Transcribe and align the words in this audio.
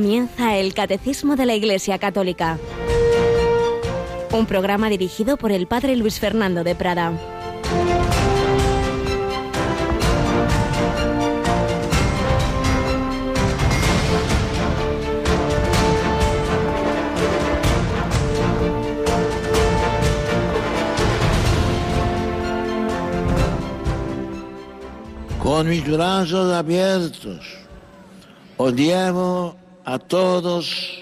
Comienza 0.00 0.56
el 0.56 0.72
Catecismo 0.72 1.36
de 1.36 1.44
la 1.44 1.54
Iglesia 1.54 1.98
Católica, 1.98 2.58
un 4.32 4.46
programa 4.46 4.88
dirigido 4.88 5.36
por 5.36 5.52
el 5.52 5.66
Padre 5.66 5.94
Luis 5.94 6.18
Fernando 6.18 6.64
de 6.64 6.74
Prada. 6.74 7.12
Con 25.42 25.68
mis 25.68 25.86
brazos 25.86 26.54
abiertos, 26.54 27.58
os 28.56 28.72
llevo 28.74 29.60
a 29.84 29.98
todos 29.98 31.00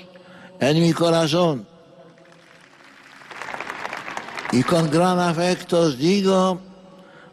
en 0.60 0.80
mi 0.80 0.92
corazón. 0.92 1.66
Y 4.52 4.62
con 4.62 4.90
gran 4.90 5.18
afecto 5.18 5.80
os 5.80 5.98
digo, 5.98 6.60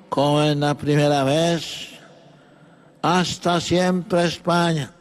como 0.10 0.44
en 0.44 0.60
la 0.60 0.74
primera 0.74 1.24
vez, 1.24 1.90
hasta 3.02 3.62
siempre 3.62 4.26
España. 4.26 4.92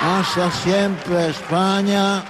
Hasta 0.00 0.50
siempre 0.50 1.28
España, 1.28 2.24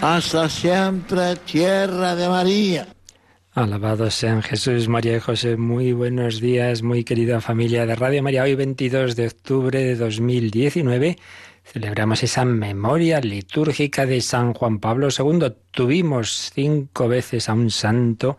hasta 0.00 0.48
siempre 0.48 1.36
tierra 1.36 2.14
de 2.14 2.28
María. 2.28 2.88
Alabados 3.52 4.14
sean 4.14 4.42
Jesús, 4.42 4.86
María 4.86 5.16
y 5.16 5.20
José. 5.20 5.56
Muy 5.56 5.92
buenos 5.92 6.40
días, 6.40 6.84
muy 6.84 7.02
querida 7.02 7.40
familia 7.40 7.84
de 7.84 7.96
Radio 7.96 8.22
María. 8.22 8.44
Hoy 8.44 8.54
22 8.54 9.16
de 9.16 9.26
octubre 9.26 9.76
de 9.76 9.96
2019 9.96 11.18
celebramos 11.64 12.22
esa 12.22 12.44
memoria 12.44 13.20
litúrgica 13.20 14.06
de 14.06 14.20
San 14.20 14.54
Juan 14.54 14.78
Pablo 14.78 15.08
II. 15.08 15.52
Tuvimos 15.72 16.52
cinco 16.54 17.08
veces 17.08 17.48
a 17.48 17.54
un 17.54 17.72
santo 17.72 18.38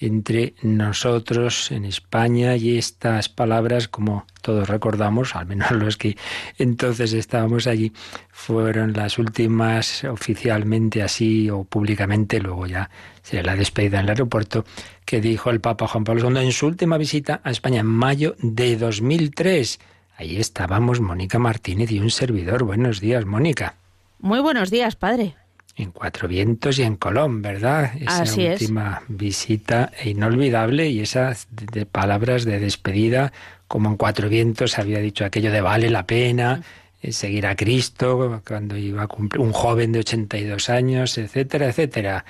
entre 0.00 0.54
nosotros 0.62 1.70
en 1.70 1.84
España 1.84 2.56
y 2.56 2.76
estas 2.76 3.28
palabras, 3.28 3.88
como 3.88 4.26
todos 4.40 4.68
recordamos, 4.68 5.36
al 5.36 5.46
menos 5.46 5.70
los 5.72 5.96
que 5.96 6.16
entonces 6.58 7.12
estábamos 7.12 7.66
allí, 7.66 7.92
fueron 8.30 8.92
las 8.92 9.18
últimas 9.18 10.04
oficialmente 10.04 11.02
así 11.02 11.50
o 11.50 11.64
públicamente, 11.64 12.40
luego 12.40 12.66
ya 12.66 12.90
se 13.22 13.42
la 13.42 13.54
despedida 13.54 13.98
en 13.98 14.04
el 14.04 14.10
aeropuerto, 14.10 14.64
que 15.04 15.20
dijo 15.20 15.50
el 15.50 15.60
Papa 15.60 15.86
Juan 15.86 16.04
Pablo 16.04 16.30
II 16.30 16.38
en 16.38 16.52
su 16.52 16.66
última 16.66 16.98
visita 16.98 17.40
a 17.44 17.50
España 17.50 17.80
en 17.80 17.86
mayo 17.86 18.34
de 18.40 18.76
2003. 18.76 19.78
Ahí 20.16 20.36
estábamos 20.36 21.00
Mónica 21.00 21.38
Martínez 21.38 21.90
y 21.90 22.00
un 22.00 22.10
servidor. 22.10 22.64
Buenos 22.64 23.00
días, 23.00 23.24
Mónica. 23.24 23.76
Muy 24.18 24.40
buenos 24.40 24.70
días, 24.70 24.96
padre 24.96 25.36
en 25.76 25.90
Cuatro 25.90 26.28
Vientos 26.28 26.78
y 26.78 26.82
en 26.82 26.96
Colón, 26.96 27.42
¿verdad? 27.42 27.92
Esa 27.98 28.24
última 28.50 29.02
visita 29.08 29.90
inolvidable 30.04 30.88
y 30.88 31.00
esas 31.00 31.48
de, 31.50 31.86
palabras 31.86 32.44
de 32.44 32.58
despedida, 32.58 33.32
como 33.68 33.88
en 33.90 33.96
Cuatro 33.96 34.28
Vientos 34.28 34.78
había 34.78 34.98
dicho 34.98 35.24
aquello 35.24 35.50
de 35.50 35.60
vale 35.60 35.90
la 35.90 36.06
pena 36.06 36.62
eh, 37.00 37.12
seguir 37.12 37.46
a 37.46 37.56
Cristo 37.56 38.42
cuando 38.46 38.76
iba 38.76 39.02
a 39.02 39.06
cumplir 39.06 39.40
un 39.40 39.52
joven 39.52 39.92
de 39.92 40.00
82 40.00 40.70
años, 40.70 41.18
etcétera, 41.18 41.68
etcétera. 41.68 42.24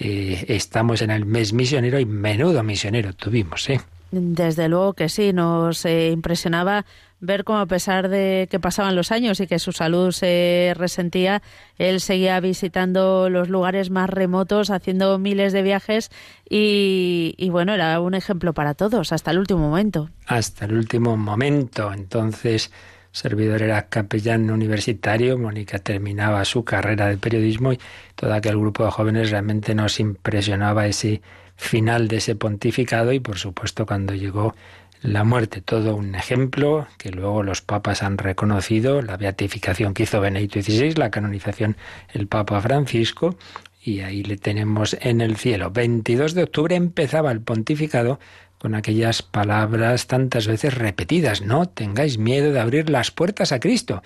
Eh, 0.00 0.44
estamos 0.48 1.02
en 1.02 1.10
el 1.10 1.26
mes 1.26 1.52
misionero 1.52 1.98
y 2.00 2.06
menudo 2.06 2.62
misionero 2.62 3.12
tuvimos, 3.12 3.68
¿eh? 3.68 3.80
Desde 4.10 4.68
luego 4.68 4.94
que 4.94 5.08
sí, 5.08 5.32
nos 5.32 5.84
eh, 5.84 6.10
impresionaba 6.10 6.86
ver 7.20 7.44
cómo 7.44 7.58
a 7.58 7.66
pesar 7.66 8.08
de 8.08 8.48
que 8.50 8.60
pasaban 8.60 8.94
los 8.94 9.10
años 9.12 9.40
y 9.40 9.46
que 9.46 9.58
su 9.58 9.72
salud 9.72 10.12
se 10.12 10.72
resentía, 10.76 11.42
él 11.76 12.00
seguía 12.00 12.38
visitando 12.40 13.28
los 13.28 13.48
lugares 13.48 13.90
más 13.90 14.08
remotos, 14.08 14.70
haciendo 14.70 15.18
miles 15.18 15.52
de 15.52 15.62
viajes 15.62 16.10
y, 16.48 17.48
bueno, 17.50 17.74
era 17.74 18.00
un 18.00 18.14
ejemplo 18.14 18.54
para 18.54 18.74
todos 18.74 19.12
hasta 19.12 19.30
el 19.30 19.38
último 19.38 19.60
momento. 19.60 20.10
Hasta 20.26 20.66
el 20.66 20.74
último 20.74 21.16
momento. 21.16 21.92
Entonces, 21.92 22.70
servidor 23.12 23.62
era 23.62 23.88
capellán 23.88 24.50
universitario, 24.50 25.38
Mónica 25.38 25.78
terminaba 25.78 26.44
su 26.44 26.64
carrera 26.64 27.08
de 27.08 27.18
periodismo 27.18 27.72
y 27.72 27.80
todo 28.14 28.32
aquel 28.32 28.58
grupo 28.58 28.84
de 28.84 28.90
jóvenes 28.90 29.30
realmente 29.30 29.74
nos 29.74 29.98
impresionaba 29.98 30.86
ese 30.86 31.20
final 31.56 32.06
de 32.06 32.18
ese 32.18 32.36
pontificado 32.36 33.12
y 33.12 33.18
por 33.18 33.36
supuesto 33.36 33.84
cuando 33.84 34.14
llegó 34.14 34.54
la 35.02 35.24
muerte, 35.24 35.60
todo 35.60 35.94
un 35.94 36.14
ejemplo 36.14 36.86
que 36.96 37.10
luego 37.10 37.42
los 37.42 37.62
papas 37.62 38.02
han 38.02 38.18
reconocido, 38.18 39.02
la 39.02 39.16
beatificación 39.16 39.94
que 39.94 40.04
hizo 40.04 40.20
Benedicto 40.20 40.60
XVI, 40.60 40.94
la 40.94 41.10
canonización 41.10 41.76
el 42.12 42.26
Papa 42.26 42.60
Francisco, 42.60 43.36
y 43.82 44.00
ahí 44.00 44.22
le 44.24 44.36
tenemos 44.36 44.96
en 45.00 45.20
el 45.20 45.36
cielo. 45.36 45.70
22 45.70 46.34
de 46.34 46.42
octubre 46.42 46.74
empezaba 46.74 47.30
el 47.30 47.40
pontificado 47.40 48.18
con 48.58 48.74
aquellas 48.74 49.22
palabras 49.22 50.08
tantas 50.08 50.48
veces 50.48 50.74
repetidas, 50.74 51.42
no 51.42 51.66
tengáis 51.66 52.18
miedo 52.18 52.52
de 52.52 52.60
abrir 52.60 52.90
las 52.90 53.12
puertas 53.12 53.52
a 53.52 53.60
Cristo. 53.60 54.02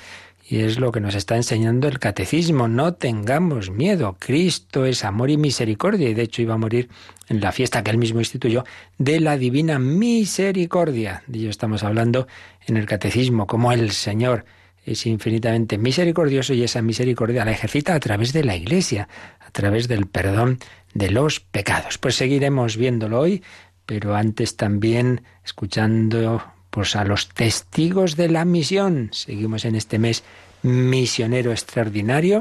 Y 0.53 0.61
es 0.61 0.79
lo 0.79 0.93
que 0.93 1.01
nos 1.01 1.15
está 1.15 1.37
enseñando 1.37 1.89
el 1.89 1.99
catecismo. 1.99 2.69
No 2.69 2.93
tengamos 2.93 3.71
miedo. 3.71 4.19
Cristo 4.19 4.85
es 4.85 5.03
amor 5.03 5.31
y 5.31 5.39
misericordia. 5.39 6.11
Y 6.11 6.13
de 6.13 6.25
hecho 6.25 6.43
iba 6.43 6.53
a 6.53 6.59
morir 6.59 6.91
en 7.31 7.41
la 7.41 7.53
fiesta 7.53 7.83
que 7.83 7.91
él 7.91 7.97
mismo 7.97 8.21
instituyó 8.21 8.63
de 8.99 9.19
la 9.21 9.39
divina 9.39 9.79
misericordia. 9.79 11.23
De 11.27 11.39
ello 11.39 11.49
estamos 11.49 11.85
hablando 11.85 12.29
en 12.67 12.77
el 12.77 12.85
catecismo, 12.85 13.47
como 13.47 13.73
el 13.73 13.93
Señor 13.93 14.45
es 14.85 15.07
infinitamente 15.07 15.79
misericordioso 15.79 16.53
y 16.53 16.65
esa 16.65 16.83
misericordia 16.83 17.47
la 17.47 17.53
ejercita 17.53 17.95
a 17.95 18.01
través 18.01 18.35
de 18.35 18.45
la 18.45 18.55
Iglesia, 18.55 19.09
a 19.41 19.51
través 19.53 19.89
del 19.89 20.07
perdón 20.07 20.59
de 20.93 21.11
los 21.11 21.41
pecados. 21.41 21.97
Pues 21.97 22.17
seguiremos 22.17 22.77
viéndolo 22.77 23.21
hoy, 23.21 23.43
pero 23.87 24.15
antes 24.15 24.59
también 24.59 25.23
escuchando 25.47 26.45
pues 26.73 26.97
a 26.97 27.05
los 27.05 27.29
testigos 27.29 28.17
de 28.17 28.31
la 28.31 28.47
misión. 28.47 29.11
Seguimos 29.13 29.67
en 29.67 29.75
este 29.75 29.99
mes 29.99 30.25
misionero 30.63 31.51
extraordinario. 31.51 32.41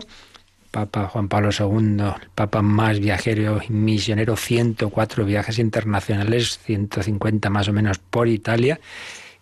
Papa 0.72 1.10
Juan 1.10 1.28
Pablo 1.28 1.50
II, 1.52 2.02
el 2.02 2.30
Papa 2.34 2.62
más 2.62 3.02
viajero 3.02 3.60
y 3.62 3.74
misionero, 3.74 4.38
104 4.38 5.26
viajes 5.26 5.60
internacionales, 5.60 6.60
150 6.64 7.50
más 7.50 7.68
o 7.68 7.74
menos 7.74 7.98
por 7.98 8.30
Italia. 8.30 8.80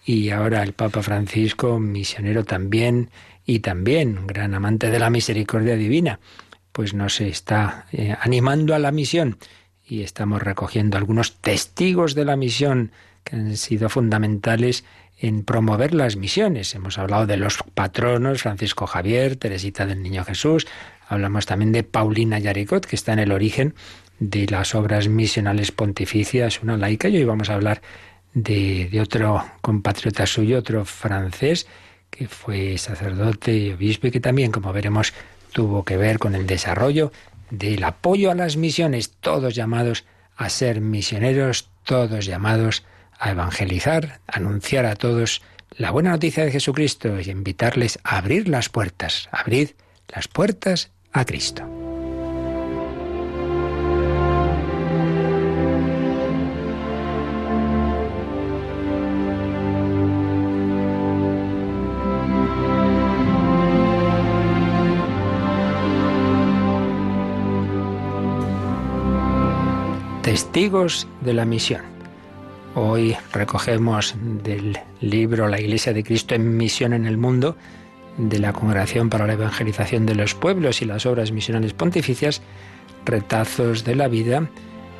Y 0.04 0.32
ahora 0.32 0.64
el 0.64 0.74
Papa 0.74 1.04
Francisco, 1.04 1.78
misionero 1.78 2.44
también, 2.44 3.12
y 3.46 3.60
también 3.60 4.26
gran 4.26 4.56
amante 4.56 4.90
de 4.90 4.98
la 4.98 5.12
misericordia 5.12 5.76
divina, 5.76 6.20
pues 6.72 6.96
nos 6.96 7.22
está 7.22 7.86
eh, 7.92 8.16
animando 8.20 8.74
a 8.74 8.80
la 8.80 8.92
misión. 8.92 9.38
Y 9.88 10.02
estamos 10.02 10.42
recogiendo 10.42 10.98
algunos 10.98 11.36
testigos 11.36 12.16
de 12.16 12.26
la 12.26 12.36
misión 12.36 12.92
que 13.24 13.35
han 13.35 13.56
sido 13.57 13.90
fundamentales 13.90 14.84
en 15.19 15.44
promover 15.44 15.94
las 15.94 16.16
misiones. 16.16 16.74
Hemos 16.75 16.97
hablado 16.97 17.28
de 17.28 17.38
los 17.38 17.57
patronos, 17.74 18.41
Francisco 18.41 18.88
Javier, 18.88 19.35
Teresita 19.35 19.85
del 19.85 20.02
Niño 20.02 20.24
Jesús, 20.24 20.68
hablamos 21.07 21.46
también 21.46 21.72
de 21.72 21.84
Paulina 21.84 22.40
Yaricot, 22.40 22.85
que 22.85 22.96
está 22.96 23.13
en 23.13 23.19
el 23.19 23.31
origen 23.31 23.75
de 24.19 24.47
las 24.47 24.75
obras 24.75 25.07
misionales 25.07 25.72
pontificias, 25.72 26.62
una 26.62 26.78
laica, 26.78 27.09
y 27.09 27.18
hoy 27.18 27.25
vamos 27.25 27.50
a 27.50 27.56
hablar 27.56 27.81
de, 28.34 28.90
de 28.91 29.02
otro 29.02 29.44
compatriota 29.62 30.25
suyo, 30.25 30.59
otro 30.59 30.86
francés, 30.86 31.68
que 32.10 32.27
fue 32.27 32.77
sacerdote 32.77 33.56
y 33.56 33.72
obispo 33.72 34.07
y 34.07 34.12
que 34.12 34.19
también, 34.19 34.51
como 34.51 34.74
veremos, 34.74 35.13
tuvo 35.51 35.83
que 35.83 35.98
ver 35.98 36.19
con 36.19 36.36
el 36.36 36.48
desarrollo 36.48 37.12
del 37.50 37.83
apoyo 37.83 38.31
a 38.31 38.36
las 38.36 38.57
misiones, 38.57 39.12
todos 39.19 39.56
llamados 39.56 40.06
a 40.36 40.50
ser 40.50 40.81
misioneros, 40.81 41.69
todos 41.83 42.25
llamados 42.25 42.83
a 43.19 43.31
evangelizar, 43.31 44.21
a 44.27 44.38
anunciar 44.38 44.86
a 44.86 44.95
todos 44.95 45.42
la 45.77 45.92
buena 45.92 46.12
noticia 46.12 46.45
de 46.45 46.51
Jesucristo 46.51 47.19
y 47.19 47.30
invitarles 47.30 48.00
a 48.04 48.18
abrir 48.18 48.48
las 48.48 48.69
puertas, 48.69 49.30
abrir 49.31 49.75
las 50.07 50.27
puertas 50.27 50.92
a 51.12 51.25
Cristo. 51.25 51.63
Testigos 70.24 71.07
de 71.22 71.33
la 71.33 71.44
misión. 71.44 71.99
Hoy 72.75 73.18
recogemos 73.33 74.13
del 74.44 74.77
libro 75.01 75.48
La 75.48 75.60
Iglesia 75.60 75.92
de 75.92 76.04
Cristo 76.04 76.36
en 76.36 76.56
Misión 76.56 76.94
en 76.94 77.07
el 77.07 77.18
Mundo, 77.18 77.57
de 78.18 78.38
la 78.38 78.54
Congregación 78.54 79.10
para 79.10 79.25
la 79.25 79.33
Evangelización 79.33 80.06
de 80.06 80.13
los 80.13 80.36
Pueblos 80.36 80.83
y 80.83 80.86
las 80.86 81.07
Obras 81.07 81.31
Misionales 81.31 81.74
Pontificias, 81.74 82.44
retazos 83.06 83.86
de 83.86 83.95
la 83.95 84.07
vida 84.07 84.48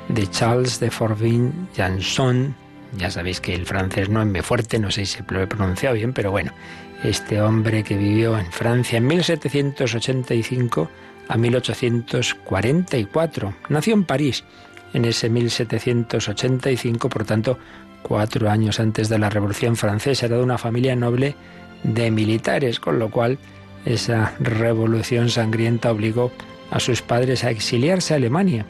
de 0.08 0.28
Charles 0.28 0.80
de 0.80 0.90
Forbin 0.90 1.70
Janson, 1.76 2.56
Ya 2.98 3.12
sabéis 3.12 3.40
que 3.40 3.54
el 3.54 3.68
francés 3.68 4.10
no 4.10 4.24
es 4.24 4.28
muy 4.28 4.42
fuerte, 4.42 4.80
no 4.80 4.90
sé 4.90 5.06
si 5.06 5.20
lo 5.28 5.40
he 5.40 5.48
pronunciado 5.48 5.94
bien, 5.94 6.12
pero 6.12 6.32
bueno, 6.32 6.52
este 7.04 7.40
hombre 7.40 7.84
que 7.84 7.96
vivió 7.96 8.36
en 8.40 8.52
Francia 8.52 8.98
en 8.98 9.06
1785 9.06 10.90
a 11.28 11.38
1844. 11.38 13.54
Nació 13.70 13.94
en 13.94 14.06
París 14.06 14.44
en 14.94 15.06
ese 15.06 15.30
1785, 15.30 17.10
por 17.10 17.26
tanto, 17.26 17.58
cuatro 18.02 18.50
años 18.50 18.80
antes 18.80 19.10
de 19.10 19.20
la 19.20 19.30
Revolución 19.30 19.76
Francesa. 19.76 20.26
Era 20.26 20.38
de 20.38 20.44
una 20.44 20.58
familia 20.58 20.96
noble 20.96 21.36
de 21.84 22.12
militares, 22.12 22.80
con 22.80 23.00
lo 23.00 23.10
cual 23.10 23.38
esa 23.86 24.34
revolución 24.40 25.30
sangrienta 25.30 25.92
obligó 25.92 26.32
a 26.72 26.80
sus 26.80 27.02
padres 27.02 27.44
a 27.44 27.52
exiliarse 27.52 28.14
a 28.14 28.18
Alemania, 28.18 28.66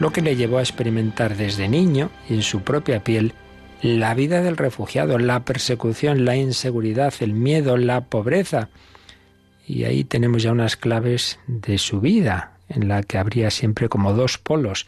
lo 0.00 0.10
que 0.12 0.22
le 0.22 0.36
llevó 0.36 0.58
a 0.58 0.62
experimentar 0.62 1.36
desde 1.36 1.68
niño 1.68 2.10
y 2.28 2.34
en 2.34 2.42
su 2.42 2.62
propia 2.62 3.02
piel 3.02 3.32
la 3.80 4.14
vida 4.14 4.42
del 4.42 4.56
refugiado, 4.56 5.18
la 5.18 5.44
persecución, 5.44 6.24
la 6.24 6.36
inseguridad, 6.36 7.14
el 7.20 7.32
miedo, 7.32 7.76
la 7.76 8.02
pobreza. 8.02 8.70
Y 9.66 9.84
ahí 9.84 10.02
tenemos 10.02 10.42
ya 10.42 10.50
unas 10.50 10.76
claves 10.76 11.38
de 11.46 11.78
su 11.78 12.00
vida, 12.00 12.54
en 12.68 12.88
la 12.88 13.02
que 13.02 13.18
habría 13.18 13.50
siempre 13.50 13.88
como 13.88 14.12
dos 14.12 14.38
polos, 14.38 14.86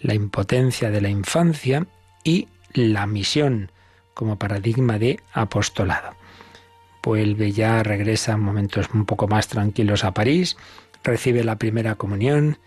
la 0.00 0.14
impotencia 0.14 0.90
de 0.90 1.00
la 1.00 1.08
infancia 1.08 1.86
y 2.24 2.48
la 2.72 3.06
misión 3.06 3.70
como 4.14 4.38
paradigma 4.38 4.98
de 4.98 5.20
apostolado. 5.32 6.14
Vuelve 7.02 7.52
ya, 7.52 7.82
regresa 7.82 8.32
en 8.32 8.40
momentos 8.40 8.88
un 8.92 9.04
poco 9.06 9.28
más 9.28 9.46
tranquilos 9.46 10.04
a 10.04 10.12
París, 10.12 10.56
recibe 11.04 11.44
la 11.44 11.56
primera 11.56 11.94
comunión 11.94 12.58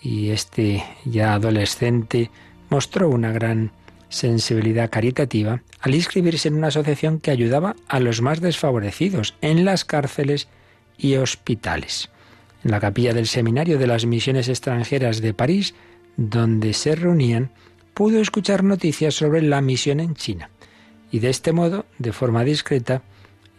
y 0.00 0.30
este 0.30 0.84
ya 1.04 1.34
adolescente 1.34 2.30
mostró 2.70 3.08
una 3.08 3.32
gran 3.32 3.70
sensibilidad 4.08 4.90
caritativa 4.90 5.62
al 5.80 5.94
inscribirse 5.94 6.48
en 6.48 6.54
una 6.54 6.68
asociación 6.68 7.20
que 7.20 7.30
ayudaba 7.30 7.76
a 7.88 8.00
los 8.00 8.20
más 8.20 8.40
desfavorecidos 8.40 9.34
en 9.40 9.64
las 9.64 9.84
cárceles 9.84 10.48
y 10.96 11.16
hospitales. 11.16 12.10
En 12.64 12.70
la 12.70 12.80
capilla 12.80 13.12
del 13.12 13.26
Seminario 13.26 13.78
de 13.78 13.86
las 13.86 14.06
Misiones 14.06 14.48
Extranjeras 14.48 15.20
de 15.20 15.34
París, 15.34 15.74
donde 16.16 16.72
se 16.72 16.94
reunían, 16.94 17.50
pudo 17.94 18.20
escuchar 18.20 18.64
noticias 18.64 19.14
sobre 19.14 19.42
la 19.42 19.60
misión 19.60 20.00
en 20.00 20.14
China. 20.14 20.50
Y 21.10 21.20
de 21.20 21.30
este 21.30 21.52
modo, 21.52 21.86
de 21.98 22.12
forma 22.12 22.44
discreta, 22.44 23.02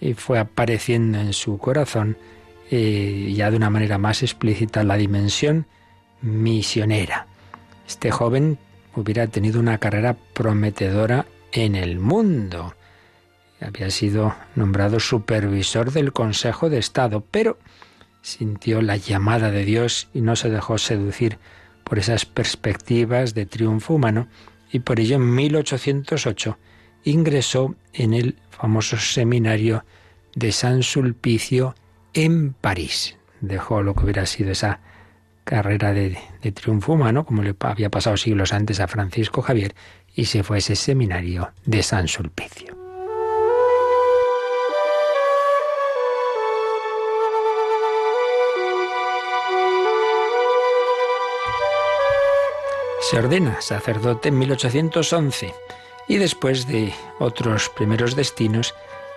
eh, 0.02 0.13
fue 0.13 0.40
apareciendo 0.40 1.19
en 1.19 1.34
su 1.34 1.57
corazón 1.57 2.18
eh, 2.69 3.31
ya 3.36 3.52
de 3.52 3.57
una 3.57 3.69
manera 3.69 3.98
más 3.98 4.24
explícita 4.24 4.84
la 4.84 4.98
dimensión 4.98 5.68
misionera. 6.22 7.28
Este 7.88 8.12
joven 8.12 8.57
hubiera 8.96 9.28
tenido 9.28 9.60
una 9.60 9.78
carrera 9.78 10.16
prometedora 10.34 11.28
en 11.52 11.75
el 11.75 12.00
mundo. 12.00 12.74
Había 13.62 13.90
sido 13.90 14.36
nombrado 14.56 15.00
supervisor 15.00 15.92
del 15.92 16.12
Consejo 16.12 16.69
de 16.69 16.80
Estado, 16.80 17.24
pero 17.30 17.57
sintió 18.22 18.81
la 18.81 18.98
llamada 18.98 19.52
de 19.52 19.63
Dios 19.63 20.10
y 20.13 20.22
no 20.22 20.36
se 20.36 20.50
dejó 20.50 20.78
seducir 20.78 21.38
por 21.86 22.00
esas 22.00 22.26
perspectivas 22.26 23.34
de 23.34 23.46
triunfo 23.46 23.94
humano 23.94 24.28
y 24.72 24.80
por 24.80 25.00
ello 25.00 25.16
en 25.16 25.34
1808 25.34 26.58
ingresó 27.06 27.76
en 27.94 28.14
el 28.14 28.36
famoso 28.50 28.98
seminario 28.98 29.86
de 30.36 30.52
San 30.52 30.84
Sulpicio 30.84 31.76
en 32.14 32.54
París. 32.54 33.18
Dejó 33.40 33.84
lo 33.84 33.94
que 33.94 34.04
hubiera 34.04 34.26
sido 34.26 34.52
esa 34.52 34.82
carrera 35.46 35.94
de, 35.94 36.18
triunfo 36.54 36.94
humano, 36.94 37.26
como 37.26 37.44
le 37.44 37.56
había 37.60 37.90
pasado 37.90 38.18
siglos 38.18 38.52
antes 38.52 38.80
a 38.80 38.88
Francisco 38.88 39.42
Javier, 39.42 39.76
y 40.16 40.26
se 40.26 40.44
fue 40.44 40.58
a 40.58 40.60
ese 40.60 40.76
seminario 40.76 41.52
de 41.66 41.84
San 41.84 42.08
Sulpicio. 42.08 42.75
Se 53.16 53.20
ordena 53.20 53.62
sacerdote 53.62 54.28
en 54.28 54.40
1811 54.40 55.54
y 56.10 56.18
después 56.18 56.68
de 56.68 56.94
otros 57.18 57.70
primeros 57.70 58.14
destinos 58.14 58.76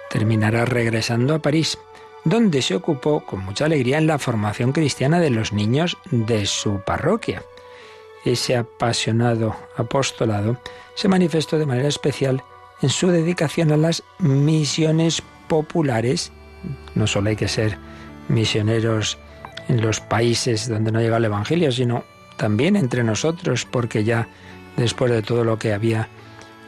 terminará 0.09 0.65
regresando 0.65 1.35
a 1.35 1.41
París 1.41 1.79
donde 2.23 2.63
se 2.63 2.77
ocupó 2.77 3.27
con 3.27 3.45
mucha 3.45 3.65
alegría 3.65 3.99
en 3.99 4.07
la 4.07 4.21
formación 4.21 4.71
cristiana 4.71 5.19
de 5.19 5.31
los 5.31 5.53
niños 5.53 5.99
de 6.13 6.47
su 6.47 6.81
parroquia. 6.87 7.43
Ese 8.25 8.57
apasionado 8.57 9.57
apostolado 9.77 10.59
se 10.95 11.09
manifestó 11.09 11.59
de 11.59 11.67
manera 11.67 11.89
especial 11.89 12.45
en 12.81 12.91
su 12.91 13.09
dedicación 13.09 13.73
a 13.73 13.77
las 13.77 14.05
misiones 14.21 15.25
populares. 15.49 16.31
No 16.95 17.09
solo 17.09 17.31
hay 17.31 17.37
que 17.37 17.49
ser 17.49 17.77
misioneros 18.29 19.19
en 19.67 19.81
los 19.81 19.99
países 19.99 20.69
donde 20.69 20.93
no 20.93 21.01
llega 21.01 21.17
el 21.17 21.25
Evangelio, 21.25 21.73
sino 21.73 22.05
también 22.39 22.77
entre 22.77 23.05
nosotros, 23.05 23.67
porque 23.67 24.05
ya 24.05 24.29
después 24.79 25.13
de 25.13 25.21
todo 25.21 25.45
lo 25.45 25.59
que 25.59 25.75
había 25.75 26.09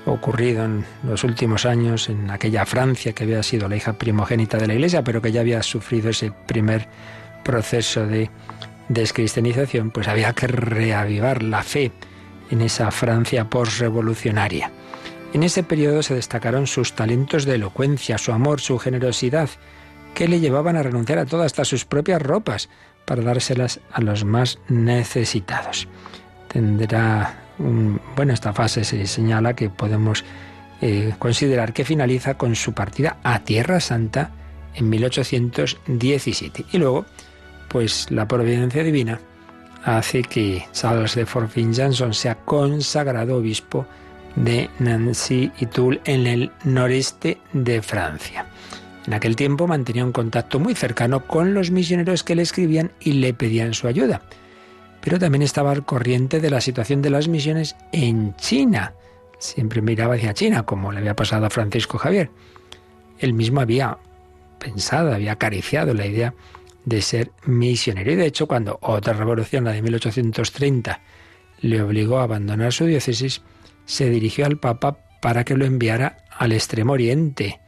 ocurrido 0.04 0.64
en 0.64 0.84
los 1.02 1.24
últimos 1.24 1.64
años 1.64 2.08
en 2.08 2.30
aquella 2.30 2.66
Francia 2.66 3.12
que 3.12 3.24
había 3.24 3.42
sido 3.42 3.68
la 3.68 3.76
hija 3.76 3.94
primogénita 3.94 4.58
de 4.58 4.66
la 4.66 4.74
Iglesia, 4.74 5.02
pero 5.02 5.22
que 5.22 5.32
ya 5.32 5.40
había 5.40 5.62
sufrido 5.62 6.10
ese 6.10 6.32
primer 6.46 6.88
proceso 7.42 8.06
de 8.06 8.30
descristianización, 8.88 9.90
pues 9.90 10.08
había 10.08 10.32
que 10.32 10.46
reavivar 10.46 11.42
la 11.42 11.62
fe 11.62 11.92
en 12.50 12.60
esa 12.62 12.90
Francia 12.90 13.48
postrevolucionaria. 13.48 14.70
En 15.32 15.44
ese 15.44 15.62
periodo 15.62 16.02
se 16.02 16.14
destacaron 16.14 16.66
sus 16.66 16.94
talentos 16.94 17.44
de 17.44 17.54
elocuencia, 17.54 18.18
su 18.18 18.32
amor, 18.32 18.60
su 18.60 18.78
generosidad, 18.78 19.48
que 20.14 20.26
le 20.26 20.40
llevaban 20.40 20.76
a 20.76 20.82
renunciar 20.82 21.18
a 21.20 21.26
todas 21.26 21.46
hasta 21.46 21.64
sus 21.64 21.84
propias 21.84 22.20
ropas 22.20 22.68
para 23.10 23.22
dárselas 23.22 23.80
a 23.90 24.00
los 24.02 24.24
más 24.24 24.60
necesitados. 24.68 25.88
Tendrá 26.46 27.34
bueno, 27.58 28.32
esta 28.32 28.52
fase 28.52 28.84
se 28.84 29.04
señala 29.08 29.56
que 29.56 29.68
podemos 29.68 30.24
eh, 30.80 31.12
considerar 31.18 31.72
que 31.72 31.84
finaliza 31.84 32.34
con 32.34 32.54
su 32.54 32.72
partida 32.72 33.16
a 33.24 33.40
Tierra 33.40 33.80
Santa 33.80 34.30
en 34.76 34.88
1817. 34.90 36.66
Y 36.70 36.78
luego, 36.78 37.04
pues 37.66 38.06
la 38.12 38.28
providencia 38.28 38.84
divina 38.84 39.18
hace 39.84 40.22
que 40.22 40.68
Charles 40.70 41.16
de 41.16 41.26
Forfin 41.26 41.74
Janson 41.74 42.14
sea 42.14 42.36
consagrado 42.36 43.38
obispo 43.38 43.86
de 44.36 44.70
Nancy 44.78 45.50
y 45.58 45.66
Toul 45.66 46.00
en 46.04 46.28
el 46.28 46.52
noreste 46.62 47.40
de 47.52 47.82
Francia. 47.82 48.46
En 49.06 49.14
aquel 49.14 49.36
tiempo 49.36 49.66
mantenía 49.66 50.04
un 50.04 50.12
contacto 50.12 50.58
muy 50.60 50.74
cercano 50.74 51.26
con 51.26 51.54
los 51.54 51.70
misioneros 51.70 52.22
que 52.22 52.34
le 52.34 52.42
escribían 52.42 52.92
y 53.00 53.14
le 53.14 53.34
pedían 53.34 53.74
su 53.74 53.86
ayuda 53.86 54.22
pero 55.00 55.18
también 55.18 55.42
estaba 55.42 55.72
al 55.72 55.84
corriente 55.84 56.40
de 56.40 56.50
la 56.50 56.60
situación 56.60 57.02
de 57.02 57.10
las 57.10 57.28
misiones 57.28 57.76
en 57.92 58.34
China. 58.36 58.94
Siempre 59.38 59.80
miraba 59.80 60.14
hacia 60.14 60.34
China, 60.34 60.64
como 60.64 60.92
le 60.92 60.98
había 60.98 61.16
pasado 61.16 61.46
a 61.46 61.50
Francisco 61.50 61.98
Javier. 61.98 62.30
Él 63.18 63.32
mismo 63.32 63.60
había 63.60 63.98
pensado, 64.58 65.14
había 65.14 65.32
acariciado 65.32 65.94
la 65.94 66.06
idea 66.06 66.34
de 66.84 67.00
ser 67.00 67.32
misionero. 67.46 68.12
Y 68.12 68.16
de 68.16 68.26
hecho, 68.26 68.46
cuando 68.46 68.78
otra 68.82 69.14
revolución, 69.14 69.64
la 69.64 69.72
de 69.72 69.82
1830, 69.82 71.00
le 71.62 71.82
obligó 71.82 72.18
a 72.18 72.24
abandonar 72.24 72.72
su 72.72 72.84
diócesis, 72.84 73.42
se 73.86 74.10
dirigió 74.10 74.44
al 74.44 74.58
Papa 74.58 74.98
para 75.22 75.44
que 75.44 75.56
lo 75.56 75.64
enviara 75.64 76.18
al 76.30 76.52
Extremo 76.52 76.92
Oriente. 76.92 77.60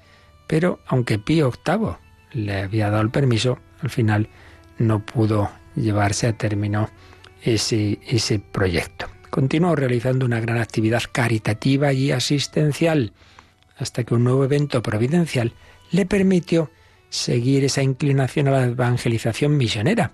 Pero 0.53 0.81
aunque 0.87 1.19
Pío 1.19 1.51
VIII 1.51 1.97
le 2.35 2.61
había 2.61 2.91
dado 2.91 3.01
el 3.01 3.09
permiso, 3.09 3.59
al 3.81 3.89
final 3.89 4.29
no 4.77 4.99
pudo 5.01 5.51
llevarse 5.77 6.27
a 6.27 6.37
término 6.37 6.91
ese, 7.43 7.99
ese 8.07 8.39
proyecto. 8.39 9.07
Continuó 9.31 9.75
realizando 9.75 10.27
una 10.27 10.41
gran 10.41 10.59
actividad 10.59 11.05
caritativa 11.11 11.95
y 11.95 12.13
asistencial 12.13 13.15
hasta 13.79 14.05
que 14.05 14.13
un 14.13 14.25
nuevo 14.25 14.45
evento 14.45 14.83
providencial 14.83 15.55
le 15.91 16.05
permitió 16.05 16.71
seguir 17.09 17.65
esa 17.65 17.83
inclinación 17.83 18.49
a 18.49 18.51
la 18.51 18.65
evangelización 18.65 19.57
misionera. 19.57 20.13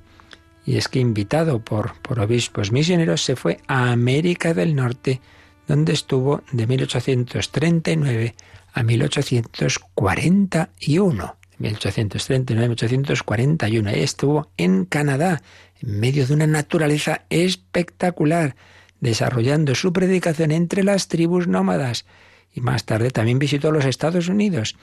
Y 0.65 0.77
es 0.77 0.87
que 0.87 1.01
invitado 1.01 1.59
por, 1.65 2.01
por 2.01 2.21
obispos 2.21 2.71
misioneros 2.71 3.25
se 3.25 3.35
fue 3.35 3.59
a 3.67 3.91
América 3.91 4.55
del 4.55 4.77
Norte, 4.77 5.21
donde 5.67 5.95
estuvo 5.95 6.45
de 6.53 6.69
1839 6.69 8.37
a 8.79 8.83
1841. 8.85 11.37
1839-1841. 11.59 13.93
Estuvo 13.95 14.53
en 14.57 14.85
Canadá, 14.85 15.43
en 15.81 15.99
medio 15.99 16.25
de 16.25 16.35
una 16.35 16.47
naturaleza 16.47 17.23
espectacular, 17.29 18.55
desarrollando 19.01 19.75
su 19.75 19.93
predicación 19.93 20.53
entre 20.53 20.85
las 20.85 21.09
tribus 21.09 21.49
nómadas. 21.49 22.07
Y 22.55 22.61
más 22.61 22.85
tarde 22.85 23.11
también 23.11 23.41
visitó 23.41 23.73
los 23.73 23.85
Estados 23.85 24.29
Unidos 24.29 24.77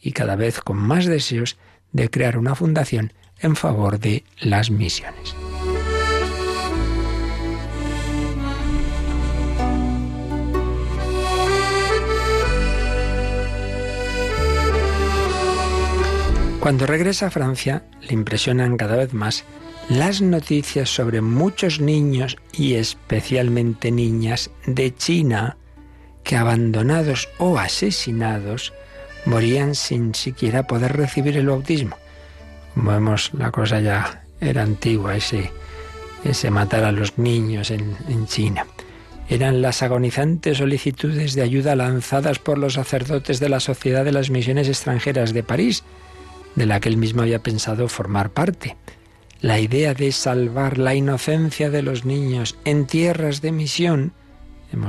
y 0.00 0.12
cada 0.12 0.36
vez 0.36 0.60
con 0.60 0.76
más 0.76 1.06
deseos 1.06 1.58
de 1.90 2.08
crear 2.08 2.38
una 2.38 2.54
fundación 2.54 3.12
en 3.40 3.56
favor 3.56 3.98
de 3.98 4.22
las 4.38 4.70
misiones. 4.70 5.34
Cuando 16.60 16.86
regresa 16.86 17.28
a 17.28 17.30
Francia, 17.30 17.84
le 18.02 18.12
impresionan 18.12 18.76
cada 18.76 18.96
vez 18.96 19.14
más 19.14 19.44
las 19.88 20.20
noticias 20.20 20.90
sobre 20.90 21.22
muchos 21.22 21.80
niños 21.80 22.36
y 22.52 22.74
especialmente 22.74 23.90
niñas 23.90 24.50
de 24.66 24.94
China 24.94 25.56
que 26.22 26.36
abandonados 26.36 27.30
o 27.38 27.58
asesinados 27.58 28.74
morían 29.24 29.74
sin 29.74 30.14
siquiera 30.14 30.66
poder 30.66 30.96
recibir 30.98 31.38
el 31.38 31.46
bautismo. 31.46 31.96
Como 32.74 32.90
vemos, 32.90 33.30
la 33.32 33.50
cosa 33.50 33.80
ya 33.80 34.24
era 34.38 34.62
antigua, 34.62 35.16
ese, 35.16 35.50
ese 36.24 36.50
matar 36.50 36.84
a 36.84 36.92
los 36.92 37.16
niños 37.16 37.70
en, 37.70 37.96
en 38.08 38.26
China. 38.26 38.66
Eran 39.30 39.62
las 39.62 39.82
agonizantes 39.82 40.58
solicitudes 40.58 41.34
de 41.34 41.42
ayuda 41.42 41.74
lanzadas 41.74 42.38
por 42.38 42.58
los 42.58 42.74
sacerdotes 42.74 43.40
de 43.40 43.48
la 43.48 43.60
Sociedad 43.60 44.04
de 44.04 44.12
las 44.12 44.28
Misiones 44.28 44.68
Extranjeras 44.68 45.32
de 45.32 45.42
París, 45.42 45.84
de 46.60 46.66
la 46.66 46.78
que 46.78 46.90
él 46.90 46.98
mismo 46.98 47.22
había 47.22 47.42
pensado 47.42 47.88
formar 47.88 48.32
parte. 48.32 48.76
La 49.40 49.60
idea 49.60 49.94
de 49.94 50.12
salvar 50.12 50.76
la 50.76 50.94
inocencia 50.94 51.70
de 51.70 51.80
los 51.80 52.04
niños 52.04 52.58
en 52.66 52.86
tierras 52.86 53.40
de 53.40 53.50
misión, 53.50 54.12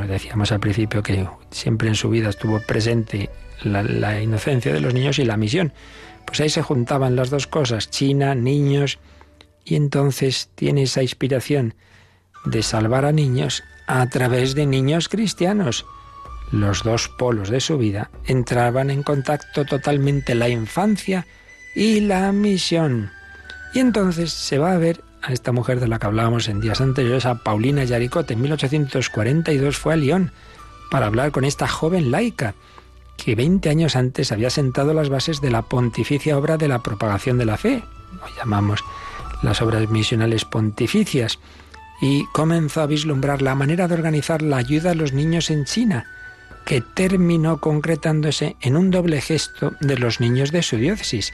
decíamos 0.06 0.51
al 0.51 0.60
principio 0.60 1.01
que 1.01 1.25
siempre 1.50 1.88
en 1.88 1.96
su 1.96 2.10
vida 2.10 2.28
estuvo 2.28 2.60
presente 2.60 3.30
la, 3.63 3.84
la 3.84 4.22
inocencia 4.22 4.74
de 4.74 4.82
los 4.82 4.94
niños 4.94 5.18
y 5.18 5.24
la 5.24 5.38
misión. 5.38 5.72
Pues 6.25 6.42
ahí 6.42 6.50
se 6.50 6.62
juntaban 6.62 7.16
las 7.16 7.30
dos 7.30 7.48
cosas, 7.48 7.90
China, 7.90 8.36
niños, 8.36 9.00
y 9.63 9.75
entonces 9.75 10.50
tiene 10.56 10.84
esa 10.84 11.01
inspiración 11.01 11.74
de 12.44 12.63
salvar 12.63 13.06
a 13.06 13.13
niños 13.13 13.63
a 13.88 14.06
través 14.10 14.56
de 14.56 14.66
niños 14.66 15.08
cristianos. 15.08 15.86
Los 16.51 16.84
dos 16.84 17.08
polos 17.08 17.50
de 17.50 17.62
su 17.62 17.78
vida 17.78 18.12
entraban 18.25 18.90
en 18.90 19.04
contacto 19.04 19.63
totalmente 19.63 20.36
la 20.36 20.50
infancia 20.50 21.25
y 21.75 22.01
la 22.01 22.32
misión. 22.32 23.12
Y 23.74 23.80
entonces 23.80 24.32
se 24.32 24.58
va 24.58 24.74
a 24.74 24.78
ver 24.78 25.04
a 25.22 25.32
esta 25.34 25.51
mujer 25.51 25.80
de 25.80 25.88
la 25.88 26.00
que 26.00 26.08
hablábamos 26.08 26.48
en 26.50 26.62
días 26.62 26.82
anteriores, 26.82 27.25
a 27.25 27.36
Paulina 27.36 27.84
Yaricot. 27.84 28.30
En 28.32 28.42
1842 28.42 29.78
fue 29.78 29.94
a 29.94 29.98
Lyon 29.98 30.32
para 30.90 31.06
hablar 31.06 31.32
con 31.32 31.46
esta 31.46 31.68
joven 31.68 32.12
laica 32.12 32.56
que 33.18 33.36
20 33.36 33.70
años 33.70 33.96
antes 33.96 34.32
había 34.32 34.50
sentado 34.50 34.94
las 34.94 35.10
bases 35.10 35.42
de 35.42 35.51
la 35.51 35.62
pontificia 35.62 36.38
obra 36.38 36.58
de 36.58 36.68
la 36.68 36.82
propagación 36.82 37.38
de 37.38 37.46
la 37.46 37.58
fe. 37.58 37.84
Lo 38.20 38.36
llamamos 38.36 38.84
las 39.44 39.62
obras 39.62 39.90
misionales 39.90 40.46
pontificias. 40.46 41.40
Y 42.01 42.25
comenzó 42.34 42.82
a 42.82 42.88
vislumbrar 42.88 43.44
la 43.44 43.54
manera 43.54 43.88
de 43.88 43.94
organizar 43.94 44.42
la 44.42 44.58
ayuda 44.58 44.92
a 44.92 44.96
los 44.96 45.13
niños 45.13 45.51
en 45.51 45.66
China, 45.66 46.08
que 46.66 46.82
terminó 46.82 47.60
concretándose 47.60 48.56
en 48.60 48.75
un 48.75 48.90
doble 48.90 49.22
gesto 49.22 49.74
de 49.82 49.98
los 49.98 50.20
niños 50.20 50.51
de 50.51 50.63
su 50.63 50.78
diócesis, 50.78 51.32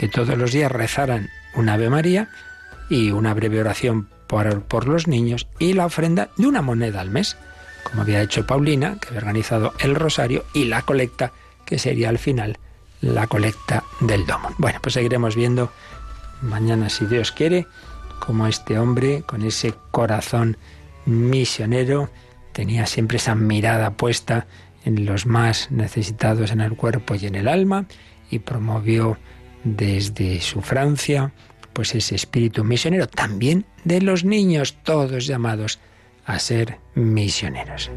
que 0.00 0.08
todos 0.08 0.38
los 0.38 0.50
días 0.50 0.72
rezaran 0.72 1.28
una 1.54 1.74
Ave 1.74 1.90
María 1.90 2.30
y 2.88 3.10
una 3.10 3.34
breve 3.34 3.60
oración 3.60 4.08
por, 4.28 4.62
por 4.62 4.88
los 4.88 5.06
niños 5.06 5.46
y 5.58 5.74
la 5.74 5.84
ofrenda 5.84 6.30
de 6.38 6.46
una 6.46 6.62
moneda 6.62 7.02
al 7.02 7.10
mes 7.10 7.36
como 7.82 8.00
había 8.00 8.22
hecho 8.22 8.46
Paulina, 8.46 8.96
que 8.98 9.08
había 9.08 9.18
organizado 9.18 9.74
el 9.78 9.94
rosario, 9.94 10.44
y 10.54 10.64
la 10.64 10.80
colecta, 10.80 11.32
que 11.66 11.78
sería 11.78 12.08
al 12.08 12.18
final 12.18 12.58
la 13.02 13.26
colecta 13.26 13.84
del 14.00 14.24
domo. 14.26 14.50
Bueno, 14.56 14.78
pues 14.82 14.94
seguiremos 14.94 15.36
viendo 15.36 15.70
mañana, 16.40 16.88
si 16.88 17.04
Dios 17.04 17.30
quiere, 17.30 17.66
cómo 18.20 18.46
este 18.46 18.78
hombre, 18.78 19.22
con 19.26 19.42
ese 19.42 19.74
corazón 19.90 20.56
misionero, 21.04 22.08
tenía 22.52 22.86
siempre 22.86 23.18
esa 23.18 23.34
mirada 23.34 23.90
puesta 23.90 24.46
en 24.84 25.04
los 25.04 25.26
más 25.26 25.70
necesitados 25.70 26.52
en 26.52 26.62
el 26.62 26.74
cuerpo 26.74 27.16
y 27.16 27.26
en 27.26 27.34
el 27.34 27.48
alma, 27.48 27.84
y 28.30 28.38
promovió 28.38 29.18
desde 29.64 30.40
su 30.40 30.60
Francia, 30.60 31.32
pues 31.72 31.94
ese 31.94 32.14
espíritu 32.14 32.64
misionero 32.64 33.06
también 33.06 33.64
de 33.84 34.00
los 34.00 34.24
niños, 34.24 34.76
todos 34.82 35.26
llamados 35.26 35.78
a 36.26 36.38
ser 36.38 36.78
misioneros. 36.94 37.90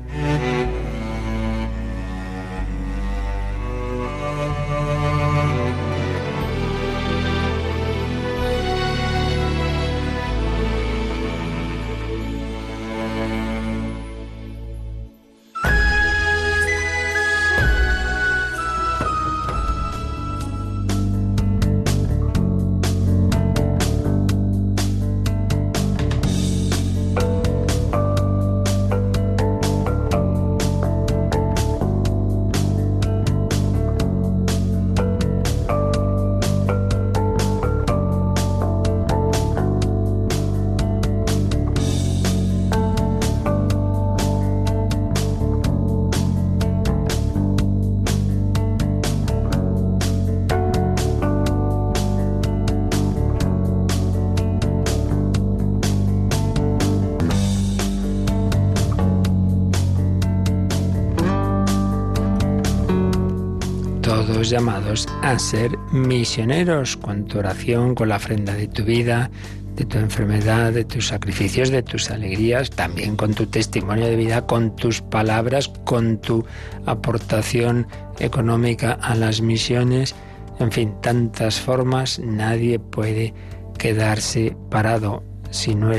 Llamados 64.49 65.07
a 65.21 65.37
ser 65.39 65.77
misioneros 65.91 66.97
con 66.97 67.25
tu 67.25 67.39
oración, 67.39 67.95
con 67.95 68.09
la 68.09 68.17
ofrenda 68.17 68.53
de 68.53 68.67
tu 68.67 68.83
vida, 68.83 69.29
de 69.75 69.85
tu 69.85 69.97
enfermedad, 69.97 70.71
de 70.71 70.85
tus 70.85 71.07
sacrificios, 71.07 71.69
de 71.69 71.83
tus 71.83 72.11
alegrías, 72.11 72.69
también 72.69 73.15
con 73.15 73.33
tu 73.33 73.47
testimonio 73.47 74.05
de 74.05 74.15
vida, 74.15 74.45
con 74.45 74.75
tus 74.75 75.01
palabras, 75.01 75.69
con 75.85 76.19
tu 76.19 76.45
aportación 76.85 77.87
económica 78.19 78.93
a 79.01 79.15
las 79.15 79.41
misiones. 79.41 80.15
En 80.59 80.71
fin, 80.71 80.93
tantas 81.01 81.59
formas, 81.59 82.19
nadie 82.19 82.79
puede 82.79 83.33
quedarse 83.77 84.55
parado. 84.69 85.23
Si 85.49 85.75
no 85.75 85.91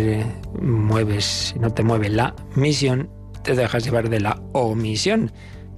mueves, 0.60 1.24
si 1.24 1.58
no 1.58 1.72
te 1.72 1.82
mueve 1.82 2.08
la 2.08 2.34
misión, 2.54 3.10
te 3.42 3.54
dejas 3.54 3.84
llevar 3.84 4.08
de 4.08 4.20
la 4.20 4.40
omisión, 4.52 5.32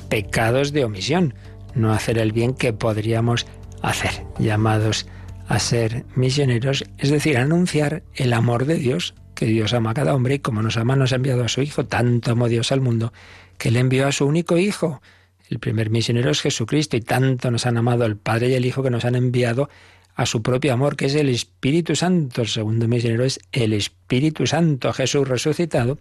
pecados 0.08 0.72
de 0.72 0.84
omisión 0.84 1.34
no 1.76 1.92
hacer 1.92 2.18
el 2.18 2.32
bien 2.32 2.54
que 2.54 2.72
podríamos 2.72 3.46
hacer, 3.82 4.24
llamados 4.38 5.06
a 5.46 5.58
ser 5.58 6.04
misioneros, 6.16 6.84
es 6.98 7.10
decir, 7.10 7.38
anunciar 7.38 8.02
el 8.14 8.32
amor 8.32 8.64
de 8.64 8.76
Dios, 8.76 9.14
que 9.34 9.46
Dios 9.46 9.74
ama 9.74 9.90
a 9.90 9.94
cada 9.94 10.14
hombre 10.14 10.34
y 10.34 10.38
como 10.40 10.62
nos 10.62 10.76
ama 10.76 10.96
nos 10.96 11.12
ha 11.12 11.16
enviado 11.16 11.44
a 11.44 11.48
su 11.48 11.62
Hijo, 11.62 11.86
tanto 11.86 12.32
amó 12.32 12.48
Dios 12.48 12.72
al 12.72 12.80
mundo, 12.80 13.12
que 13.58 13.70
le 13.70 13.80
envió 13.80 14.08
a 14.08 14.12
su 14.12 14.26
único 14.26 14.58
Hijo. 14.58 15.02
El 15.48 15.60
primer 15.60 15.90
misionero 15.90 16.30
es 16.30 16.40
Jesucristo 16.40 16.96
y 16.96 17.00
tanto 17.00 17.50
nos 17.50 17.66
han 17.66 17.76
amado 17.76 18.04
el 18.04 18.16
Padre 18.16 18.48
y 18.48 18.54
el 18.54 18.66
Hijo 18.66 18.82
que 18.82 18.90
nos 18.90 19.04
han 19.04 19.14
enviado 19.14 19.68
a 20.16 20.26
su 20.26 20.42
propio 20.42 20.72
amor, 20.72 20.96
que 20.96 21.06
es 21.06 21.14
el 21.14 21.28
Espíritu 21.28 21.94
Santo. 21.94 22.42
El 22.42 22.48
segundo 22.48 22.88
misionero 22.88 23.24
es 23.24 23.38
el 23.52 23.74
Espíritu 23.74 24.46
Santo, 24.46 24.92
Jesús 24.92 25.28
resucitado, 25.28 25.98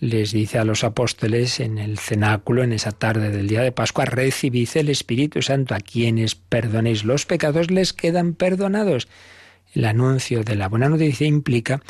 les 0.00 0.32
dice 0.32 0.58
a 0.58 0.64
los 0.64 0.84
apóstoles 0.84 1.60
en 1.60 1.78
el 1.78 1.98
cenáculo, 1.98 2.62
en 2.62 2.72
esa 2.72 2.92
tarde 2.92 3.30
del 3.30 3.48
día 3.48 3.62
de 3.62 3.72
Pascua, 3.72 4.04
recibid 4.04 4.68
el 4.74 4.88
Espíritu 4.88 5.42
Santo, 5.42 5.74
a 5.74 5.80
quienes 5.80 6.34
perdonéis 6.34 7.04
los 7.04 7.26
pecados 7.26 7.70
les 7.70 7.92
quedan 7.92 8.34
perdonados. 8.34 9.08
El 9.72 9.84
anuncio 9.84 10.44
de 10.44 10.56
la 10.56 10.68
buena 10.68 10.88
noticia 10.88 11.26
implica 11.26 11.82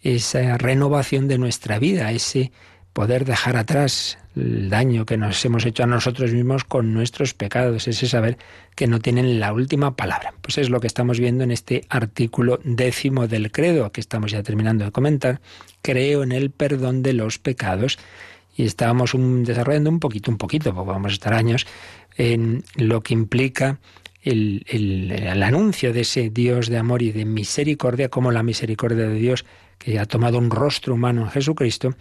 esa 0.00 0.58
renovación 0.58 1.28
de 1.28 1.38
nuestra 1.38 1.78
vida, 1.78 2.12
ese 2.12 2.52
poder 2.92 3.24
dejar 3.24 3.56
atrás 3.56 4.18
el 4.36 4.70
daño 4.70 5.04
que 5.04 5.16
nos 5.16 5.44
hemos 5.44 5.66
hecho 5.66 5.82
a 5.82 5.86
nosotros 5.86 6.32
mismos 6.32 6.64
con 6.64 6.94
nuestros 6.94 7.34
pecados, 7.34 7.86
ese 7.88 8.06
saber 8.06 8.38
que 8.74 8.86
no 8.86 9.00
tienen 9.00 9.40
la 9.40 9.52
última 9.52 9.96
palabra. 9.96 10.34
Pues 10.40 10.58
es 10.58 10.70
lo 10.70 10.80
que 10.80 10.86
estamos 10.86 11.18
viendo 11.18 11.44
en 11.44 11.50
este 11.50 11.84
artículo 11.88 12.60
décimo 12.64 13.28
del 13.28 13.50
credo, 13.50 13.92
que 13.92 14.00
estamos 14.00 14.32
ya 14.32 14.42
terminando 14.42 14.84
de 14.84 14.92
comentar. 14.92 15.40
Creo 15.82 16.22
en 16.22 16.32
el 16.32 16.50
perdón 16.50 17.02
de 17.02 17.12
los 17.12 17.38
pecados. 17.38 17.98
Y 18.54 18.64
estábamos 18.64 19.12
desarrollando 19.14 19.88
un 19.88 20.00
poquito, 20.00 20.30
un 20.30 20.36
poquito, 20.36 20.74
porque 20.74 20.90
vamos 20.90 21.12
a 21.12 21.14
estar 21.14 21.32
años, 21.32 21.66
en 22.18 22.64
lo 22.76 23.02
que 23.02 23.14
implica 23.14 23.78
el, 24.22 24.64
el, 24.68 25.42
anuncio 25.42 25.92
de 25.92 26.02
ese 26.02 26.30
Dios 26.30 26.68
de 26.68 26.76
amor 26.76 27.02
y 27.02 27.12
de 27.12 27.24
misericordia, 27.24 28.08
como 28.08 28.30
la 28.30 28.42
misericordia 28.42 29.08
de 29.08 29.14
Dios, 29.14 29.44
que 29.78 29.98
ha 29.98 30.06
tomado 30.06 30.38
un 30.38 30.50
rostro 30.50 30.94
humano 30.94 31.22
en 31.22 31.30
Jesucristo, 31.30 31.94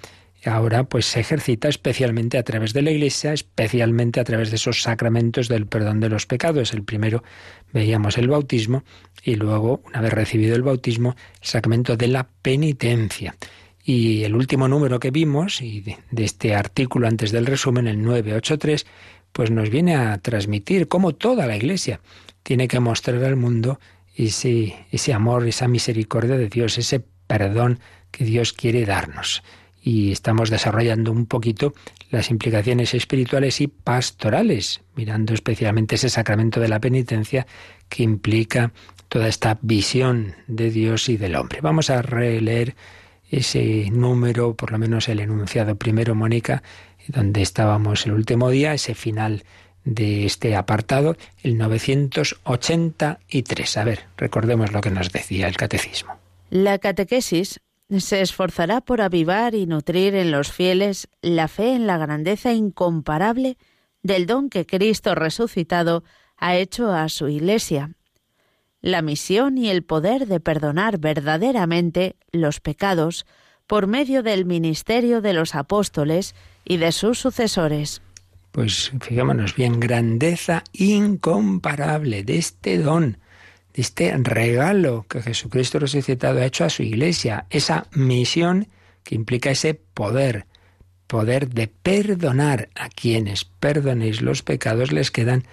ahora 0.45 0.85
pues 0.85 1.05
se 1.05 1.19
ejercita 1.19 1.67
especialmente 1.69 2.37
a 2.37 2.43
través 2.43 2.73
de 2.73 2.81
la 2.81 2.91
Iglesia, 2.91 3.33
especialmente 3.33 4.19
a 4.19 4.23
través 4.23 4.49
de 4.49 4.55
esos 4.55 4.81
sacramentos 4.81 5.47
del 5.47 5.67
perdón 5.67 5.99
de 5.99 6.09
los 6.09 6.25
pecados. 6.25 6.73
El 6.73 6.83
primero 6.83 7.23
veíamos 7.71 8.17
el 8.17 8.27
bautismo 8.27 8.83
y 9.23 9.35
luego, 9.35 9.81
una 9.85 10.01
vez 10.01 10.13
recibido 10.13 10.55
el 10.55 10.63
bautismo, 10.63 11.15
el 11.41 11.47
sacramento 11.47 11.95
de 11.95 12.07
la 12.07 12.27
penitencia. 12.41 13.35
Y 13.83 14.23
el 14.23 14.35
último 14.35 14.67
número 14.67 14.99
que 14.99 15.11
vimos, 15.11 15.61
y 15.61 15.81
de, 15.81 15.97
este 16.23 16.55
artículo 16.55 17.07
antes 17.07 17.31
del 17.31 17.45
resumen, 17.45 17.87
el 17.87 18.01
983, 18.01 18.85
pues 19.31 19.49
nos 19.49 19.69
viene 19.69 19.95
a 19.95 20.17
transmitir 20.19 20.87
cómo 20.87 21.13
toda 21.13 21.47
la 21.47 21.55
Iglesia 21.55 21.99
tiene 22.43 22.67
que 22.67 22.79
mostrar 22.79 23.23
al 23.23 23.37
mundo 23.37 23.79
ese, 24.15 24.85
ese 24.91 25.13
amor, 25.13 25.47
esa 25.47 25.67
misericordia 25.67 26.37
de 26.37 26.49
Dios, 26.49 26.77
ese 26.77 27.03
perdón 27.27 27.79
que 28.11 28.25
Dios 28.25 28.53
quiere 28.53 28.85
darnos. 28.85 29.41
Y 29.83 30.11
estamos 30.11 30.49
desarrollando 30.49 31.11
un 31.11 31.25
poquito 31.25 31.73
las 32.11 32.29
implicaciones 32.29 32.93
espirituales 32.93 33.61
y 33.61 33.67
pastorales, 33.67 34.81
mirando 34.95 35.33
especialmente 35.33 35.95
ese 35.95 36.09
sacramento 36.09 36.59
de 36.59 36.69
la 36.69 36.79
penitencia 36.79 37.47
que 37.89 38.03
implica 38.03 38.71
toda 39.09 39.27
esta 39.27 39.57
visión 39.61 40.35
de 40.47 40.71
Dios 40.71 41.09
y 41.09 41.17
del 41.17 41.35
hombre. 41.35 41.59
Vamos 41.61 41.89
a 41.89 42.01
releer 42.01 42.75
ese 43.29 43.89
número, 43.91 44.55
por 44.55 44.71
lo 44.71 44.77
menos 44.77 45.09
el 45.09 45.19
enunciado 45.19 45.75
primero, 45.75 46.15
Mónica, 46.15 46.63
donde 47.07 47.41
estábamos 47.41 48.05
el 48.05 48.13
último 48.13 48.49
día, 48.49 48.73
ese 48.73 48.93
final 48.93 49.43
de 49.83 50.25
este 50.25 50.55
apartado, 50.55 51.17
el 51.43 51.57
983. 51.57 53.77
A 53.77 53.83
ver, 53.83 54.05
recordemos 54.17 54.71
lo 54.71 54.81
que 54.81 54.91
nos 54.91 55.11
decía 55.11 55.47
el 55.47 55.57
catecismo. 55.57 56.17
La 56.49 56.77
catequesis 56.77 57.59
se 57.99 58.21
esforzará 58.21 58.81
por 58.81 59.01
avivar 59.01 59.55
y 59.55 59.65
nutrir 59.65 60.15
en 60.15 60.31
los 60.31 60.51
fieles 60.51 61.09
la 61.21 61.47
fe 61.47 61.73
en 61.73 61.87
la 61.87 61.97
grandeza 61.97 62.53
incomparable 62.53 63.57
del 64.01 64.25
don 64.25 64.49
que 64.49 64.65
Cristo 64.65 65.15
resucitado 65.15 66.03
ha 66.37 66.55
hecho 66.55 66.91
a 66.91 67.09
su 67.09 67.27
Iglesia 67.27 67.91
la 68.81 69.01
misión 69.01 69.57
y 69.57 69.69
el 69.69 69.83
poder 69.83 70.27
de 70.27 70.39
perdonar 70.39 70.97
verdaderamente 70.97 72.15
los 72.31 72.59
pecados 72.59 73.25
por 73.67 73.87
medio 73.87 74.23
del 74.23 74.45
ministerio 74.45 75.21
de 75.21 75.33
los 75.33 75.55
apóstoles 75.55 76.35
y 76.65 76.77
de 76.77 76.91
sus 76.91 77.19
sucesores. 77.19 78.01
Pues 78.51 78.91
fijémonos 78.99 79.55
bien, 79.55 79.79
grandeza 79.79 80.63
incomparable 80.73 82.23
de 82.23 82.37
este 82.37 82.79
don, 82.79 83.17
este 83.73 84.15
regalo 84.17 85.05
que 85.09 85.21
Jesucristo 85.21 85.79
resucitado 85.79 86.39
ha 86.39 86.45
hecho 86.45 86.65
a 86.65 86.69
su 86.69 86.83
iglesia, 86.83 87.45
esa 87.49 87.87
misión 87.91 88.67
que 89.03 89.15
implica 89.15 89.51
ese 89.51 89.73
poder, 89.73 90.45
poder 91.07 91.49
de 91.49 91.67
perdonar 91.67 92.69
a 92.75 92.89
quienes 92.89 93.45
perdonéis 93.45 94.21
los 94.21 94.43
pecados 94.43 94.91
les 94.91 95.11
quedan 95.11 95.45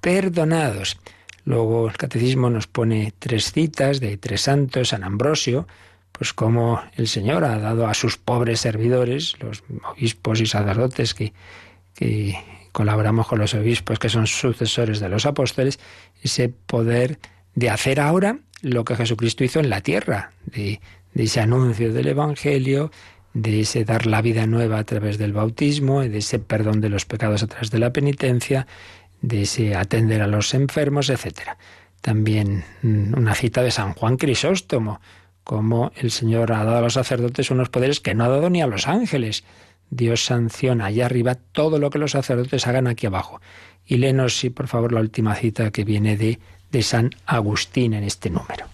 perdonados. 0.00 0.98
Luego 1.44 1.88
el 1.88 1.96
catecismo 1.96 2.48
nos 2.50 2.66
pone 2.66 3.12
tres 3.18 3.52
citas 3.52 4.00
de 4.00 4.16
tres 4.16 4.42
santos, 4.42 4.88
San 4.88 5.04
Ambrosio, 5.04 5.66
pues 6.12 6.32
como 6.32 6.80
el 6.96 7.08
Señor 7.08 7.44
ha 7.44 7.58
dado 7.58 7.86
a 7.86 7.94
sus 7.94 8.16
pobres 8.16 8.60
servidores, 8.60 9.34
los 9.40 9.62
obispos 9.84 10.40
y 10.40 10.46
sacerdotes 10.46 11.12
que, 11.12 11.32
que 11.94 12.36
colaboramos 12.72 13.26
con 13.26 13.38
los 13.38 13.54
obispos 13.54 13.98
que 13.98 14.08
son 14.08 14.26
sucesores 14.26 15.00
de 15.00 15.08
los 15.08 15.26
apóstoles, 15.26 15.78
ese 16.22 16.48
poder 16.48 17.18
de 17.54 17.70
hacer 17.70 18.00
ahora 18.00 18.38
lo 18.62 18.84
que 18.84 18.96
Jesucristo 18.96 19.44
hizo 19.44 19.60
en 19.60 19.70
la 19.70 19.80
tierra, 19.80 20.32
de, 20.46 20.80
ese 21.14 21.40
anuncio 21.40 21.92
del 21.92 22.08
Evangelio, 22.08 22.90
de 23.34 23.60
ese 23.60 23.84
dar 23.84 24.06
la 24.06 24.22
vida 24.22 24.46
nueva 24.46 24.78
a 24.78 24.84
través 24.84 25.18
del 25.18 25.32
bautismo, 25.32 26.00
de 26.00 26.18
ese 26.18 26.38
perdón 26.38 26.80
de 26.80 26.88
los 26.88 27.04
pecados 27.04 27.42
a 27.42 27.46
través 27.46 27.70
de 27.70 27.78
la 27.78 27.92
penitencia, 27.92 28.66
de 29.20 29.42
ese 29.42 29.74
atender 29.74 30.22
a 30.22 30.26
los 30.26 30.54
enfermos, 30.54 31.10
etc. 31.10 31.56
También 32.00 32.64
mm, 32.82 33.16
una 33.16 33.34
cita 33.34 33.62
de 33.62 33.70
San 33.70 33.94
Juan 33.94 34.16
Crisóstomo, 34.16 35.00
como 35.44 35.92
el 35.96 36.10
Señor 36.10 36.52
ha 36.52 36.64
dado 36.64 36.78
a 36.78 36.80
los 36.80 36.94
sacerdotes 36.94 37.50
unos 37.50 37.68
poderes 37.68 38.00
que 38.00 38.14
no 38.14 38.24
ha 38.24 38.28
dado 38.28 38.50
ni 38.50 38.62
a 38.62 38.66
los 38.66 38.88
ángeles. 38.88 39.44
Dios 39.90 40.24
sanciona 40.24 40.86
allá 40.86 41.06
arriba 41.06 41.34
todo 41.34 41.78
lo 41.78 41.90
que 41.90 41.98
los 41.98 42.12
sacerdotes 42.12 42.66
hagan 42.66 42.86
aquí 42.86 43.06
abajo. 43.06 43.40
Y 43.84 43.98
léenos, 43.98 44.38
sí, 44.38 44.48
por 44.48 44.68
favor, 44.68 44.92
la 44.92 45.00
última 45.00 45.34
cita 45.34 45.70
que 45.70 45.84
viene 45.84 46.16
de, 46.16 46.38
de 46.74 46.82
San 46.82 47.10
Agustín 47.24 47.94
en 47.94 48.04
este 48.04 48.28
número. 48.28 48.66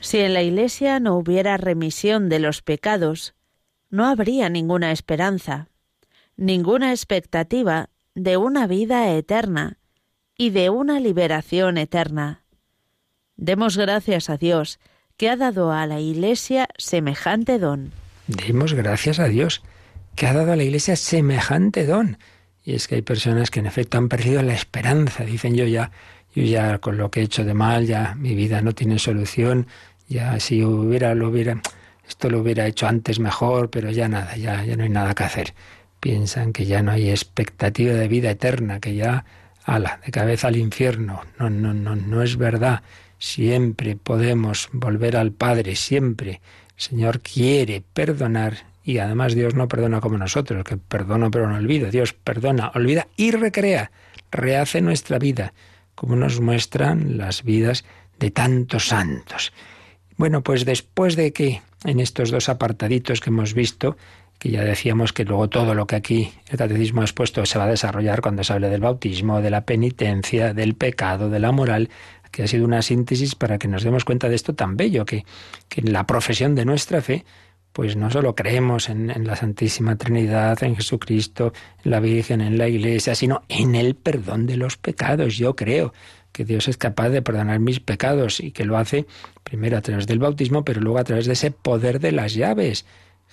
Si 0.00 0.18
en 0.18 0.34
la 0.34 0.42
Iglesia 0.42 1.00
no 1.00 1.16
hubiera 1.16 1.56
remisión 1.56 2.28
de 2.28 2.40
los 2.40 2.60
pecados, 2.60 3.34
no 3.88 4.04
habría 4.06 4.50
ninguna 4.50 4.90
esperanza, 4.90 5.68
ninguna 6.36 6.90
expectativa 6.90 7.88
de 8.14 8.36
una 8.36 8.66
vida 8.66 9.10
eterna, 9.12 9.78
y 10.36 10.50
de 10.50 10.70
una 10.70 11.00
liberación 11.00 11.78
eterna. 11.78 12.42
Demos 13.36 13.76
gracias 13.76 14.28
a 14.28 14.36
Dios, 14.36 14.78
que 15.16 15.30
ha 15.30 15.36
dado 15.36 15.72
a 15.72 15.86
la 15.86 16.00
Iglesia 16.00 16.68
semejante 16.76 17.58
don. 17.58 17.92
Demos 18.26 18.74
gracias 18.74 19.18
a 19.18 19.28
Dios, 19.28 19.62
que 20.14 20.26
ha 20.26 20.32
dado 20.32 20.52
a 20.52 20.56
la 20.56 20.64
Iglesia 20.64 20.96
semejante 20.96 21.86
don. 21.86 22.18
Y 22.64 22.74
es 22.74 22.88
que 22.88 22.96
hay 22.96 23.02
personas 23.02 23.50
que 23.50 23.60
en 23.60 23.66
efecto 23.66 23.96
han 23.96 24.08
perdido 24.08 24.42
la 24.42 24.52
esperanza. 24.52 25.24
Dicen 25.24 25.54
yo 25.54 25.64
ya, 25.64 25.92
yo 26.36 26.42
ya 26.42 26.78
con 26.78 26.98
lo 26.98 27.10
que 27.10 27.20
he 27.20 27.22
hecho 27.22 27.46
de 27.46 27.54
mal, 27.54 27.86
ya 27.86 28.14
mi 28.14 28.34
vida 28.34 28.60
no 28.60 28.74
tiene 28.74 28.98
solución. 28.98 29.66
Ya 30.06 30.38
si 30.38 30.62
hubiera, 30.62 31.14
lo 31.14 31.30
hubiera, 31.30 31.62
esto 32.06 32.28
lo 32.28 32.40
hubiera 32.40 32.66
hecho 32.66 32.86
antes 32.86 33.18
mejor, 33.18 33.70
pero 33.70 33.90
ya 33.90 34.06
nada, 34.06 34.36
ya, 34.36 34.62
ya 34.62 34.76
no 34.76 34.82
hay 34.84 34.90
nada 34.90 35.14
que 35.14 35.24
hacer. 35.24 35.54
Piensan 35.98 36.52
que 36.52 36.66
ya 36.66 36.82
no 36.82 36.92
hay 36.92 37.08
expectativa 37.08 37.94
de 37.94 38.06
vida 38.06 38.30
eterna, 38.30 38.80
que 38.80 38.94
ya 38.94 39.24
ala, 39.64 39.98
de 40.04 40.12
cabeza 40.12 40.48
al 40.48 40.56
infierno. 40.56 41.22
No, 41.38 41.48
no, 41.48 41.72
no, 41.72 41.96
no 41.96 42.22
es 42.22 42.36
verdad. 42.36 42.82
Siempre 43.18 43.96
podemos 43.96 44.68
volver 44.72 45.16
al 45.16 45.32
Padre, 45.32 45.74
siempre. 45.74 46.42
El 46.76 46.82
Señor 46.82 47.20
quiere 47.20 47.82
perdonar 47.94 48.66
y 48.84 48.98
además 48.98 49.34
Dios 49.34 49.54
no 49.54 49.68
perdona 49.68 50.02
como 50.02 50.18
nosotros, 50.18 50.64
que 50.64 50.76
perdona 50.76 51.30
pero 51.30 51.48
no 51.48 51.56
olvida. 51.56 51.90
Dios 51.90 52.12
perdona, 52.12 52.72
olvida 52.74 53.08
y 53.16 53.30
recrea, 53.30 53.90
rehace 54.30 54.82
nuestra 54.82 55.18
vida, 55.18 55.54
como 55.96 56.14
nos 56.14 56.40
muestran 56.40 57.18
las 57.18 57.42
vidas 57.42 57.84
de 58.20 58.30
tantos 58.30 58.88
santos. 58.88 59.52
Bueno, 60.16 60.42
pues 60.42 60.64
después 60.64 61.16
de 61.16 61.32
que 61.32 61.62
en 61.84 61.98
estos 61.98 62.30
dos 62.30 62.48
apartaditos 62.48 63.20
que 63.20 63.30
hemos 63.30 63.52
visto, 63.52 63.96
que 64.38 64.50
ya 64.50 64.62
decíamos 64.62 65.12
que 65.12 65.24
luego 65.24 65.48
todo 65.48 65.74
lo 65.74 65.86
que 65.86 65.96
aquí 65.96 66.32
el 66.48 66.58
catecismo 66.58 67.00
ha 67.00 67.04
expuesto 67.04 67.44
se 67.46 67.58
va 67.58 67.64
a 67.64 67.68
desarrollar 67.70 68.20
cuando 68.20 68.44
se 68.44 68.52
hable 68.52 68.68
del 68.68 68.80
bautismo, 68.80 69.40
de 69.40 69.50
la 69.50 69.62
penitencia, 69.62 70.54
del 70.54 70.74
pecado, 70.74 71.30
de 71.30 71.40
la 71.40 71.52
moral, 71.52 71.90
que 72.30 72.42
ha 72.42 72.46
sido 72.46 72.64
una 72.64 72.82
síntesis 72.82 73.34
para 73.34 73.58
que 73.58 73.68
nos 73.68 73.82
demos 73.82 74.04
cuenta 74.04 74.28
de 74.28 74.34
esto 74.36 74.54
tan 74.54 74.76
bello, 74.76 75.06
que, 75.06 75.24
que 75.68 75.80
en 75.80 75.92
la 75.92 76.06
profesión 76.06 76.54
de 76.54 76.64
nuestra 76.64 77.00
fe, 77.00 77.24
pues 77.76 77.94
no 77.94 78.10
solo 78.10 78.34
creemos 78.34 78.88
en, 78.88 79.26
la 79.26 79.36
Santísima 79.36 79.96
Trinidad, 79.96 80.64
en 80.64 80.76
Jesucristo, 80.76 81.52
en 81.84 81.90
la 81.90 82.00
Virgen, 82.00 82.40
en 82.40 82.56
la 82.56 82.68
Iglesia, 82.68 83.14
sino 83.14 83.42
en 83.50 83.74
el 83.74 83.94
perdón 83.94 84.46
de 84.46 84.56
los 84.56 84.78
pecados. 84.78 85.36
Yo 85.36 85.54
creo 85.56 85.92
que 86.32 86.46
Dios 86.46 86.68
es 86.68 86.78
capaz 86.78 87.10
de 87.10 87.20
perdonar 87.20 87.60
mis 87.60 87.80
pecados 87.80 88.40
y 88.40 88.52
que 88.52 88.64
lo 88.64 88.78
hace 88.78 89.04
primero 89.44 89.76
a 89.76 89.82
través 89.82 90.06
del 90.06 90.20
bautismo, 90.20 90.64
pero 90.64 90.80
luego 90.80 90.96
a 90.96 91.04
través 91.04 91.26
de 91.26 91.34
ese 91.34 91.50
poder 91.50 92.00
de 92.00 92.12
las 92.12 92.32
llaves 92.32 92.86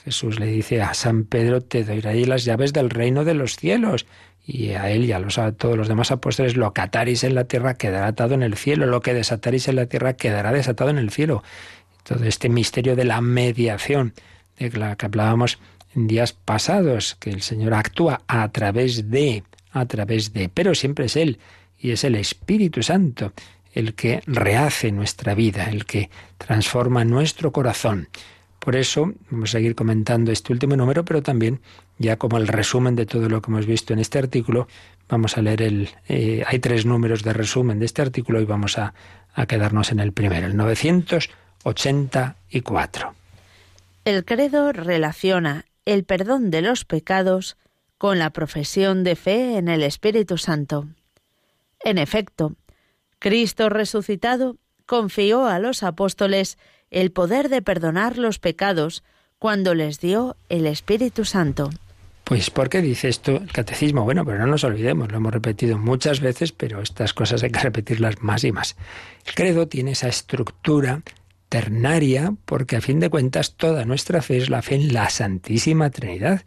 Jesús 0.04 0.42
le 0.42 0.48
dice 0.48 0.82
a 0.82 0.94
San 0.94 1.24
Pedro, 1.24 1.62
te 1.62 1.86
doy 1.86 2.26
las 2.26 2.44
llaves 2.44 2.74
del 2.74 2.90
reino 2.90 3.24
de 3.24 3.36
los 3.36 3.56
cielos. 3.56 4.06
Y 4.46 4.72
a 4.72 4.90
él 4.90 5.06
y 5.06 5.14
a, 5.14 5.20
los, 5.20 5.40
todos 5.58 5.78
los 5.78 5.88
demás 5.88 6.12
apóstoles, 6.12 6.58
lo 6.58 6.74
que 6.74 6.82
ataréis 6.82 7.24
en 7.24 7.34
la 7.34 7.46
tierra 7.46 7.76
quedará 7.76 8.08
atado 8.08 8.34
en 8.34 8.44
el 8.44 8.58
cielo, 8.58 8.88
lo 8.88 9.00
que 9.00 9.14
desataréis 9.14 9.70
en 9.70 9.78
la 9.78 9.86
tierra 9.86 10.18
quedará 10.18 10.52
desatado 10.52 10.90
en 10.90 10.98
el 10.98 11.12
cielo. 11.12 11.44
Todo 12.04 12.26
este 12.26 12.50
misterio 12.50 12.98
de 12.98 13.06
la 13.06 13.22
mediación, 13.22 14.14
de 14.58 14.70
la 14.78 14.96
que 14.96 15.06
hablábamos 15.06 15.60
en 15.96 16.08
días 16.08 16.34
pasados, 16.34 17.16
que 17.20 17.30
el 17.30 17.42
Señor 17.42 17.74
actúa 17.74 18.22
a 18.28 18.48
través 18.50 19.10
de, 19.10 19.44
a 19.72 19.86
través 19.86 20.34
de, 20.34 20.50
pero 20.50 20.76
siempre 20.76 21.06
es 21.06 21.16
Él, 21.16 21.40
y 21.80 21.92
es 21.92 22.04
el 22.04 22.16
Espíritu 22.16 22.82
Santo 22.82 23.34
el 23.74 23.94
que 23.96 24.22
rehace 24.26 24.92
nuestra 24.92 25.36
vida, 25.36 25.66
el 25.66 25.86
que 25.86 26.10
transforma 26.38 27.06
nuestro 27.06 27.52
corazón. 27.52 28.08
Por 28.60 28.76
eso 28.78 29.14
vamos 29.30 29.50
a 29.50 29.54
seguir 29.54 29.76
comentando 29.76 30.32
este 30.32 30.54
último 30.54 30.78
número, 30.78 31.04
pero 31.04 31.22
también 31.22 31.60
ya 31.98 32.16
como 32.18 32.38
el 32.38 32.48
resumen 32.48 32.96
de 32.96 33.06
todo 33.06 33.28
lo 33.28 33.42
que 33.42 33.52
hemos 33.52 33.66
visto 33.66 33.92
en 33.94 34.00
este 34.00 34.20
artículo, 34.20 34.70
vamos 35.10 35.38
a 35.38 35.42
leer 35.42 35.64
el... 35.64 35.90
Eh, 36.08 36.46
hay 36.48 36.60
tres 36.60 36.86
números 36.86 37.24
de 37.24 37.34
resumen 37.34 37.80
de 37.80 37.86
este 37.86 38.02
artículo 38.02 38.40
y 38.40 38.46
vamos 38.46 38.78
a, 38.78 38.94
a 39.34 39.46
quedarnos 39.48 39.92
en 39.92 40.00
el 40.00 40.14
primero, 40.14 40.48
el 40.48 40.56
984. 40.56 43.16
El 44.06 44.26
credo 44.26 44.74
relaciona 44.74 45.66
el 45.86 46.04
perdón 46.04 46.52
de 46.52 46.62
los 46.62 46.84
pecados 46.84 47.56
con 47.98 48.20
la 48.20 48.32
profesión 48.32 49.06
de 49.06 49.16
fe 49.16 49.58
en 49.58 49.70
el 49.70 49.82
Espíritu 49.82 50.38
Santo. 50.38 50.90
En 51.80 51.98
efecto, 51.98 52.56
Cristo 53.20 53.70
resucitado 53.70 54.58
confió 54.86 55.46
a 55.46 55.60
los 55.60 55.84
apóstoles 55.84 56.58
el 56.92 57.12
poder 57.12 57.48
de 57.48 57.62
perdonar 57.62 58.18
los 58.18 58.40
pecados 58.40 59.04
cuando 59.40 59.74
les 59.74 60.02
dio 60.02 60.36
el 60.50 60.68
Espíritu 60.68 61.24
Santo. 61.24 61.70
Pues 62.26 62.50
¿por 62.50 62.70
qué 62.70 62.82
dice 62.82 63.08
esto 63.08 63.38
el 63.38 63.52
catecismo? 63.52 64.04
Bueno, 64.04 64.26
pero 64.26 64.40
no 64.40 64.48
nos 64.48 64.66
olvidemos, 64.66 65.12
lo 65.12 65.18
hemos 65.18 65.34
repetido 65.34 65.78
muchas 65.78 66.20
veces, 66.20 66.52
pero 66.52 66.82
estas 66.82 67.14
cosas 67.14 67.42
hay 67.44 67.52
que 67.52 67.60
repetirlas 67.60 68.22
más 68.22 68.44
y 68.44 68.52
más. 68.52 68.76
El 69.26 69.34
credo 69.34 69.68
tiene 69.68 69.92
esa 69.92 70.10
estructura 70.10 71.04
ternaria 71.54 72.34
porque 72.46 72.78
a 72.78 72.82
fin 72.82 73.00
de 73.00 73.12
cuentas 73.12 73.54
toda 73.54 73.86
nuestra 73.86 74.24
fe 74.24 74.38
es 74.38 74.50
la 74.50 74.64
fe 74.64 74.74
en 74.74 74.92
la 74.92 75.12
Santísima 75.12 75.92
Trinidad. 75.92 76.42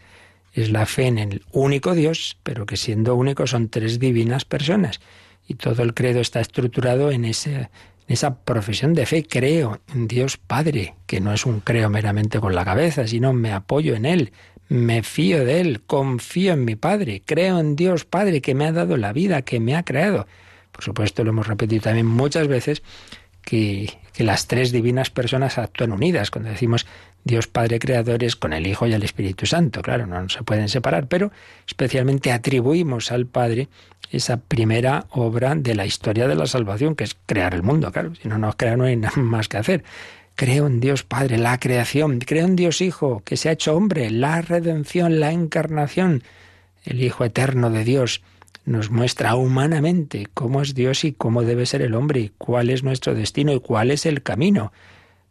Es 0.53 0.71
la 0.71 0.85
fe 0.85 1.07
en 1.07 1.19
el 1.19 1.43
único 1.53 1.95
Dios, 1.95 2.39
pero 2.43 2.67
que 2.67 2.77
siendo 2.77 3.15
único 3.15 3.47
son 3.47 3.69
tres 3.69 4.01
divinas 4.01 4.45
personas. 4.45 4.99
Y 5.47 5.55
todo 5.55 5.85
el 5.85 5.95
credo 5.95 6.19
está 6.19 6.41
estructurado 6.41 7.13
en 7.13 7.25
ese 7.25 7.71
esa 8.09 8.41
profesión 8.41 8.95
de 8.95 9.07
fe. 9.07 9.25
Creo 9.25 9.81
en 9.95 10.09
Dios 10.09 10.39
Padre, 10.39 10.97
que 11.07 11.21
no 11.21 11.33
es 11.33 11.47
un 11.47 11.61
creo 11.61 11.89
meramente 11.89 12.41
con 12.41 12.57
la 12.57 12.65
cabeza, 12.65 13.07
sino 13.07 13.33
me 13.33 13.53
apoyo 13.53 13.95
en 13.95 14.07
Él, 14.07 14.33
me 14.69 15.05
fío 15.05 15.45
de 15.45 15.61
Él, 15.61 15.83
confío 15.87 16.55
en 16.55 16.65
mi 16.65 16.75
Padre, 16.75 17.23
creo 17.25 17.61
en 17.61 17.77
Dios 17.77 18.07
Padre 18.07 18.41
que 18.41 18.57
me 18.57 18.67
ha 18.67 18.73
dado 18.73 18.97
la 18.97 19.13
vida, 19.13 19.43
que 19.43 19.61
me 19.61 19.77
ha 19.77 19.85
creado. 19.85 20.27
Por 20.73 20.83
supuesto, 20.83 21.23
lo 21.23 21.31
hemos 21.31 21.47
repetido 21.47 21.83
también 21.83 22.07
muchas 22.07 22.49
veces, 22.49 22.83
que, 23.47 23.99
las 24.19 24.47
tres 24.47 24.73
divinas 24.73 25.11
personas 25.11 25.59
actúan 25.59 25.93
unidas. 25.93 26.31
Cuando 26.31 26.51
decimos 26.51 26.87
Dios 27.25 27.47
Padre 27.47 27.79
Creador 27.79 28.25
es 28.25 28.35
con 28.35 28.55
el 28.55 28.67
Hijo 28.67 28.87
y 28.87 28.95
el 28.95 29.03
Espíritu 29.03 29.45
Santo. 29.45 29.83
Claro, 29.83 30.07
no 30.07 30.29
se 30.31 30.43
pueden 30.43 30.71
separar, 30.71 31.07
pero 31.07 31.31
especialmente 31.67 32.33
atribuimos 32.33 33.13
al 33.13 33.27
Padre 33.27 33.69
esa 34.11 34.39
primera 34.39 35.07
obra 35.11 35.55
de 35.55 35.75
la 35.75 35.85
historia 35.85 36.29
de 36.29 36.35
la 36.35 36.47
salvación, 36.47 36.97
que 36.97 37.05
es 37.05 37.17
crear 37.27 37.55
el 37.55 37.63
mundo. 37.63 37.93
Claro, 37.93 38.15
si 38.15 38.27
no 38.27 38.39
nos 38.39 38.57
crea 38.57 38.77
no 38.77 38.85
hay 38.85 38.97
nada 38.97 39.21
más 39.21 39.49
que 39.49 39.59
hacer. 39.59 39.85
Creo 40.35 40.67
en 40.67 40.81
Dios 40.81 41.03
Padre, 41.03 41.37
la 41.37 41.61
creación. 41.61 42.19
Creo 42.19 42.47
en 42.47 42.57
Dios 42.57 42.81
Hijo, 42.81 43.23
que 43.25 43.37
se 43.37 43.51
ha 43.51 43.53
hecho 43.53 43.77
hombre, 43.77 44.11
la 44.11 44.41
redención, 44.41 45.21
la 45.21 45.31
encarnación. 45.31 46.23
El 46.85 47.03
Hijo 47.03 47.25
eterno 47.25 47.71
de 47.71 47.85
Dios 47.85 48.23
nos 48.67 48.91
muestra 48.91 49.37
humanamente 49.37 50.27
cómo 50.35 50.61
es 50.61 50.75
Dios 50.75 51.05
y 51.05 51.13
cómo 51.13 51.43
debe 51.43 51.65
ser 51.67 51.83
el 51.83 51.95
hombre, 51.95 52.21
y 52.21 52.33
cuál 52.37 52.69
es 52.69 52.83
nuestro 52.83 53.15
destino 53.15 53.53
y 53.53 53.61
cuál 53.61 53.91
es 53.91 54.05
el 54.05 54.23
camino. 54.23 54.73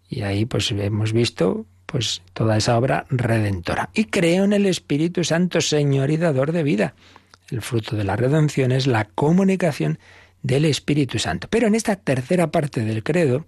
Y 0.10 0.22
ahí 0.22 0.46
pues 0.46 0.72
hemos 0.72 1.14
visto 1.14 1.66
pues 1.86 2.24
toda 2.34 2.58
esa 2.58 2.78
obra 2.78 3.06
redentora. 3.10 3.90
Y 3.94 4.06
creo 4.06 4.46
en 4.46 4.54
el 4.54 4.66
Espíritu 4.66 5.24
Santo, 5.24 5.62
Señor 5.62 6.12
y 6.12 6.18
dador 6.18 6.52
de 6.52 6.64
vida. 6.64 6.96
El 7.52 7.62
fruto 7.62 7.96
de 7.96 8.06
la 8.06 8.16
redención 8.16 8.72
es 8.72 8.88
la 8.88 9.06
comunicación 9.06 10.00
del 10.42 10.66
Espíritu 10.66 11.20
Santo. 11.20 11.48
Pero 11.50 11.68
en 11.68 11.76
esta 11.76 11.96
tercera 11.96 12.52
parte 12.52 12.82
del 12.82 13.04
credo, 13.04 13.46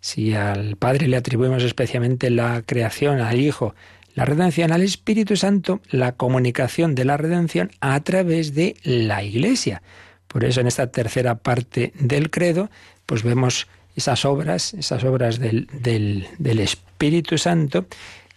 si 0.00 0.34
al 0.34 0.76
Padre 0.76 1.08
le 1.08 1.16
atribuimos 1.16 1.62
especialmente 1.62 2.30
la 2.30 2.62
creación, 2.66 3.20
al 3.20 3.40
Hijo, 3.40 3.74
la 4.18 4.24
redención, 4.24 4.72
al 4.72 4.82
Espíritu 4.82 5.36
Santo, 5.36 5.80
la 5.90 6.16
comunicación 6.16 6.96
de 6.96 7.04
la 7.04 7.16
redención 7.16 7.70
a 7.80 8.00
través 8.00 8.52
de 8.52 8.74
la 8.82 9.22
Iglesia. 9.22 9.80
Por 10.26 10.44
eso 10.44 10.60
en 10.60 10.66
esta 10.66 10.90
tercera 10.90 11.36
parte 11.36 11.92
del 12.00 12.28
credo, 12.28 12.68
pues 13.06 13.22
vemos 13.22 13.68
esas 13.94 14.24
obras, 14.24 14.74
esas 14.74 15.04
obras 15.04 15.38
del, 15.38 15.68
del 15.70 16.58
Espíritu 16.58 17.38
Santo 17.38 17.86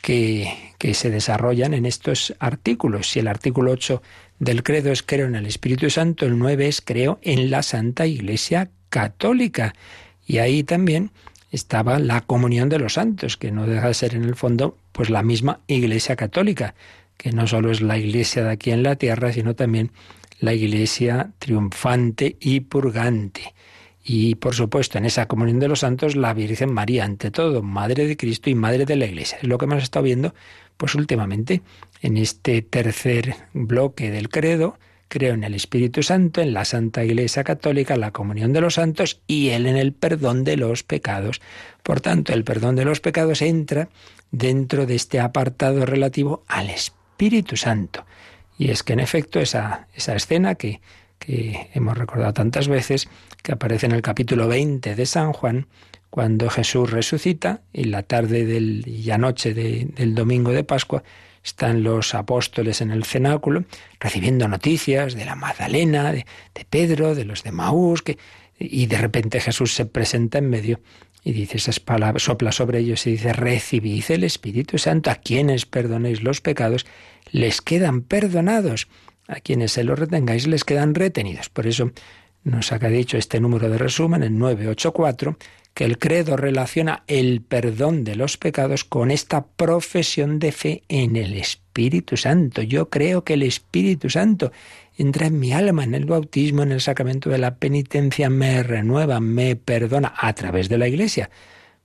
que, 0.03 0.53
que, 0.77 0.93
se 0.93 1.09
desarrollan 1.09 1.73
en 1.73 1.87
estos 1.87 2.35
artículos. 2.37 3.09
Si 3.09 3.17
el 3.19 3.27
artículo 3.27 3.71
8 3.71 4.03
del 4.37 4.61
credo 4.61 4.91
es 4.91 5.01
creo 5.01 5.25
en 5.25 5.35
el 5.35 5.47
Espíritu 5.47 5.89
Santo, 5.89 6.27
el 6.27 6.37
9 6.37 6.67
es 6.67 6.81
creo 6.81 7.17
en 7.23 7.49
la 7.49 7.63
Santa 7.63 8.05
Iglesia 8.05 8.69
Católica. 8.89 9.73
Y 10.27 10.37
ahí 10.37 10.63
también 10.63 11.09
estaba 11.51 11.99
la 11.99 12.21
comunión 12.21 12.69
de 12.69 12.79
los 12.79 12.93
santos, 12.93 13.37
que 13.37 13.51
no 13.51 13.67
deja 13.67 13.87
de 13.87 13.93
ser 13.93 14.15
en 14.15 14.23
el 14.23 14.35
fondo 14.35 14.77
pues 14.91 15.09
la 15.09 15.21
misma 15.21 15.59
Iglesia 15.67 16.15
Católica, 16.15 16.75
que 17.17 17.31
no 17.31 17.45
solo 17.45 17.71
es 17.71 17.81
la 17.81 17.97
Iglesia 17.97 18.43
de 18.43 18.51
aquí 18.51 18.71
en 18.71 18.83
la 18.83 18.95
tierra, 18.95 19.31
sino 19.31 19.55
también 19.55 19.91
la 20.39 20.53
Iglesia 20.53 21.31
triunfante 21.37 22.37
y 22.39 22.61
purgante. 22.61 23.53
Y 24.03 24.35
por 24.35 24.55
supuesto, 24.55 24.97
en 24.97 25.05
esa 25.05 25.27
comunión 25.27 25.59
de 25.59 25.67
los 25.67 25.81
santos, 25.81 26.15
la 26.15 26.33
Virgen 26.33 26.73
María, 26.73 27.05
ante 27.05 27.29
todo, 27.29 27.61
Madre 27.61 28.07
de 28.07 28.17
Cristo 28.17 28.49
y 28.49 28.55
Madre 28.55 28.85
de 28.85 28.95
la 28.95 29.05
Iglesia. 29.05 29.37
Es 29.41 29.47
lo 29.47 29.57
que 29.57 29.65
hemos 29.65 29.83
estado 29.83 30.03
viendo, 30.03 30.33
pues 30.77 30.95
últimamente, 30.95 31.61
en 32.01 32.17
este 32.17 32.63
tercer 32.63 33.35
bloque 33.53 34.09
del 34.09 34.29
credo. 34.29 34.79
Creo 35.13 35.33
en 35.33 35.43
el 35.43 35.55
Espíritu 35.55 36.03
Santo, 36.03 36.39
en 36.39 36.53
la 36.53 36.63
Santa 36.63 37.03
Iglesia 37.03 37.43
Católica, 37.43 37.97
la 37.97 38.11
comunión 38.11 38.53
de 38.53 38.61
los 38.61 38.75
santos 38.75 39.19
y 39.27 39.49
Él 39.49 39.65
en 39.65 39.75
el 39.75 39.91
perdón 39.91 40.45
de 40.45 40.55
los 40.55 40.83
pecados. 40.83 41.41
Por 41.83 41.99
tanto, 41.99 42.31
el 42.31 42.45
perdón 42.45 42.77
de 42.77 42.85
los 42.85 43.01
pecados 43.01 43.41
entra 43.41 43.89
dentro 44.31 44.85
de 44.85 44.95
este 44.95 45.19
apartado 45.19 45.85
relativo 45.85 46.45
al 46.47 46.69
Espíritu 46.69 47.57
Santo. 47.57 48.05
Y 48.57 48.71
es 48.71 48.83
que, 48.83 48.93
en 48.93 49.01
efecto, 49.01 49.41
esa, 49.41 49.87
esa 49.93 50.15
escena 50.15 50.55
que 50.55 50.79
que 51.19 51.69
hemos 51.73 51.97
recordado 51.97 52.33
tantas 52.33 52.69
veces, 52.69 53.07
que 53.43 53.51
aparece 53.51 53.85
en 53.85 53.91
el 53.91 54.01
capítulo 54.01 54.47
20 54.47 54.95
de 54.95 55.05
San 55.05 55.33
Juan, 55.33 55.67
cuando 56.09 56.49
Jesús 56.49 56.89
resucita 56.89 57.61
y 57.71 57.83
la 57.83 58.03
tarde 58.03 58.39
y 58.39 59.03
la 59.03 59.17
noche 59.17 59.53
del 59.53 60.15
domingo 60.15 60.51
de 60.51 60.63
Pascua 60.63 61.03
están 61.43 61.83
los 61.83 62.13
apóstoles 62.13 62.81
en 62.81 62.91
el 62.91 63.03
cenáculo 63.03 63.65
recibiendo 63.99 64.47
noticias 64.47 65.15
de 65.15 65.25
la 65.25 65.35
Magdalena, 65.35 66.11
de, 66.11 66.25
Pedro, 66.69 67.15
de 67.15 67.25
los 67.25 67.43
de 67.43 67.51
Maús, 67.51 68.03
y 68.59 68.85
de 68.85 68.97
repente 68.97 69.39
Jesús 69.39 69.73
se 69.73 69.85
presenta 69.85 70.37
en 70.37 70.49
medio 70.49 70.79
y 71.23 71.33
dice 71.33 71.57
esas 71.57 71.79
palabras, 71.79 72.23
sopla 72.23 72.51
sobre 72.51 72.79
ellos 72.79 73.05
y 73.05 73.11
dice, 73.11 73.33
recibid 73.33 74.03
el 74.09 74.23
Espíritu 74.23 74.77
Santo, 74.77 75.11
a 75.11 75.15
quienes 75.15 75.65
perdonéis 75.65 76.23
los 76.23 76.41
pecados, 76.41 76.85
les 77.31 77.61
quedan 77.61 78.01
perdonados 78.01 78.87
a 79.27 79.39
quienes 79.39 79.71
se 79.71 79.83
los 79.83 79.99
retengáis 79.99 80.47
les 80.47 80.63
quedan 80.63 80.95
retenidos. 80.95 81.49
Por 81.49 81.67
eso 81.67 81.91
nos 82.43 82.71
ha 82.71 82.79
dicho 82.79 83.17
este 83.17 83.39
número 83.39 83.69
de 83.69 83.77
resumen, 83.77 84.23
el 84.23 84.37
984, 84.37 85.37
que 85.73 85.85
el 85.85 85.97
credo 85.97 86.35
relaciona 86.35 87.03
el 87.07 87.41
perdón 87.41 88.03
de 88.03 88.15
los 88.15 88.37
pecados 88.37 88.83
con 88.83 89.09
esta 89.11 89.45
profesión 89.45 90.39
de 90.39 90.51
fe 90.51 90.83
en 90.89 91.15
el 91.15 91.33
Espíritu 91.33 92.17
Santo. 92.17 92.61
Yo 92.61 92.89
creo 92.89 93.23
que 93.23 93.33
el 93.33 93.43
Espíritu 93.43 94.09
Santo 94.09 94.51
entra 94.97 95.27
en 95.27 95.39
mi 95.39 95.53
alma, 95.53 95.83
en 95.83 95.95
el 95.95 96.05
bautismo, 96.05 96.63
en 96.63 96.73
el 96.73 96.81
sacramento 96.81 97.29
de 97.29 97.37
la 97.37 97.55
penitencia, 97.55 98.29
me 98.29 98.63
renueva, 98.63 99.19
me 99.19 99.55
perdona 99.55 100.13
a 100.17 100.33
través 100.33 100.67
de 100.67 100.77
la 100.77 100.87
Iglesia. 100.87 101.29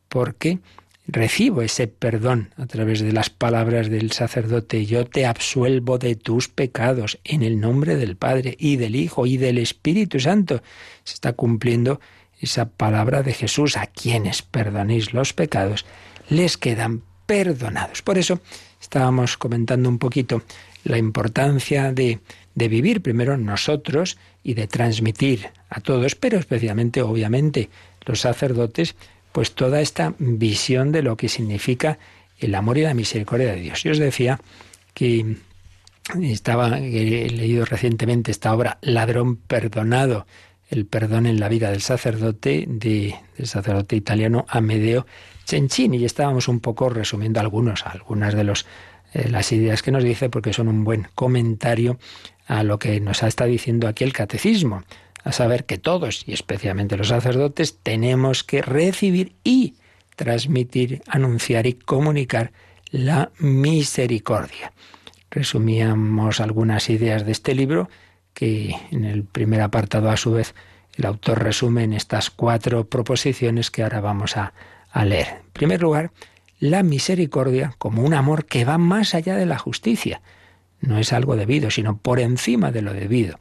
Porque 0.08 0.58
recibo 1.06 1.62
ese 1.62 1.86
perdón 1.86 2.50
a 2.56 2.66
través 2.66 3.00
de 3.00 3.12
las 3.12 3.30
palabras 3.30 3.88
del 3.88 4.10
sacerdote. 4.12 4.86
Yo 4.86 5.06
te 5.06 5.26
absuelvo 5.26 5.98
de 5.98 6.16
tus 6.16 6.48
pecados 6.48 7.18
en 7.24 7.42
el 7.42 7.60
nombre 7.60 7.96
del 7.96 8.16
Padre 8.16 8.56
y 8.58 8.76
del 8.76 8.96
Hijo 8.96 9.26
y 9.26 9.36
del 9.36 9.58
Espíritu 9.58 10.18
Santo. 10.18 10.62
Se 11.04 11.14
está 11.14 11.32
cumpliendo 11.32 12.00
esa 12.40 12.68
palabra 12.68 13.22
de 13.22 13.32
Jesús. 13.32 13.76
A 13.76 13.86
quienes 13.86 14.42
perdonéis 14.42 15.12
los 15.12 15.32
pecados, 15.32 15.84
les 16.28 16.56
quedan 16.56 17.02
perdonados. 17.26 18.02
Por 18.02 18.18
eso 18.18 18.40
estábamos 18.80 19.36
comentando 19.36 19.88
un 19.88 19.98
poquito 19.98 20.42
la 20.84 20.98
importancia 20.98 21.92
de, 21.92 22.20
de 22.54 22.68
vivir 22.68 23.02
primero 23.02 23.36
nosotros 23.36 24.18
y 24.42 24.54
de 24.54 24.68
transmitir 24.68 25.50
a 25.68 25.80
todos, 25.80 26.14
pero 26.14 26.38
especialmente, 26.38 27.02
obviamente, 27.02 27.68
los 28.04 28.20
sacerdotes, 28.20 28.94
pues 29.32 29.52
toda 29.52 29.80
esta 29.80 30.14
visión 30.18 30.92
de 30.92 31.02
lo 31.02 31.16
que 31.16 31.28
significa 31.28 31.98
el 32.38 32.54
amor 32.54 32.78
y 32.78 32.82
la 32.82 32.94
misericordia 32.94 33.52
de 33.52 33.60
Dios. 33.60 33.82
Yo 33.82 33.92
os 33.92 33.98
decía 33.98 34.40
que 34.94 35.36
estaba 36.22 36.78
he 36.78 37.28
leído 37.30 37.64
recientemente 37.64 38.30
esta 38.30 38.54
obra 38.54 38.78
Ladrón 38.80 39.36
perdonado, 39.36 40.26
el 40.68 40.86
perdón 40.86 41.26
en 41.26 41.40
la 41.40 41.48
vida 41.48 41.70
del 41.70 41.80
sacerdote 41.80 42.64
de, 42.68 43.14
del 43.36 43.46
sacerdote 43.46 43.96
italiano 43.96 44.44
Amedeo 44.48 45.06
Cencini 45.44 45.98
y 45.98 46.04
estábamos 46.04 46.48
un 46.48 46.60
poco 46.60 46.88
resumiendo 46.88 47.40
algunos 47.40 47.86
algunas 47.86 48.34
de 48.34 48.42
eh, 49.14 49.28
las 49.28 49.52
ideas 49.52 49.82
que 49.82 49.92
nos 49.92 50.02
dice 50.02 50.28
porque 50.28 50.52
son 50.52 50.68
un 50.68 50.84
buen 50.84 51.08
comentario 51.14 51.98
a 52.46 52.62
lo 52.62 52.78
que 52.78 53.00
nos 53.00 53.22
estado 53.22 53.50
diciendo 53.50 53.88
aquí 53.88 54.04
el 54.04 54.12
catecismo 54.12 54.82
a 55.26 55.32
saber 55.32 55.64
que 55.64 55.76
todos, 55.76 56.22
y 56.28 56.32
especialmente 56.32 56.96
los 56.96 57.08
sacerdotes, 57.08 57.78
tenemos 57.82 58.44
que 58.44 58.62
recibir 58.62 59.34
y 59.42 59.74
transmitir, 60.14 61.02
anunciar 61.08 61.66
y 61.66 61.72
comunicar 61.72 62.52
la 62.92 63.32
misericordia. 63.40 64.72
Resumíamos 65.28 66.40
algunas 66.40 66.88
ideas 66.90 67.26
de 67.26 67.32
este 67.32 67.56
libro 67.56 67.90
que 68.36 68.76
en 68.90 69.06
el 69.06 69.24
primer 69.24 69.62
apartado 69.62 70.10
a 70.10 70.18
su 70.18 70.32
vez 70.32 70.54
el 70.96 71.06
autor 71.06 71.42
resume 71.42 71.84
en 71.84 71.94
estas 71.94 72.28
cuatro 72.28 72.86
proposiciones 72.86 73.70
que 73.70 73.82
ahora 73.82 74.00
vamos 74.00 74.36
a, 74.36 74.52
leer. 75.04 75.26
En 75.28 75.50
primer 75.52 75.82
lugar, 75.82 76.10
la 76.58 76.82
misericordia 76.82 77.74
como 77.78 78.02
un 78.02 78.14
amor 78.14 78.46
que 78.46 78.64
va 78.64 78.78
más 78.78 79.14
allá 79.14 79.36
de 79.36 79.44
la 79.44 79.58
justicia. 79.58 80.22
No 80.80 80.98
es 80.98 81.12
algo 81.12 81.36
debido, 81.36 81.70
sino 81.70 81.98
por 81.98 82.20
encima 82.20 82.72
de 82.72 82.80
lo 82.80 82.94
debido 82.94 83.38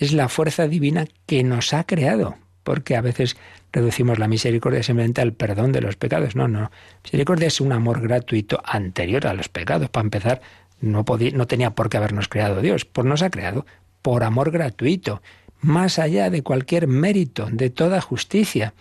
es 0.00 0.14
la 0.14 0.28
fuerza 0.28 0.66
divina 0.66 1.06
que 1.26 1.44
nos 1.44 1.74
ha 1.74 1.84
creado 1.84 2.36
porque 2.64 2.96
a 2.96 3.00
veces 3.00 3.36
reducimos 3.72 4.18
la 4.18 4.28
misericordia 4.28 4.82
simplemente 4.82 5.20
al 5.20 5.32
perdón 5.32 5.72
de 5.72 5.80
los 5.80 5.96
pecados. 5.96 6.36
No, 6.36 6.48
no. 6.48 6.70
Misericordia 7.04 7.48
es 7.48 7.60
un 7.60 7.72
amor 7.72 8.00
gratuito 8.00 8.60
anterior 8.64 9.26
a 9.26 9.34
los 9.34 9.48
pecados. 9.48 9.88
Para 9.90 10.04
empezar, 10.04 10.40
no, 10.80 11.04
no 11.04 11.46
tenía 11.46 11.70
por 11.70 11.88
qué 11.88 11.96
habernos 11.96 12.28
creado 12.28 12.60
Dios, 12.60 12.84
pues 12.84 13.06
nos 13.06 13.22
ha 13.22 13.30
creado 13.30 13.66
por 14.02 14.24
amor 14.24 14.50
gratuito, 14.50 15.22
más 15.60 15.98
allá 15.98 16.30
de 16.30 16.42
cualquier 16.42 16.86
mérito, 16.86 17.48
de 17.50 17.70
toda 17.70 18.00
justicia. 18.00 18.74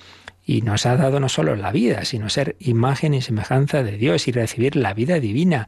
Y 0.46 0.62
nos 0.62 0.86
ha 0.86 0.96
dado 0.96 1.20
no 1.20 1.30
solo 1.30 1.56
la 1.56 1.72
vida, 1.72 2.06
sino 2.06 2.30
ser 2.30 2.56
imagen 2.60 3.14
y 3.14 3.22
semejanza 3.22 3.84
de 3.84 3.98
Dios 3.98 4.28
y 4.28 4.32
recibir 4.32 4.76
la 4.76 4.94
vida 4.94 5.20
divina. 5.20 5.68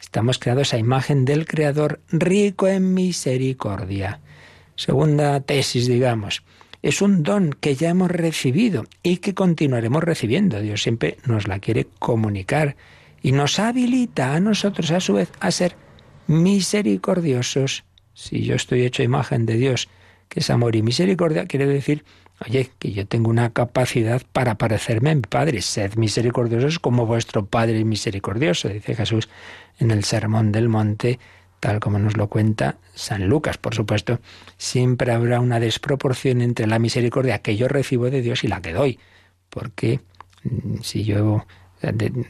Estamos 0.00 0.38
creados 0.38 0.74
a 0.74 0.78
imagen 0.78 1.24
del 1.24 1.46
Creador, 1.46 2.00
rico 2.10 2.68
en 2.68 2.94
misericordia. 2.94 4.20
Segunda 4.76 5.40
tesis, 5.40 5.86
digamos, 5.86 6.42
es 6.82 7.00
un 7.00 7.22
don 7.22 7.52
que 7.52 7.76
ya 7.76 7.90
hemos 7.90 8.10
recibido 8.10 8.84
y 9.02 9.18
que 9.18 9.34
continuaremos 9.34 10.02
recibiendo. 10.02 10.60
Dios 10.60 10.82
siempre 10.82 11.18
nos 11.24 11.46
la 11.46 11.60
quiere 11.60 11.86
comunicar 11.98 12.76
y 13.22 13.32
nos 13.32 13.60
habilita 13.60 14.34
a 14.34 14.40
nosotros 14.40 14.90
a 14.90 15.00
su 15.00 15.14
vez 15.14 15.30
a 15.38 15.52
ser 15.52 15.76
misericordiosos. 16.26 17.84
Si 18.14 18.44
yo 18.44 18.54
estoy 18.54 18.82
hecho 18.82 19.02
imagen 19.02 19.46
de 19.46 19.56
Dios, 19.56 19.88
que 20.28 20.40
es 20.40 20.50
amor 20.50 20.76
y 20.76 20.82
misericordia, 20.82 21.46
quiere 21.46 21.66
decir, 21.66 22.04
oye, 22.46 22.70
que 22.78 22.92
yo 22.92 23.06
tengo 23.06 23.30
una 23.30 23.50
capacidad 23.50 24.22
para 24.32 24.56
parecerme 24.56 25.10
a 25.10 25.14
mi 25.14 25.22
Padre. 25.22 25.62
Sed 25.62 25.94
misericordiosos 25.96 26.78
como 26.78 27.06
vuestro 27.06 27.46
Padre 27.46 27.84
misericordioso, 27.84 28.68
dice 28.68 28.94
Jesús 28.94 29.28
en 29.78 29.90
el 29.90 30.04
Sermón 30.04 30.52
del 30.52 30.68
Monte, 30.68 31.18
tal 31.60 31.80
como 31.80 31.98
nos 31.98 32.16
lo 32.16 32.28
cuenta 32.28 32.76
San 32.94 33.28
Lucas. 33.28 33.58
Por 33.58 33.74
supuesto, 33.74 34.20
siempre 34.56 35.12
habrá 35.12 35.40
una 35.40 35.60
desproporción 35.60 36.40
entre 36.40 36.66
la 36.66 36.78
misericordia 36.78 37.40
que 37.40 37.56
yo 37.56 37.68
recibo 37.68 38.10
de 38.10 38.22
Dios 38.22 38.42
y 38.44 38.48
la 38.48 38.60
que 38.60 38.72
doy, 38.72 38.98
porque 39.48 40.00
mm, 40.44 40.78
si 40.82 41.04
yo 41.04 41.46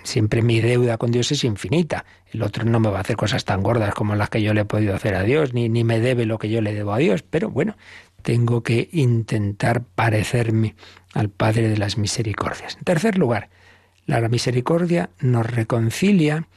siempre 0.03 0.43
mi 0.43 0.61
deuda 0.61 0.99
con 0.99 1.11
Dios 1.11 1.33
es 1.33 1.45
infinita. 1.45 2.05
El 2.33 2.43
otro 2.43 2.65
no 2.65 2.81
me 2.81 2.89
va 2.89 2.99
a 2.99 3.01
hacer 3.03 3.17
cosas 3.17 3.45
tan 3.45 3.63
gordas 3.63 3.95
como 3.95 4.15
las 4.15 4.31
que 4.31 4.43
yo 4.43 4.55
le 4.55 4.63
he 4.63 4.65
podido 4.65 4.95
hacer 4.95 5.15
a 5.15 5.23
Dios, 5.23 5.53
ni, 5.55 5.69
ni 5.69 5.85
me 5.85 6.01
debe 6.01 6.27
lo 6.27 6.39
que 6.39 6.49
yo 6.49 6.61
le 6.61 6.75
debo 6.75 6.93
a 6.93 6.99
Dios. 6.99 7.23
Pero 7.23 7.51
bueno, 7.51 7.77
tengo 8.23 8.63
que 8.63 8.89
intentar 8.93 9.83
parecerme 9.83 10.75
al 11.13 11.29
Padre 11.29 11.69
de 11.69 11.77
las 11.77 11.99
Misericordias. 11.99 12.77
En 12.77 12.85
tercer 12.85 13.19
lugar, 13.19 13.51
la 14.07 14.29
misericordia 14.29 15.11
nos 15.21 15.47
reconcilia 15.47 16.49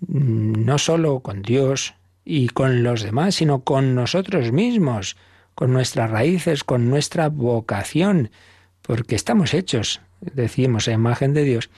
mm, 0.00 0.64
no 0.64 0.78
solo 0.78 1.20
con 1.20 1.42
Dios 1.42 1.94
y 2.24 2.48
con 2.48 2.82
los 2.82 3.02
demás, 3.02 3.36
sino 3.36 3.62
con 3.62 3.94
nosotros 3.94 4.52
mismos, 4.52 5.16
con 5.54 5.72
nuestras 5.72 6.10
raíces, 6.10 6.64
con 6.64 6.90
nuestra 6.90 7.28
vocación, 7.28 8.30
porque 8.82 9.14
estamos 9.14 9.54
hechos, 9.54 10.00
decimos, 10.20 10.88
a 10.88 10.92
imagen 10.92 11.34
de 11.34 11.44
Dios 11.44 11.70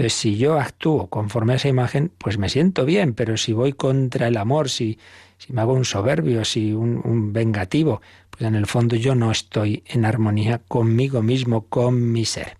entonces, 0.00 0.18
si 0.18 0.38
yo 0.38 0.58
actúo 0.58 1.08
conforme 1.08 1.52
a 1.52 1.56
esa 1.56 1.68
imagen, 1.68 2.10
pues 2.16 2.38
me 2.38 2.48
siento 2.48 2.86
bien, 2.86 3.12
pero 3.12 3.36
si 3.36 3.52
voy 3.52 3.74
contra 3.74 4.28
el 4.28 4.38
amor, 4.38 4.70
si, 4.70 4.98
si 5.36 5.52
me 5.52 5.60
hago 5.60 5.74
un 5.74 5.84
soberbio, 5.84 6.42
si 6.46 6.72
un, 6.72 7.02
un 7.04 7.34
vengativo, 7.34 8.00
pues 8.30 8.48
en 8.48 8.54
el 8.54 8.64
fondo 8.64 8.96
yo 8.96 9.14
no 9.14 9.30
estoy 9.30 9.84
en 9.86 10.06
armonía 10.06 10.62
conmigo 10.66 11.20
mismo, 11.20 11.66
con 11.66 12.12
mi 12.12 12.24
ser. 12.24 12.56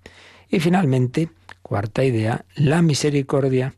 Y 0.50 0.60
finalmente, 0.60 1.30
cuarta 1.62 2.04
idea, 2.04 2.44
la 2.56 2.82
misericordia 2.82 3.74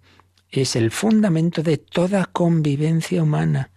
es 0.50 0.74
el 0.74 0.90
fundamento 0.90 1.62
de 1.62 1.76
toda 1.76 2.24
convivencia 2.24 3.22
humana. 3.22 3.70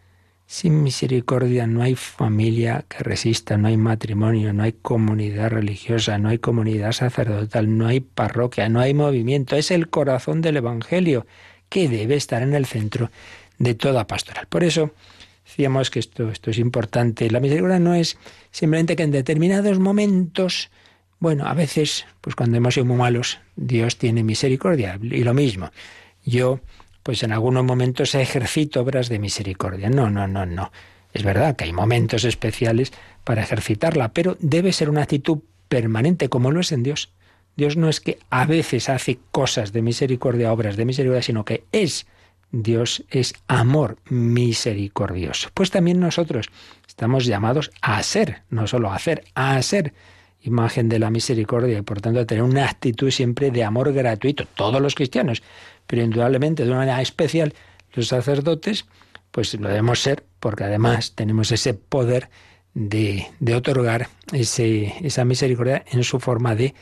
Sin 0.47 0.84
misericordia 0.84 1.65
no 1.65 1.81
hay 1.81 1.95
familia 1.95 2.86
que 2.88 2.99
resista, 2.99 3.58
no 3.58 3.67
hay 3.67 3.77
matrimonio, 3.77 4.53
no 4.53 4.62
hay 4.62 4.73
comunidad 4.73 5.49
religiosa, 5.49 6.19
no 6.19 6.29
hay 6.29 6.38
comunidad 6.38 6.91
sacerdotal, 6.91 7.75
no 7.77 7.88
hay 7.88 7.99
parroquia, 7.99 8.69
no 8.69 8.79
hay 8.79 8.93
movimiento. 8.93 9.55
Es 9.55 9.71
el 9.71 9.89
corazón 9.89 10.41
del 10.41 10.58
Evangelio 10.58 11.25
que 11.67 11.89
debe 11.89 12.15
estar 12.15 12.43
en 12.43 12.53
el 12.53 12.67
centro 12.67 13.10
de 13.58 13.73
toda 13.73 14.05
pastoral. 14.05 14.45
Por 14.47 14.63
eso 14.63 14.91
decíamos 15.45 15.89
que 15.89 15.99
esto, 15.99 16.29
es 16.29 16.58
importante. 16.60 17.29
La 17.31 17.39
misericordia 17.39 17.79
no 17.79 17.95
es 17.95 18.17
simplemente 18.51 18.95
que 18.95 19.03
en 19.03 19.12
determinados 19.12 19.79
momentos, 19.79 20.69
bueno, 21.19 21.47
a 21.47 21.55
veces, 21.55 22.05
pues 22.21 22.36
cuando 22.36 22.58
hemos 22.58 22.75
sido 22.75 22.86
muy 22.86 22.97
malos, 22.97 23.39
Dios 23.55 23.97
tiene 23.97 24.23
misericordia. 24.23 24.99
Y 25.01 25.23
lo 25.23 25.34
mismo, 25.34 25.71
yo 26.23 26.60
pues 27.06 27.22
en 27.22 27.32
algunos 27.32 27.63
momentos 27.63 28.15
ejercito 28.15 28.82
obras 28.82 29.10
de 29.10 29.20
misericordia. 29.20 29.91
No, 29.91 30.10
no, 30.10 30.28
no, 30.28 30.48
no. 30.48 30.72
Es 31.13 31.22
verdad 31.22 31.56
que 31.56 31.65
hay 31.65 31.72
momentos 31.72 32.24
especiales 32.24 32.91
para 33.24 33.44
ejercitarla, 33.44 34.12
pero 34.12 34.38
debe 34.39 34.74
ser 34.74 34.89
una 34.89 35.04
actitud 35.04 35.38
permanente 35.70 36.30
como 36.30 36.50
lo 36.50 36.62
es 36.62 36.72
en 36.72 36.82
Dios. 36.82 37.12
Dios 37.56 37.78
no 37.78 37.89
es 37.89 38.02
que 38.02 38.18
a 38.32 38.48
veces 38.48 38.89
hace 38.89 39.20
cosas 39.32 39.72
de 39.72 39.84
misericordia, 39.84 40.52
obras 40.52 40.78
de 40.78 40.86
misericordia, 40.86 41.22
sino 41.22 41.46
que 41.46 41.63
es 41.72 42.08
Dios 42.52 43.04
es 43.12 43.36
amor 43.48 43.98
misericordioso. 44.10 45.50
Pues 45.54 45.70
también 45.70 46.00
nosotros 46.00 46.48
estamos 46.88 47.26
llamados 47.26 47.70
a 47.84 48.02
ser, 48.02 48.41
no 48.50 48.65
solo 48.65 48.89
a 48.89 48.96
hacer, 48.96 49.26
a 49.36 49.62
ser 49.62 49.94
imagen 50.41 50.89
de 50.89 51.00
la 51.00 51.10
misericordia 51.10 51.78
y 51.78 51.82
por 51.82 52.02
tanto 52.02 52.20
a 52.20 52.26
tener 52.26 52.44
una 52.44 52.65
actitud 52.65 53.12
siempre 53.12 53.52
de 53.52 53.63
amor 53.63 53.94
gratuito. 53.94 54.46
Todos 54.56 54.82
los 54.82 54.96
cristianos, 54.96 55.44
pero 55.88 56.04
indudablemente 56.04 56.63
de 56.63 56.69
una 56.69 56.80
manera 56.80 57.02
especial 57.02 57.54
los 57.93 58.08
sacerdotes, 58.08 58.86
pues 59.32 59.54
lo 59.54 59.67
debemos 59.67 60.02
ser 60.02 60.26
porque 60.39 60.63
además 60.63 61.13
tenemos 61.15 61.52
ese 61.52 61.74
poder 61.74 62.30
de, 62.74 63.28
otorgar 63.56 64.10
ese, 64.34 64.93
esa 65.02 65.26
misericordia 65.26 65.84
en 65.91 66.04
su 66.04 66.19
forma 66.19 66.56
de 66.56 66.74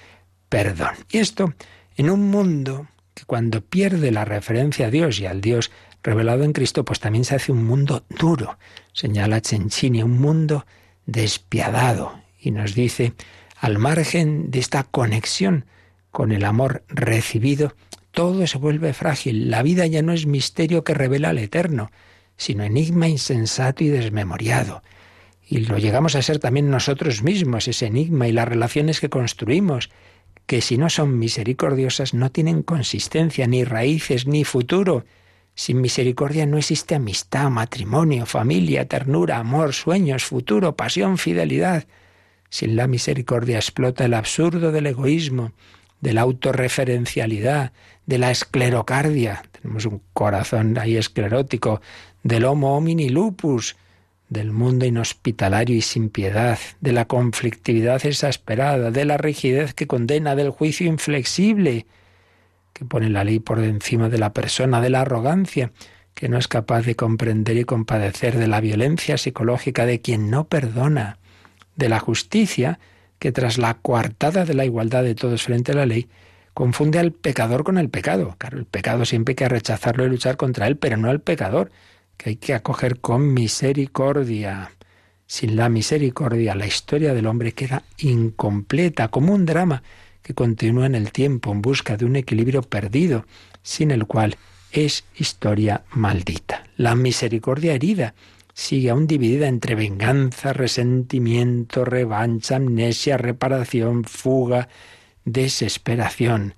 perdón. 0.50 0.94
Y 1.10 1.20
esto 1.20 1.54
en 1.96 2.10
un 2.10 2.30
mundo 2.30 2.88
que 3.14 3.26
cuando 3.26 3.62
pierde 3.62 4.12
la 4.12 4.26
referencia 4.26 4.88
a 4.88 4.90
Dios 4.90 5.20
y 5.20 5.26
al 5.26 5.42
Dios 5.42 5.72
revelado 6.02 6.44
en 6.44 6.54
Cristo, 6.54 6.84
pues 6.84 7.00
también 7.00 7.26
se 7.26 7.36
hace 7.36 7.52
un 7.52 7.64
mundo 7.64 8.06
duro, 8.10 8.58
señala 8.92 9.40
Cencini, 9.40 10.04
un 10.04 10.20
mundo 10.20 10.66
despiadado. 11.06 12.20
Y 12.40 12.52
nos 12.52 12.76
dice, 12.76 13.14
al 13.60 13.78
margen 13.78 14.52
de 14.52 14.60
esta 14.60 14.84
conexión 14.84 15.66
con 16.12 16.32
el 16.32 16.44
amor 16.44 16.84
recibido, 16.90 17.74
todo 18.14 18.46
se 18.46 18.60
vuelve 18.60 18.94
frágil. 18.94 19.50
La 19.50 19.64
vida 19.64 19.88
ya 19.88 20.04
no 20.04 20.14
es 20.14 20.28
misterio 20.28 20.84
que 20.84 20.94
revela 20.94 21.30
al 21.30 21.40
eterno, 21.40 21.92
sino 22.38 22.64
enigma 22.64 23.08
insensato 23.08 23.84
y 23.84 23.88
desmemoriado. 23.88 24.84
Y 25.46 25.58
lo 25.62 25.80
llegamos 25.80 26.16
a 26.16 26.22
ser 26.22 26.38
también 26.38 26.70
nosotros 26.70 27.24
mismos, 27.24 27.68
ese 27.68 27.88
enigma 27.88 28.28
y 28.28 28.32
las 28.32 28.48
relaciones 28.48 29.00
que 29.00 29.10
construimos, 29.10 29.90
que 30.46 30.62
si 30.62 30.78
no 30.78 30.90
son 30.90 31.18
misericordiosas 31.18 32.14
no 32.14 32.32
tienen 32.32 32.62
consistencia, 32.62 33.48
ni 33.48 33.64
raíces, 33.64 34.28
ni 34.28 34.44
futuro. 34.44 35.06
Sin 35.56 35.82
misericordia 35.82 36.46
no 36.46 36.58
existe 36.58 36.94
amistad, 36.94 37.50
matrimonio, 37.50 38.28
familia, 38.28 38.88
ternura, 38.88 39.40
amor, 39.40 39.74
sueños, 39.74 40.24
futuro, 40.24 40.76
pasión, 40.76 41.18
fidelidad. 41.18 41.86
Sin 42.50 42.76
la 42.76 42.86
misericordia 42.86 43.58
explota 43.58 44.06
el 44.06 44.14
absurdo 44.14 44.72
del 44.72 44.86
egoísmo, 44.86 45.52
de 46.04 46.12
la 46.12 46.22
autorreferencialidad, 46.22 47.72
de 48.06 48.18
la 48.18 48.30
esclerocardia, 48.30 49.44
tenemos 49.54 49.86
un 49.86 50.02
corazón 50.12 50.78
ahí 50.78 50.98
esclerótico, 50.98 51.80
del 52.24 52.44
homo 52.44 52.76
homini 52.76 53.08
lupus, 53.08 53.78
del 54.28 54.52
mundo 54.52 54.86
inhospitalario 54.86 55.78
y 55.78 55.82
sin 55.82 56.10
piedad, 56.10 56.60
de 56.82 56.92
la 56.92 57.06
conflictividad 57.06 58.06
exasperada, 58.06 58.92
de 58.92 59.06
la 59.06 59.16
rigidez 59.16 59.74
que 59.74 59.88
condena, 59.88 60.36
del 60.36 60.50
juicio 60.50 60.88
inflexible, 60.88 61.86
que 62.74 62.84
pone 62.84 63.10
la 63.10 63.24
ley 63.24 63.40
por 63.40 63.60
encima 63.60 64.10
de 64.10 64.18
la 64.18 64.34
persona, 64.34 64.82
de 64.82 64.90
la 64.90 65.02
arrogancia, 65.02 65.72
que 66.16 66.28
no 66.28 66.38
es 66.38 66.50
capaz 66.50 66.82
de 66.82 66.98
comprender 66.98 67.56
y 67.56 67.64
compadecer, 67.64 68.38
de 68.38 68.48
la 68.48 68.60
violencia 68.60 69.18
psicológica 69.18 69.86
de 69.86 70.02
quien 70.02 70.30
no 70.30 70.50
perdona, 70.50 71.18
de 71.78 71.88
la 71.88 72.00
justicia, 72.02 72.80
que 73.24 73.32
tras 73.32 73.58
la 73.58 73.76
coartada 73.76 74.44
de 74.44 74.54
la 74.54 74.66
igualdad 74.66 75.02
de 75.02 75.16
todos 75.16 75.44
frente 75.44 75.72
a 75.72 75.76
la 75.76 75.86
ley, 75.86 76.10
confunde 76.54 77.00
al 77.00 77.14
pecador 77.14 77.64
con 77.64 77.78
el 77.78 77.90
pecado. 77.90 78.36
Claro, 78.38 78.58
el 78.58 78.66
pecado 78.66 79.06
siempre 79.06 79.32
hay 79.32 79.36
que 79.38 79.48
rechazarlo 79.48 80.06
y 80.06 80.10
luchar 80.10 80.36
contra 80.36 80.68
él, 80.68 80.76
pero 80.76 80.98
no 80.98 81.10
al 81.10 81.22
pecador, 81.22 81.72
que 82.18 82.32
hay 82.32 82.36
que 82.36 82.54
acoger 82.54 83.00
con 83.00 83.34
misericordia. 83.34 84.72
Sin 85.26 85.56
la 85.56 85.70
misericordia, 85.70 86.54
la 86.54 86.68
historia 86.68 87.14
del 87.14 87.28
hombre 87.28 87.54
queda 87.54 87.84
incompleta, 88.00 89.08
como 89.08 89.34
un 89.34 89.46
drama 89.46 89.84
que 90.22 90.34
continúa 90.34 90.86
en 90.86 90.96
el 90.96 91.14
tiempo 91.14 91.54
en 91.54 91.62
busca 91.62 91.96
de 91.96 92.04
un 92.04 92.18
equilibrio 92.18 92.62
perdido, 92.62 93.26
sin 93.62 93.92
el 93.92 94.06
cual 94.06 94.36
es 94.74 95.06
historia 95.16 95.86
maldita. 95.92 96.66
La 96.76 96.94
misericordia 96.96 97.74
herida 97.74 98.16
sigue 98.54 98.90
aún 98.90 99.08
dividida 99.08 99.48
entre 99.48 99.76
venganza, 99.76 100.54
resentimiento, 100.54 101.86
revancha, 101.86 102.58
amnesia, 102.58 103.18
reparación, 103.18 104.04
fuga, 104.04 104.70
desesperación. 105.26 106.56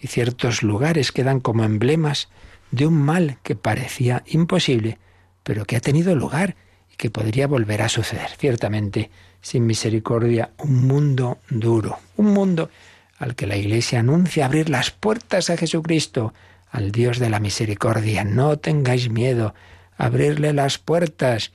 Y 0.00 0.08
ciertos 0.08 0.62
lugares 0.62 1.12
quedan 1.12 1.40
como 1.40 1.64
emblemas 1.64 2.28
de 2.70 2.86
un 2.86 2.94
mal 2.94 3.38
que 3.42 3.56
parecía 3.56 4.22
imposible, 4.26 4.98
pero 5.42 5.64
que 5.64 5.76
ha 5.76 5.80
tenido 5.80 6.14
lugar 6.14 6.56
y 6.92 6.96
que 6.96 7.10
podría 7.10 7.46
volver 7.46 7.82
a 7.82 7.88
suceder. 7.88 8.30
Ciertamente, 8.38 9.10
sin 9.40 9.66
misericordia, 9.66 10.50
un 10.58 10.86
mundo 10.86 11.38
duro, 11.48 11.98
un 12.16 12.32
mundo 12.32 12.70
al 13.18 13.34
que 13.34 13.46
la 13.46 13.56
Iglesia 13.56 14.00
anuncia 14.00 14.46
abrir 14.46 14.68
las 14.68 14.90
puertas 14.90 15.50
a 15.50 15.56
Jesucristo, 15.56 16.34
al 16.70 16.92
Dios 16.92 17.18
de 17.18 17.30
la 17.30 17.40
misericordia. 17.40 18.22
No 18.22 18.58
tengáis 18.58 19.10
miedo, 19.10 19.54
abrirle 19.98 20.54
las 20.54 20.78
puertas. 20.78 21.52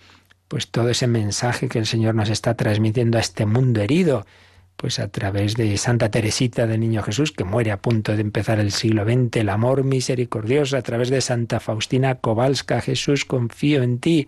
Pues 0.48 0.68
todo 0.68 0.90
ese 0.90 1.08
mensaje 1.08 1.68
que 1.68 1.80
el 1.80 1.88
Señor 1.88 2.14
nos 2.14 2.30
está 2.30 2.54
transmitiendo 2.54 3.18
a 3.18 3.22
este 3.22 3.48
mundo 3.48 3.82
herido, 3.82 4.28
pues 4.76 5.00
a 5.00 5.08
través 5.08 5.56
de 5.56 5.76
Santa 5.78 6.12
Teresita 6.12 6.68
del 6.68 6.82
Niño 6.82 7.02
Jesús, 7.02 7.32
que 7.32 7.44
muere 7.44 7.72
a 7.72 7.82
punto 7.82 8.16
de 8.16 8.22
empezar 8.22 8.60
el 8.60 8.72
siglo 8.72 9.04
XX, 9.06 9.38
el 9.38 9.50
amor 9.50 9.84
misericordioso, 9.84 10.78
a 10.78 10.82
través 10.84 11.10
de 11.10 11.22
Santa 11.22 11.60
Faustina 11.60 12.16
Kowalska, 12.16 12.82
Jesús, 12.82 13.26
confío 13.26 13.82
en 13.82 13.98
ti, 13.98 14.28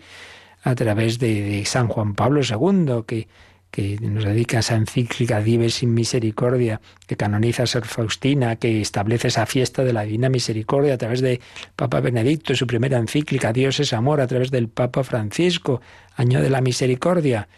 a 0.63 0.73
través 0.73 1.19
de, 1.19 1.63
San 1.65 1.87
Juan 1.87 2.15
Pablo 2.15 2.41
II, 2.41 3.03
que, 3.05 3.27
que 3.75 3.99
nos 3.99 4.23
dedica 4.23 4.59
esa 4.59 4.75
encíclica 4.75 5.41
Dives 5.41 5.73
sin 5.73 5.93
Misericordia, 5.93 6.79
que 7.07 7.17
canoniza 7.17 7.63
a 7.63 7.67
Sor 7.67 7.85
Faustina, 7.85 8.55
que 8.55 8.79
establece 8.79 9.27
esa 9.27 9.45
fiesta 9.45 9.83
de 9.83 9.91
la 9.91 10.03
Divina 10.03 10.29
Misericordia 10.29 10.93
a 10.93 10.97
través 10.97 11.19
de 11.19 11.41
Papa 11.75 11.99
Benedicto, 11.99 12.55
su 12.55 12.67
primera 12.67 12.97
encíclica 12.97 13.51
Dios 13.51 13.81
es 13.81 13.91
amor, 13.91 14.21
a 14.21 14.27
través 14.27 14.49
del 14.49 14.69
Papa 14.69 15.03
Francisco, 15.03 15.81
Año 16.15 16.41
de 16.41 16.49
la 16.49 16.61
Misericordia. 16.61 17.49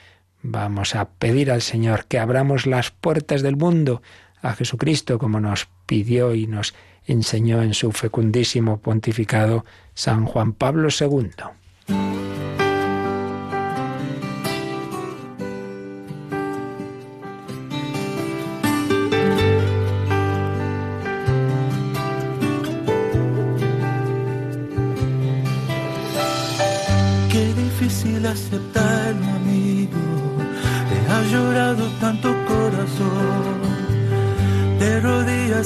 Vamos 0.42 0.96
a 0.96 1.08
pedir 1.08 1.52
al 1.52 1.62
Señor 1.62 2.06
que 2.06 2.18
abramos 2.18 2.66
las 2.66 2.90
puertas 2.90 3.44
del 3.44 3.56
mundo 3.56 4.02
a 4.42 4.56
Jesucristo, 4.56 5.20
como 5.20 5.40
nos 5.40 5.68
pidió 5.86 6.34
y 6.34 6.48
nos 6.48 6.74
enseñó 7.06 7.62
en 7.62 7.76
su 7.76 7.92
fecundísimo 7.92 8.80
pontificado 8.80 9.66
San 9.94 10.26
Juan 10.26 10.54
Pablo 10.54 10.90
II. 10.90 12.27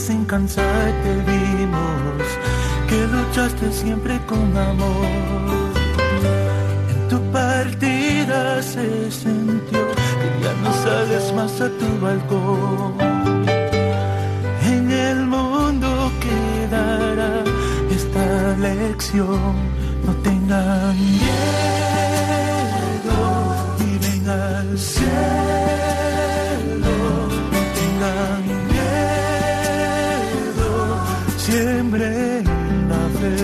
Sin 0.01 0.25
cansar 0.25 0.91
te 1.03 1.13
vimos 1.31 2.23
que 2.89 2.99
luchaste 3.07 3.71
siempre 3.71 4.19
con 4.25 4.57
amor. 4.57 5.73
En 6.93 7.07
tu 7.07 7.19
partida 7.31 8.61
se 8.63 9.11
sintió 9.11 9.81
que 10.21 10.29
ya 10.43 10.53
no 10.63 10.71
sales 10.85 11.33
más 11.33 11.53
a 11.61 11.69
tu 11.79 11.89
balcón. 12.05 12.93
En 14.73 14.91
el 14.91 15.25
mundo 15.25 16.11
quedará 16.25 17.43
esta 17.97 18.57
lección, 18.57 19.53
no 20.05 20.13
tengan 20.23 20.95
miedo, 20.97 21.90
al 24.31 24.77
cielo. 24.77 25.31
siempre 31.51 32.43
la 32.91 33.03
fe. 33.19 33.35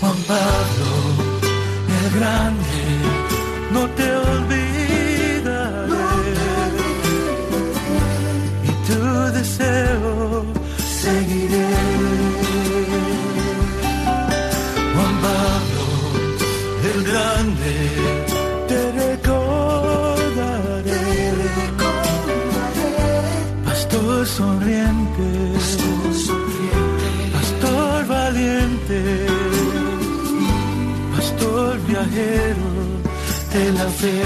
Juan 0.00 0.18
Pablo, 0.32 0.92
el 1.98 2.06
grande, 2.18 2.80
no 3.72 3.82
te 3.96 4.06
olvidaré. 4.16 4.57
De 32.18 33.72
la 33.72 33.88
fe. 34.00 34.22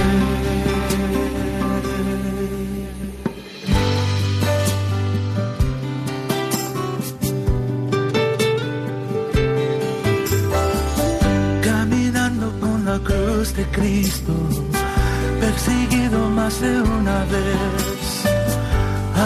Caminando 11.63 12.53
con 12.61 12.85
la 12.85 12.99
cruz 12.99 13.55
de 13.55 13.65
Cristo, 13.67 14.33
perseguido 15.41 16.19
más 16.31 16.61
de 16.61 16.81
una 16.81 17.19
vez, 17.25 18.25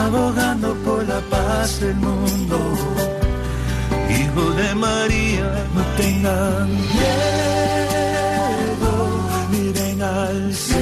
abogando 0.04 0.74
por 0.84 1.06
la 1.06 1.20
paz 1.30 1.80
del 1.80 1.96
mundo 1.96 2.58
Hijo 4.08 4.50
de 4.52 4.74
María, 4.74 5.48
no 5.74 5.82
tengan 5.96 6.68
miedo, 6.68 7.35
al 10.16 10.54
cielo, 10.54 10.78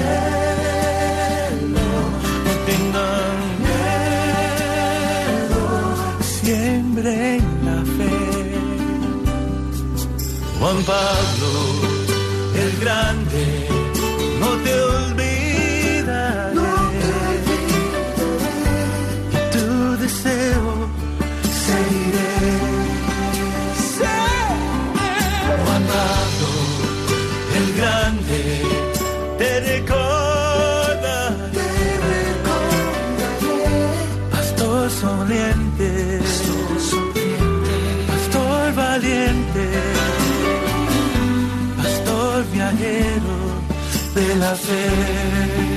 no 2.44 2.52
tengan 2.70 3.36
miedo, 3.68 5.62
siembren 6.20 7.42
la 7.64 7.78
fe. 7.96 8.16
Juan 10.58 10.78
Pablo, 10.84 11.50
el 12.62 12.70
grande, 12.80 13.42
no 14.40 14.48
te 14.62 14.72
olvidaré. 14.80 15.23
La 44.38 44.54
fe. 44.54 45.74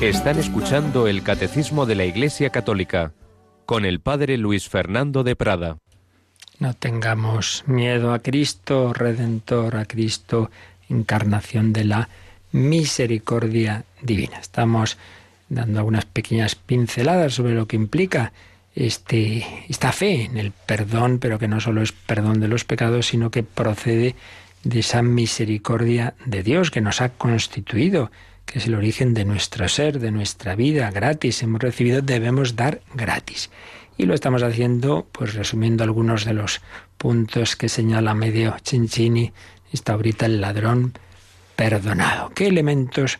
Están 0.00 0.38
escuchando 0.38 1.06
el 1.06 1.22
Catecismo 1.22 1.86
de 1.86 1.94
la 1.94 2.04
Iglesia 2.04 2.50
Católica 2.50 3.12
con 3.66 3.84
el 3.84 4.00
Padre 4.00 4.36
Luis 4.36 4.68
Fernando 4.68 5.22
de 5.22 5.36
Prada. 5.36 5.78
No 6.58 6.74
tengamos 6.74 7.64
miedo 7.66 8.12
a 8.12 8.18
Cristo, 8.18 8.92
Redentor, 8.92 9.76
a 9.76 9.84
Cristo, 9.84 10.50
encarnación 10.88 11.72
de 11.72 11.84
la 11.84 12.08
misericordia 12.52 13.84
divina. 14.02 14.38
Estamos 14.38 14.98
dando 15.48 15.78
algunas 15.78 16.04
pequeñas 16.04 16.54
pinceladas 16.54 17.34
sobre 17.34 17.54
lo 17.54 17.66
que 17.66 17.76
implica 17.76 18.32
este, 18.74 19.46
esta 19.68 19.92
fe 19.92 20.24
en 20.24 20.38
el 20.38 20.50
perdón, 20.50 21.18
pero 21.18 21.38
que 21.38 21.48
no 21.48 21.60
solo 21.60 21.82
es 21.82 21.92
perdón 21.92 22.40
de 22.40 22.48
los 22.48 22.64
pecados, 22.64 23.06
sino 23.06 23.30
que 23.30 23.42
procede 23.42 24.14
de 24.64 24.80
esa 24.80 25.02
misericordia 25.02 26.14
de 26.24 26.42
Dios 26.42 26.70
que 26.70 26.80
nos 26.80 27.00
ha 27.00 27.10
constituido 27.10 28.10
que 28.46 28.58
es 28.58 28.66
el 28.66 28.74
origen 28.74 29.14
de 29.14 29.24
nuestro 29.24 29.68
ser, 29.68 29.98
de 29.98 30.10
nuestra 30.10 30.54
vida, 30.54 30.90
gratis. 30.90 31.42
Hemos 31.42 31.62
recibido, 31.62 32.02
debemos 32.02 32.56
dar 32.56 32.80
gratis. 32.94 33.50
Y 33.96 34.06
lo 34.06 34.14
estamos 34.14 34.42
haciendo, 34.42 35.06
pues 35.12 35.34
resumiendo 35.34 35.84
algunos 35.84 36.24
de 36.24 36.34
los 36.34 36.60
puntos 36.98 37.56
que 37.56 37.68
señala 37.68 38.14
medio 38.14 38.54
Cincini, 38.64 39.32
está 39.72 39.94
ahorita 39.94 40.26
el 40.26 40.40
ladrón 40.40 40.92
perdonado. 41.56 42.30
¿Qué 42.34 42.46
elementos 42.46 43.18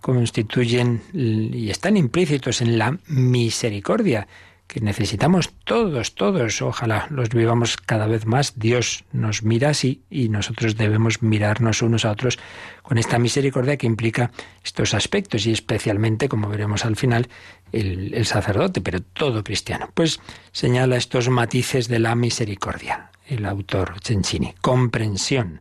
constituyen 0.00 1.02
y 1.12 1.70
están 1.70 1.96
implícitos 1.96 2.60
en 2.60 2.76
la 2.76 2.98
misericordia 3.06 4.26
que 4.72 4.80
necesitamos 4.80 5.52
todos, 5.64 6.14
todos, 6.14 6.62
ojalá 6.62 7.06
los 7.10 7.28
vivamos 7.28 7.76
cada 7.76 8.06
vez 8.06 8.24
más. 8.24 8.58
Dios 8.58 9.04
nos 9.12 9.42
mira 9.42 9.68
así 9.68 10.02
y 10.08 10.30
nosotros 10.30 10.76
debemos 10.78 11.22
mirarnos 11.22 11.82
unos 11.82 12.06
a 12.06 12.10
otros 12.10 12.38
con 12.82 12.96
esta 12.96 13.18
misericordia 13.18 13.76
que 13.76 13.86
implica 13.86 14.30
estos 14.64 14.94
aspectos 14.94 15.44
y 15.44 15.52
especialmente, 15.52 16.26
como 16.26 16.48
veremos 16.48 16.86
al 16.86 16.96
final, 16.96 17.28
el, 17.70 18.14
el 18.14 18.24
sacerdote, 18.24 18.80
pero 18.80 19.02
todo 19.02 19.44
cristiano. 19.44 19.90
Pues 19.92 20.20
señala 20.52 20.96
estos 20.96 21.28
matices 21.28 21.88
de 21.88 21.98
la 21.98 22.14
misericordia, 22.14 23.10
el 23.26 23.44
autor 23.44 23.96
Cencini. 24.02 24.54
Comprensión, 24.62 25.60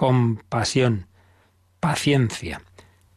compasión, 0.00 1.08
paciencia, 1.78 2.62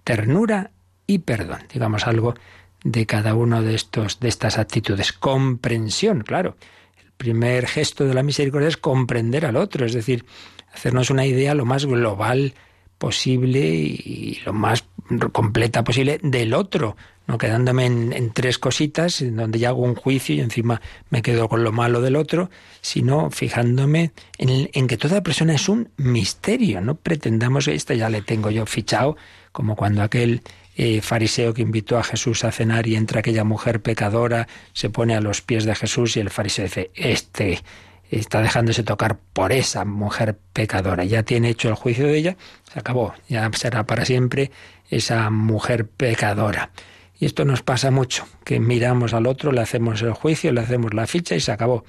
ternura 0.04 0.72
y 1.08 1.20
perdón. 1.20 1.60
Digamos 1.72 2.06
algo 2.08 2.36
de 2.84 3.06
cada 3.06 3.36
uno 3.36 3.62
de 3.62 3.74
estos 3.74 4.20
de 4.20 4.28
estas 4.28 4.58
actitudes. 4.58 5.14
Comprensión, 5.14 6.24
claro. 6.24 6.58
El 7.02 7.14
primer 7.14 7.68
gesto 7.68 8.04
de 8.04 8.14
la 8.14 8.22
misericordia 8.22 8.68
es 8.68 8.76
comprender 8.76 9.46
al 9.46 9.56
otro, 9.56 9.86
es 9.86 9.94
decir, 9.94 10.26
hacernos 10.74 11.10
una 11.10 11.26
idea 11.26 11.56
lo 11.56 11.64
más 11.64 11.86
global 11.86 12.54
posible 12.98 13.62
y 13.62 14.42
lo 14.46 14.52
más 14.52 14.84
completa 15.32 15.86
posible 15.86 16.20
del 16.22 16.54
otro, 16.54 16.98
no 17.26 17.38
quedándome 17.38 17.86
en, 17.86 18.32
tres 18.34 18.58
cositas 18.58 19.22
en 19.22 19.38
donde 19.38 19.60
ya 19.60 19.70
hago 19.70 19.82
un 19.82 19.96
juicio 19.96 20.36
y 20.36 20.42
encima 20.42 20.82
me 21.10 21.22
quedo 21.22 21.48
con 21.48 21.64
lo 21.64 21.72
malo 21.72 22.02
del 22.02 22.16
otro, 22.16 22.50
sino 22.82 23.32
fijándome 23.32 24.12
en, 24.38 24.88
que 24.88 24.98
toda 24.98 25.24
persona 25.24 25.54
es 25.54 25.70
un 25.70 25.90
misterio. 25.98 26.82
No 26.82 26.96
pretendamos 26.96 27.66
que 27.66 27.76
esta 27.76 27.94
ya 27.94 28.10
le 28.10 28.22
tengo 28.22 28.52
yo 28.52 28.66
fichado, 28.66 29.16
como 29.52 29.76
cuando 29.76 30.04
aquel 30.04 30.42
eh, 30.76 31.02
fariseo 31.02 31.54
que 31.54 31.62
invitó 31.62 31.98
a 31.98 32.04
Jesús 32.04 32.44
a 32.44 32.52
cenar 32.52 32.88
y 32.88 32.96
entra 32.96 33.20
aquella 33.20 33.46
mujer 33.46 33.82
pecadora, 33.82 34.48
se 34.74 34.90
pone 34.90 35.16
a 35.16 35.22
los 35.22 35.42
pies 35.42 35.64
de 35.64 35.76
Jesús 35.76 36.18
y 36.18 36.20
el 36.20 36.30
fariseo 36.30 36.66
dice, 36.66 36.92
este 36.96 37.64
está 38.12 38.42
dejándose 38.42 38.84
tocar 38.84 39.18
por 39.34 39.52
esa 39.52 39.86
mujer 39.86 40.38
pecadora, 40.54 41.04
ya 41.04 41.24
tiene 41.24 41.50
hecho 41.50 41.70
el 41.70 41.76
juicio 41.76 42.06
de 42.06 42.18
ella, 42.18 42.38
se 42.72 42.80
acabó, 42.80 43.14
ya 43.28 43.50
será 43.54 43.86
para 43.86 44.06
siempre 44.06 44.52
esa 44.90 45.30
mujer 45.30 45.88
pecadora. 45.88 46.70
Y 47.24 47.26
esto 47.26 47.46
nos 47.46 47.64
pasa 47.64 47.90
mucho, 47.90 48.28
que 48.44 48.60
miramos 48.60 49.14
al 49.14 49.28
otro, 49.28 49.54
le 49.54 49.62
hacemos 49.62 50.02
el 50.02 50.12
juicio, 50.12 50.52
le 50.52 50.60
hacemos 50.60 50.94
la 50.94 51.08
ficha 51.08 51.36
y 51.36 51.40
se 51.40 51.54
acabó. 51.54 51.86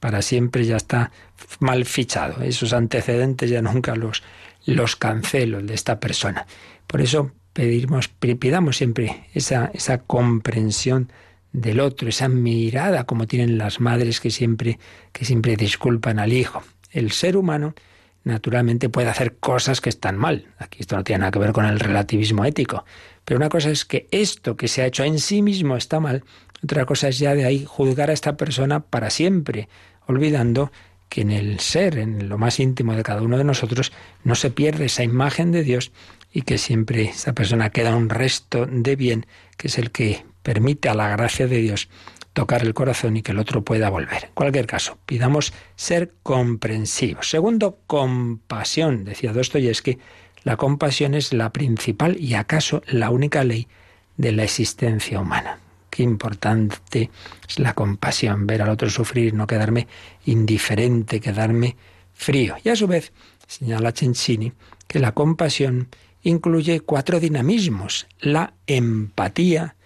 Para 0.00 0.22
siempre 0.22 0.64
ya 0.64 0.76
está 0.76 1.12
mal 1.60 1.84
fichado. 1.84 2.42
Esos 2.42 2.72
antecedentes 2.72 3.48
ya 3.48 3.62
nunca 3.62 3.94
los, 3.94 4.24
los 4.66 4.96
cancelo 4.96 5.62
de 5.62 5.72
esta 5.72 6.00
persona. 6.00 6.48
Por 6.88 7.00
eso 7.00 7.30
pedimos, 7.52 8.08
pidamos 8.08 8.76
siempre 8.76 9.28
esa, 9.34 9.70
esa 9.72 9.98
comprensión 9.98 11.12
del 11.52 11.78
otro, 11.78 12.08
esa 12.08 12.26
mirada 12.28 13.04
como 13.04 13.28
tienen 13.28 13.58
las 13.58 13.80
madres 13.80 14.18
que 14.18 14.32
siempre, 14.32 14.80
que 15.12 15.24
siempre 15.24 15.54
disculpan 15.56 16.18
al 16.18 16.32
hijo. 16.32 16.60
El 16.90 17.12
ser 17.12 17.36
humano 17.36 17.76
naturalmente 18.24 18.88
puede 18.88 19.08
hacer 19.08 19.36
cosas 19.36 19.80
que 19.80 19.88
están 19.88 20.16
mal. 20.16 20.46
Aquí 20.58 20.78
esto 20.80 20.96
no 20.96 21.04
tiene 21.04 21.20
nada 21.20 21.30
que 21.32 21.38
ver 21.38 21.52
con 21.52 21.64
el 21.64 21.80
relativismo 21.80 22.44
ético. 22.44 22.84
Pero 23.24 23.38
una 23.38 23.48
cosa 23.48 23.70
es 23.70 23.84
que 23.84 24.06
esto 24.10 24.56
que 24.56 24.68
se 24.68 24.82
ha 24.82 24.86
hecho 24.86 25.04
en 25.04 25.18
sí 25.18 25.42
mismo 25.42 25.76
está 25.76 26.00
mal, 26.00 26.24
otra 26.62 26.86
cosa 26.86 27.08
es 27.08 27.18
ya 27.18 27.34
de 27.34 27.44
ahí 27.44 27.64
juzgar 27.66 28.10
a 28.10 28.12
esta 28.12 28.36
persona 28.36 28.80
para 28.80 29.10
siempre, 29.10 29.68
olvidando 30.06 30.70
que 31.08 31.22
en 31.22 31.30
el 31.30 31.60
ser, 31.60 31.98
en 31.98 32.28
lo 32.28 32.38
más 32.38 32.58
íntimo 32.58 32.94
de 32.94 33.02
cada 33.02 33.22
uno 33.22 33.36
de 33.36 33.44
nosotros, 33.44 33.92
no 34.24 34.34
se 34.34 34.50
pierde 34.50 34.86
esa 34.86 35.02
imagen 35.02 35.52
de 35.52 35.62
Dios 35.62 35.92
y 36.32 36.42
que 36.42 36.56
siempre 36.56 37.04
esa 37.04 37.34
persona 37.34 37.70
queda 37.70 37.94
un 37.94 38.08
resto 38.08 38.66
de 38.66 38.96
bien, 38.96 39.26
que 39.56 39.68
es 39.68 39.78
el 39.78 39.90
que 39.90 40.24
permite 40.42 40.88
a 40.88 40.94
la 40.94 41.08
gracia 41.10 41.46
de 41.46 41.58
Dios 41.58 41.88
tocar 42.32 42.62
el 42.62 42.74
corazón 42.74 43.16
y 43.16 43.22
que 43.22 43.32
el 43.32 43.38
otro 43.38 43.62
pueda 43.62 43.90
volver. 43.90 44.24
En 44.24 44.30
cualquier 44.34 44.66
caso, 44.66 44.98
pidamos 45.06 45.52
ser 45.76 46.14
comprensivos. 46.22 47.28
Segundo, 47.28 47.78
compasión. 47.86 49.04
Decía 49.04 49.32
Dostoyevsky, 49.32 49.98
la 50.44 50.56
compasión 50.56 51.14
es 51.14 51.32
la 51.32 51.50
principal 51.50 52.16
y 52.18 52.34
acaso 52.34 52.82
la 52.86 53.10
única 53.10 53.44
ley 53.44 53.68
de 54.16 54.32
la 54.32 54.44
existencia 54.44 55.20
humana. 55.20 55.58
Qué 55.90 56.02
importante 56.02 57.10
es 57.48 57.58
la 57.58 57.74
compasión, 57.74 58.46
ver 58.46 58.62
al 58.62 58.70
otro 58.70 58.88
sufrir, 58.88 59.34
no 59.34 59.46
quedarme 59.46 59.86
indiferente, 60.24 61.20
quedarme 61.20 61.76
frío. 62.14 62.56
Y 62.64 62.70
a 62.70 62.76
su 62.76 62.86
vez, 62.86 63.12
señala 63.46 63.92
Cencini, 63.92 64.52
que 64.86 64.98
la 64.98 65.12
compasión 65.12 65.88
incluye 66.22 66.80
cuatro 66.80 67.20
dinamismos, 67.20 68.06
la 68.20 68.54
empatía, 68.66 69.76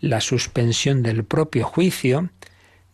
la 0.00 0.20
suspensión 0.20 1.02
del 1.02 1.24
propio 1.24 1.64
juicio, 1.64 2.30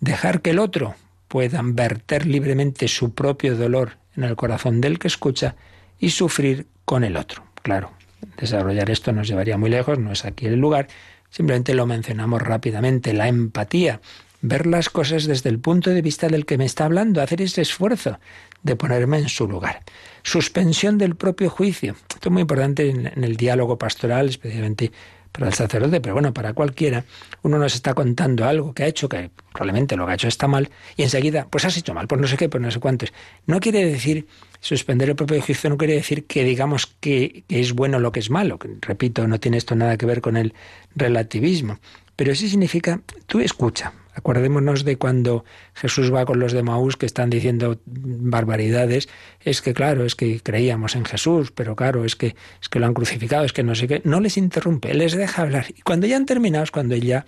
dejar 0.01 0.43
que 0.43 0.51
el 0.51 0.59
otro 0.59 0.95
pueda 1.29 1.61
verter 1.65 2.27
libremente 2.27 2.89
su 2.89 3.15
propio 3.15 3.57
dolor 3.57 3.99
en 4.17 4.25
el 4.25 4.37
corazón 4.37 4.81
del 4.81 4.99
que 4.99 5.09
escucha 5.09 5.57
y 5.99 6.11
sufrir 6.11 6.67
con 6.85 7.05
el 7.05 7.17
otro. 7.17 7.45
Claro, 7.63 7.93
desarrollar 8.37 8.91
esto 8.91 9.13
nos 9.13 9.29
llevaría 9.29 9.57
muy 9.57 9.71
lejos, 9.71 9.99
no 9.99 10.13
es 10.13 10.25
aquí 10.25 10.47
el 10.47 10.59
lugar, 10.59 10.89
simplemente 11.31 11.75
lo 11.75 11.87
mencionamos 11.87 12.43
rápidamente, 12.43 13.13
la 13.13 13.29
empatía, 13.29 14.01
ver 14.43 14.67
las 14.67 14.91
cosas 14.91 15.25
desde 15.25 15.49
el 15.49 15.61
punto 15.61 15.91
de 15.91 16.03
vista 16.03 16.29
del 16.29 16.45
que 16.45 16.59
me 16.59 16.65
está 16.65 16.85
hablando, 16.85 17.23
hacer 17.23 17.41
ese 17.41 17.63
esfuerzo 17.63 18.19
de 18.63 18.77
ponerme 18.77 19.19
en 19.19 19.29
su 19.29 19.49
lugar. 19.49 19.83
Suspensión 20.23 20.99
del 20.99 21.17
propio 21.17 21.49
juicio. 21.49 21.97
Esto 22.11 22.29
es 22.29 22.33
muy 22.33 22.43
importante 22.43 22.91
en, 22.91 23.25
el 23.25 23.37
diálogo 23.37 23.79
pastoral, 23.79 24.29
especialmente 24.29 24.93
para 25.33 25.49
el 25.49 25.55
sacerdote, 25.55 26.01
pero 26.01 26.15
bueno, 26.15 26.33
para 26.33 26.53
cualquiera, 26.53 27.05
uno 27.43 27.59
nos 27.59 27.75
está 27.75 27.95
contando 27.95 28.45
algo 28.45 28.75
que 28.75 28.85
ha 28.85 28.87
hecho, 28.87 29.09
que 29.09 29.31
probablemente 29.53 29.97
lo 29.97 30.05
que 30.07 30.13
ha 30.13 30.15
hecho 30.15 30.29
está 30.29 30.47
mal, 30.47 30.71
y 30.97 31.03
enseguida, 31.03 31.47
pues 31.51 31.65
has 31.65 31.77
hecho 31.77 31.95
mal, 31.95 32.07
pues 32.07 32.21
no 32.21 32.27
sé 32.27 32.37
qué, 32.37 32.49
pues 32.49 32.63
no 32.63 32.71
sé 32.71 32.79
cuántos. 32.79 33.13
No 33.47 33.59
quiere 33.59 33.85
decir, 33.85 34.27
suspender 34.61 35.09
el 35.09 35.17
propio 35.17 35.41
juicio 35.41 35.71
no 35.71 35.79
quiere 35.79 35.95
decir 35.95 36.27
que 36.27 36.45
digamos 36.45 36.87
que, 36.87 37.45
que 37.49 37.61
es 37.61 37.73
bueno 37.73 37.99
lo 37.99 38.13
que 38.13 38.21
es 38.21 38.31
malo, 38.31 38.59
que, 38.59 38.69
repito, 38.81 39.27
no 39.27 39.41
tiene 39.41 39.57
esto 39.57 39.75
nada 39.75 39.97
que 39.97 40.07
ver 40.07 40.21
con 40.21 40.37
el 40.37 40.55
relativismo, 40.95 41.79
pero 42.15 42.35
sí 42.35 42.49
significa, 42.49 43.01
tú 43.27 43.41
escucha, 43.41 43.93
Acordémonos 44.15 44.85
de 44.85 44.97
cuando 44.97 45.45
Jesús 45.75 46.13
va 46.13 46.25
con 46.25 46.39
los 46.39 46.53
de 46.53 46.63
Maús 46.63 46.97
que 46.97 47.07
están 47.07 47.31
diciendo 47.31 47.81
barbaridades. 47.87 49.09
Es 49.41 49.63
que, 49.63 49.73
claro, 49.75 50.05
es 50.05 50.15
que 50.15 50.41
creíamos 50.41 50.97
en 50.97 51.05
Jesús, 51.05 51.51
pero 51.51 51.77
claro, 51.77 52.05
es 52.05 52.17
que, 52.17 52.37
es 52.61 52.69
que 52.69 52.79
lo 52.79 52.87
han 52.87 52.95
crucificado, 52.95 53.45
es 53.45 53.53
que 53.53 53.63
no 53.63 53.75
sé 53.75 53.89
qué. 53.89 54.03
No 54.05 54.21
les 54.21 54.37
interrumpe, 54.37 54.93
les 54.95 55.13
deja 55.13 55.43
hablar. 55.43 55.67
Y 55.71 55.83
cuando 55.83 56.07
ya 56.07 56.17
han 56.17 56.27
terminado 56.27 56.65
es 56.65 56.71
cuando 56.71 56.95
ella 56.95 57.25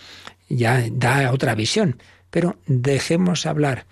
ya 0.49 0.85
da 0.91 1.32
otra 1.32 1.55
visión. 1.55 1.99
Pero 2.30 2.57
dejemos 2.66 3.47
hablar 3.47 3.87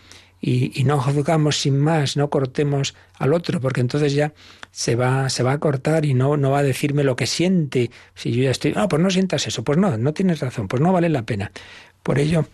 y, 0.45 0.82
no 0.84 1.01
juzgamos 1.01 1.57
sin 1.57 1.78
más, 1.78 2.16
no 2.16 2.28
cortemos 2.28 2.97
al 3.16 3.32
otro, 3.32 3.61
porque 3.61 3.80
entonces 3.80 4.12
ya 4.12 4.34
se 4.72 4.97
va, 4.97 5.30
se 5.30 5.45
va 5.45 5.53
a 5.53 5.59
cortar 5.59 6.05
y 6.05 6.14
no, 6.14 6.36
no 6.36 6.51
va 6.51 6.59
a 6.59 6.62
decirme 6.64 7.05
lo 7.05 7.14
que 7.14 7.28
siente. 7.28 7.93
Si 8.16 8.32
yo 8.32 8.43
ya 8.43 8.51
estoy, 8.51 8.72
no, 8.72 8.88
pues 8.88 9.01
no 9.01 9.09
sientas 9.09 9.47
eso, 9.47 9.62
pues 9.62 9.78
no, 9.78 9.97
no 9.97 10.12
tienes 10.12 10.40
razón, 10.40 10.66
pues 10.66 10.82
no 10.82 10.93
vale 10.93 11.09
la 11.09 11.22
pena. 11.22 11.53
Por 12.03 12.18
ello, 12.18 12.47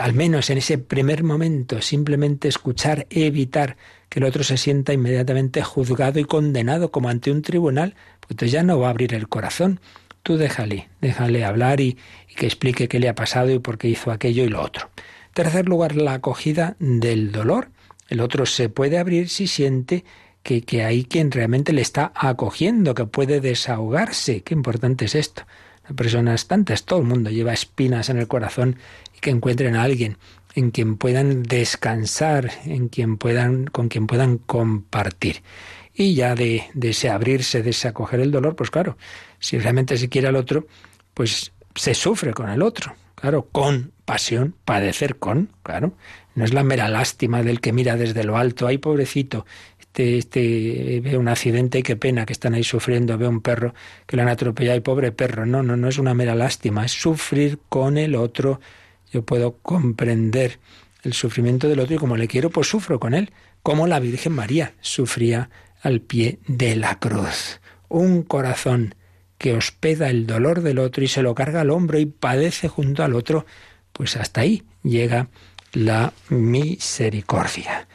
al 0.00 0.14
menos 0.14 0.50
en 0.50 0.58
ese 0.58 0.78
primer 0.78 1.24
momento, 1.24 1.82
simplemente 1.82 2.48
escuchar, 2.48 3.06
evitar 3.10 3.76
que 4.08 4.20
el 4.20 4.24
otro 4.24 4.44
se 4.44 4.56
sienta 4.56 4.92
inmediatamente 4.92 5.62
juzgado 5.62 6.20
y 6.20 6.24
condenado 6.24 6.90
como 6.90 7.08
ante 7.08 7.30
un 7.30 7.42
tribunal, 7.42 7.94
pues 8.20 8.30
entonces 8.30 8.52
ya 8.52 8.62
no 8.62 8.78
va 8.78 8.86
a 8.88 8.90
abrir 8.90 9.14
el 9.14 9.28
corazón. 9.28 9.80
Tú 10.22 10.36
déjale, 10.36 10.88
déjale 11.00 11.44
hablar 11.44 11.80
y, 11.80 11.98
y 12.30 12.34
que 12.34 12.46
explique 12.46 12.88
qué 12.88 13.00
le 13.00 13.08
ha 13.08 13.14
pasado 13.14 13.50
y 13.50 13.58
por 13.58 13.78
qué 13.78 13.88
hizo 13.88 14.10
aquello 14.10 14.44
y 14.44 14.48
lo 14.48 14.62
otro. 14.62 14.90
Tercer 15.34 15.68
lugar, 15.68 15.96
la 15.96 16.14
acogida 16.14 16.76
del 16.78 17.32
dolor. 17.32 17.68
El 18.08 18.20
otro 18.20 18.46
se 18.46 18.68
puede 18.68 18.98
abrir 18.98 19.28
si 19.28 19.46
siente 19.46 20.04
que, 20.42 20.62
que, 20.62 20.84
hay 20.84 21.04
quien 21.04 21.30
realmente 21.30 21.72
le 21.72 21.82
está 21.82 22.12
acogiendo, 22.14 22.94
que 22.94 23.04
puede 23.04 23.40
desahogarse. 23.40 24.42
Qué 24.42 24.54
importante 24.54 25.04
es 25.04 25.14
esto. 25.14 25.42
Personas 25.96 26.46
tantas, 26.46 26.84
todo 26.84 27.00
el 27.00 27.06
mundo 27.06 27.30
lleva 27.30 27.52
espinas 27.52 28.08
en 28.08 28.18
el 28.18 28.28
corazón 28.28 28.76
que 29.20 29.30
encuentren 29.30 29.76
a 29.76 29.82
alguien 29.82 30.18
en 30.54 30.70
quien 30.70 30.96
puedan 30.96 31.44
descansar, 31.44 32.50
en 32.64 32.88
quien 32.88 33.16
puedan, 33.16 33.66
con 33.66 33.88
quien 33.88 34.06
puedan 34.06 34.38
compartir. 34.38 35.42
Y 35.94 36.14
ya 36.14 36.34
de, 36.34 36.64
de 36.74 36.90
ese 36.90 37.10
abrirse, 37.10 37.62
de 37.62 37.70
ese 37.70 37.88
acoger 37.88 38.20
el 38.20 38.30
dolor, 38.30 38.56
pues 38.56 38.70
claro, 38.70 38.96
si 39.38 39.58
realmente 39.58 39.96
se 39.96 40.08
quiere 40.08 40.28
al 40.28 40.36
otro, 40.36 40.66
pues 41.14 41.52
se 41.74 41.94
sufre 41.94 42.32
con 42.32 42.48
el 42.48 42.62
otro. 42.62 42.94
Claro, 43.14 43.48
con 43.50 43.92
pasión, 44.04 44.54
padecer 44.64 45.16
con, 45.16 45.50
claro. 45.62 45.92
No 46.34 46.44
es 46.44 46.52
la 46.52 46.62
mera 46.62 46.88
lástima 46.88 47.42
del 47.42 47.60
que 47.60 47.72
mira 47.72 47.96
desde 47.96 48.22
lo 48.22 48.36
alto, 48.36 48.68
ay 48.68 48.78
pobrecito, 48.78 49.44
este, 49.88 50.18
este 50.18 51.00
ve 51.00 51.18
un 51.18 51.28
accidente, 51.28 51.82
qué 51.82 51.96
pena 51.96 52.24
que 52.24 52.32
están 52.32 52.54
ahí 52.54 52.62
sufriendo, 52.62 53.18
ve 53.18 53.26
un 53.26 53.40
perro 53.40 53.74
que 54.06 54.16
le 54.16 54.22
han 54.22 54.28
atropellado, 54.28 54.74
ay 54.74 54.80
pobre 54.80 55.12
perro. 55.12 55.44
No, 55.44 55.62
no, 55.62 55.76
no 55.76 55.88
es 55.88 55.98
una 55.98 56.14
mera 56.14 56.34
lástima, 56.34 56.84
es 56.84 56.92
sufrir 56.92 57.58
con 57.68 57.98
el 57.98 58.14
otro, 58.14 58.60
yo 59.12 59.24
puedo 59.24 59.56
comprender 59.62 60.60
el 61.02 61.14
sufrimiento 61.14 61.68
del 61.68 61.80
otro 61.80 61.96
y 61.96 61.98
como 61.98 62.16
le 62.16 62.28
quiero, 62.28 62.50
pues 62.50 62.68
sufro 62.68 63.00
con 63.00 63.14
él, 63.14 63.32
como 63.62 63.86
la 63.86 63.98
Virgen 63.98 64.32
María 64.34 64.74
sufría 64.80 65.50
al 65.82 66.00
pie 66.00 66.38
de 66.46 66.76
la 66.76 66.98
cruz. 66.98 67.60
Un 67.88 68.22
corazón 68.22 68.94
que 69.38 69.54
hospeda 69.54 70.10
el 70.10 70.26
dolor 70.26 70.62
del 70.62 70.78
otro 70.78 71.02
y 71.02 71.08
se 71.08 71.22
lo 71.22 71.34
carga 71.34 71.62
al 71.62 71.70
hombro 71.70 71.98
y 71.98 72.06
padece 72.06 72.68
junto 72.68 73.02
al 73.02 73.14
otro, 73.14 73.46
Pues 73.92 74.16
hasta 74.16 74.42
ahí 74.42 74.62
llega 74.84 75.28
la 75.72 76.12
misericordia. 76.28 77.88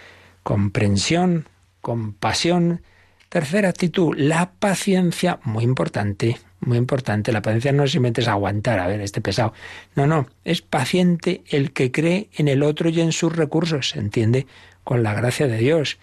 Comprensión, 0.43 1.47
compasión. 1.83 2.81
Tercera 3.27 3.69
actitud, 3.69 4.15
la 4.15 4.53
paciencia, 4.53 5.39
muy 5.43 5.63
importante, 5.63 6.37
muy 6.61 6.77
importante. 6.77 7.31
La 7.31 7.41
paciencia 7.41 7.71
no 7.71 7.85
simplemente 7.87 8.21
es 8.21 8.27
aguantar, 8.27 8.79
a 8.79 8.87
ver, 8.87 9.01
este 9.01 9.21
pesado. 9.21 9.53
No, 9.95 10.07
no, 10.07 10.27
es 10.45 10.61
paciente 10.61 11.43
el 11.49 11.73
que 11.73 11.91
cree 11.91 12.29
en 12.35 12.47
el 12.47 12.63
otro 12.63 12.89
y 12.89 13.01
en 13.01 13.11
sus 13.11 13.35
recursos, 13.35 13.89
¿se 13.89 13.99
entiende? 13.99 14.47
Con 14.83 15.03
la 15.03 15.13
gracia 15.13 15.47
de 15.47 15.57
Dios. 15.57 15.97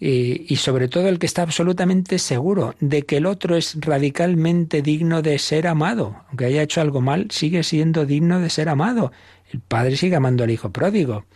Y, 0.00 0.44
y, 0.52 0.56
sobre 0.56 0.88
todo 0.88 1.08
el 1.08 1.20
que 1.20 1.26
está 1.26 1.42
absolutamente 1.42 2.18
seguro 2.18 2.74
de 2.80 3.02
que 3.02 3.18
el 3.18 3.26
otro 3.26 3.54
es 3.54 3.76
radicalmente 3.78 4.82
digno 4.82 5.22
de 5.22 5.38
ser 5.38 5.68
amado. 5.68 6.24
Aunque 6.28 6.46
haya 6.46 6.62
hecho 6.62 6.80
algo 6.80 7.00
mal, 7.00 7.30
sigue 7.30 7.62
siendo 7.62 8.04
digno 8.04 8.40
de 8.40 8.50
ser 8.50 8.68
amado. 8.68 9.12
El 9.52 9.60
padre 9.60 9.96
sigue 9.96 10.16
amando 10.16 10.42
al 10.42 10.50
hijo 10.50 10.72
pródigo. 10.72 11.26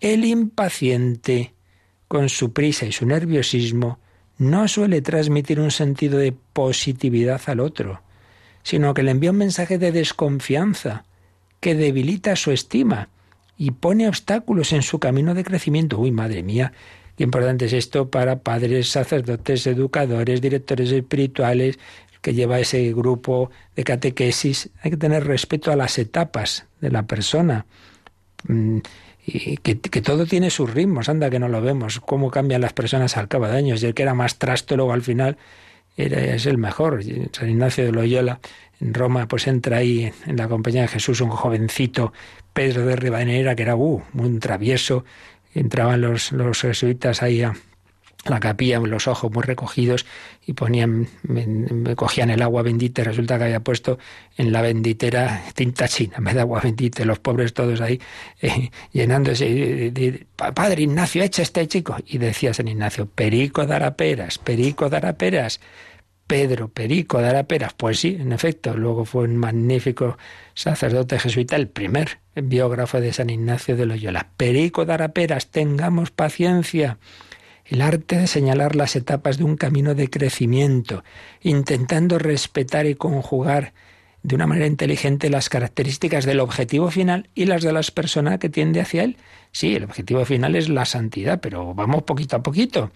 El 0.00 0.24
impaciente, 0.24 1.54
con 2.08 2.28
su 2.28 2.52
prisa 2.52 2.86
y 2.86 2.92
su 2.92 3.06
nerviosismo, 3.06 3.98
no 4.38 4.66
suele 4.68 5.02
transmitir 5.02 5.60
un 5.60 5.70
sentido 5.70 6.18
de 6.18 6.32
positividad 6.32 7.40
al 7.46 7.60
otro, 7.60 8.00
sino 8.62 8.94
que 8.94 9.02
le 9.02 9.10
envía 9.10 9.30
un 9.30 9.36
mensaje 9.36 9.78
de 9.78 9.92
desconfianza, 9.92 11.04
que 11.60 11.74
debilita 11.74 12.36
su 12.36 12.50
estima 12.52 13.08
y 13.56 13.72
pone 13.72 14.08
obstáculos 14.08 14.72
en 14.72 14.82
su 14.82 15.00
camino 15.00 15.34
de 15.34 15.44
crecimiento. 15.44 15.98
Uy, 15.98 16.12
madre 16.12 16.42
mía, 16.42 16.72
qué 17.16 17.24
importante 17.24 17.66
es 17.66 17.72
esto 17.72 18.08
para 18.10 18.40
padres, 18.40 18.90
sacerdotes, 18.90 19.66
educadores, 19.66 20.40
directores 20.40 20.92
espirituales, 20.92 21.78
que 22.22 22.34
lleva 22.34 22.60
ese 22.60 22.92
grupo 22.92 23.50
de 23.74 23.84
catequesis. 23.84 24.70
Hay 24.82 24.92
que 24.92 24.96
tener 24.96 25.26
respeto 25.26 25.72
a 25.72 25.76
las 25.76 25.98
etapas 25.98 26.66
de 26.80 26.90
la 26.90 27.06
persona. 27.06 27.66
Y 29.30 29.58
que, 29.58 29.74
todo 29.74 30.24
tiene 30.24 30.48
sus 30.48 30.72
ritmos, 30.72 31.10
anda 31.10 31.28
que 31.28 31.38
no 31.38 31.48
lo 31.48 31.60
vemos, 31.60 32.00
cómo 32.00 32.30
cambian 32.30 32.62
las 32.62 32.72
personas 32.72 33.18
al 33.18 33.28
cabo 33.28 33.46
de 33.46 33.58
años. 33.58 33.82
Y 33.82 33.86
el 33.86 33.92
que 33.92 34.02
era 34.02 34.14
más 34.14 34.38
luego 34.70 34.94
al 34.94 35.02
final 35.02 35.36
era, 35.98 36.18
es 36.34 36.46
el 36.46 36.56
mejor. 36.56 37.02
San 37.32 37.50
Ignacio 37.50 37.84
de 37.84 37.92
Loyola 37.92 38.40
en 38.80 38.94
Roma, 38.94 39.28
pues 39.28 39.46
entra 39.46 39.78
ahí 39.78 40.10
en 40.26 40.36
la 40.36 40.48
compañía 40.48 40.82
de 40.82 40.88
Jesús 40.88 41.20
un 41.20 41.28
jovencito, 41.28 42.14
Pedro 42.54 42.86
de 42.86 42.96
Rivadeneira, 42.96 43.54
que 43.54 43.64
era 43.64 43.76
uh, 43.76 44.02
muy 44.14 44.38
travieso. 44.38 45.04
Entraban 45.54 46.00
los, 46.00 46.32
los 46.32 46.62
jesuitas 46.62 47.22
ahí 47.22 47.42
a, 47.42 47.54
la 48.24 48.40
capilla, 48.40 48.78
los 48.80 49.06
ojos 49.06 49.32
muy 49.32 49.42
recogidos 49.42 50.06
y 50.44 50.52
ponían, 50.52 51.08
me, 51.22 51.94
cogían 51.94 52.30
el 52.30 52.42
agua 52.42 52.62
bendita 52.62 53.04
resulta 53.04 53.38
que 53.38 53.44
había 53.44 53.60
puesto 53.60 53.98
en 54.36 54.52
la 54.52 54.60
benditera 54.60 55.44
tinta 55.54 55.88
china, 55.88 56.18
me 56.18 56.34
da 56.34 56.42
agua 56.42 56.60
bendita, 56.62 57.04
los 57.04 57.20
pobres 57.20 57.54
todos 57.54 57.80
ahí 57.80 58.00
eh, 58.40 58.70
llenándose. 58.92 59.92
Padre 60.36 60.82
Ignacio, 60.82 61.22
echa 61.22 61.42
este 61.42 61.66
chico. 61.68 61.96
Y 62.06 62.18
decía 62.18 62.54
San 62.54 62.68
Ignacio, 62.68 63.06
Perico 63.06 63.66
dará 63.66 63.96
peras, 63.96 64.38
Perico 64.38 64.88
dará 64.88 65.16
peras. 65.16 65.60
Pedro 66.26 66.68
Perico 66.68 67.22
dará 67.22 67.44
peras. 67.44 67.72
Pues 67.72 68.00
sí, 68.00 68.18
en 68.20 68.32
efecto, 68.32 68.76
luego 68.76 69.06
fue 69.06 69.24
un 69.24 69.36
magnífico 69.38 70.18
sacerdote 70.54 71.18
jesuita, 71.18 71.56
el 71.56 71.68
primer 71.68 72.18
biógrafo 72.34 73.00
de 73.00 73.14
San 73.14 73.30
Ignacio 73.30 73.76
de 73.76 73.86
Loyola. 73.86 74.28
Perico 74.36 74.84
dará 74.84 75.08
peras, 75.08 75.50
tengamos 75.50 76.10
paciencia 76.10 76.98
el 77.68 77.82
arte 77.82 78.16
de 78.16 78.26
señalar 78.26 78.74
las 78.74 78.96
etapas 78.96 79.38
de 79.38 79.44
un 79.44 79.56
camino 79.56 79.94
de 79.94 80.08
crecimiento, 80.08 81.04
intentando 81.42 82.18
respetar 82.18 82.86
y 82.86 82.94
conjugar 82.94 83.72
de 84.22 84.34
una 84.34 84.46
manera 84.46 84.66
inteligente 84.66 85.30
las 85.30 85.48
características 85.48 86.24
del 86.24 86.40
objetivo 86.40 86.90
final 86.90 87.28
y 87.34 87.46
las 87.46 87.62
de 87.62 87.72
las 87.72 87.90
personas 87.90 88.38
que 88.38 88.48
tiende 88.48 88.80
hacia 88.80 89.04
él. 89.04 89.16
Sí, 89.52 89.76
el 89.76 89.84
objetivo 89.84 90.24
final 90.24 90.56
es 90.56 90.68
la 90.68 90.84
santidad, 90.84 91.40
pero 91.40 91.74
vamos 91.74 92.02
poquito 92.02 92.36
a 92.36 92.42
poquito, 92.42 92.90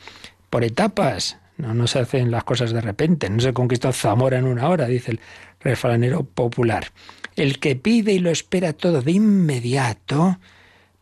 por 0.51 0.64
etapas. 0.64 1.39
No, 1.59 1.75
no 1.75 1.87
se 1.87 2.01
hacen 2.01 2.31
las 2.31 2.45
cosas 2.45 2.73
de 2.73 2.81
repente, 2.81 3.29
no 3.29 3.41
se 3.41 3.53
conquistó 3.53 3.93
Zamora 3.93 4.39
en 4.39 4.47
una 4.47 4.68
hora, 4.68 4.87
dice 4.87 5.12
el 5.12 5.20
refranero 5.61 6.25
popular. 6.25 6.89
El 7.37 7.59
que 7.59 7.77
pide 7.77 8.12
y 8.12 8.18
lo 8.18 8.31
espera 8.31 8.73
todo 8.73 9.03
de 9.03 9.12
inmediato, 9.12 10.39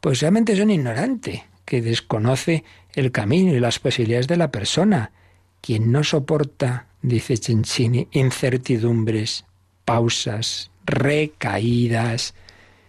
pues 0.00 0.20
realmente 0.20 0.52
es 0.52 0.60
un 0.60 0.70
ignorante 0.70 1.44
que 1.64 1.80
desconoce 1.82 2.64
el 2.94 3.12
camino 3.12 3.54
y 3.54 3.60
las 3.60 3.78
posibilidades 3.78 4.28
de 4.28 4.36
la 4.36 4.50
persona. 4.50 5.12
Quien 5.60 5.92
no 5.92 6.04
soporta, 6.04 6.86
dice 7.02 7.36
Cencini, 7.36 8.08
incertidumbres, 8.12 9.44
pausas, 9.84 10.70
recaídas. 10.84 12.34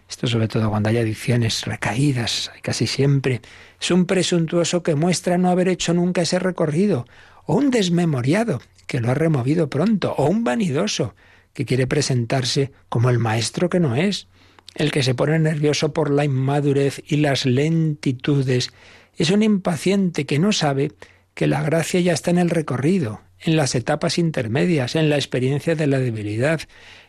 Esto 0.08 0.26
sobre 0.26 0.48
todo 0.48 0.68
cuando 0.70 0.88
hay 0.88 0.98
adicciones, 0.98 1.64
recaídas, 1.64 2.50
casi 2.62 2.86
siempre. 2.86 3.40
Es 3.80 3.90
un 3.90 4.06
presuntuoso 4.06 4.82
que 4.82 4.94
muestra 4.94 5.38
no 5.38 5.50
haber 5.50 5.68
hecho 5.68 5.94
nunca 5.94 6.22
ese 6.22 6.38
recorrido, 6.38 7.06
o 7.46 7.54
un 7.56 7.70
desmemoriado 7.70 8.60
que 8.86 9.00
lo 9.00 9.10
ha 9.10 9.14
removido 9.14 9.70
pronto, 9.70 10.14
o 10.16 10.26
un 10.26 10.44
vanidoso 10.44 11.14
que 11.54 11.64
quiere 11.64 11.86
presentarse 11.86 12.72
como 12.88 13.10
el 13.10 13.18
maestro 13.18 13.68
que 13.68 13.80
no 13.80 13.96
es, 13.96 14.28
el 14.74 14.90
que 14.90 15.02
se 15.02 15.14
pone 15.14 15.38
nervioso 15.38 15.92
por 15.92 16.10
la 16.10 16.24
inmadurez 16.24 17.02
y 17.06 17.16
las 17.16 17.44
lentitudes 17.44 18.70
es 19.16 19.30
un 19.30 19.42
impaciente 19.42 20.26
que 20.26 20.38
no 20.38 20.52
sabe 20.52 20.92
que 21.34 21.46
la 21.46 21.62
gracia 21.62 22.00
ya 22.00 22.12
está 22.12 22.30
en 22.30 22.38
el 22.38 22.50
recorrido, 22.50 23.20
en 23.40 23.56
las 23.56 23.74
etapas 23.74 24.18
intermedias, 24.18 24.96
en 24.96 25.08
la 25.08 25.16
experiencia 25.16 25.74
de 25.74 25.86
la 25.86 25.98
debilidad, 25.98 26.60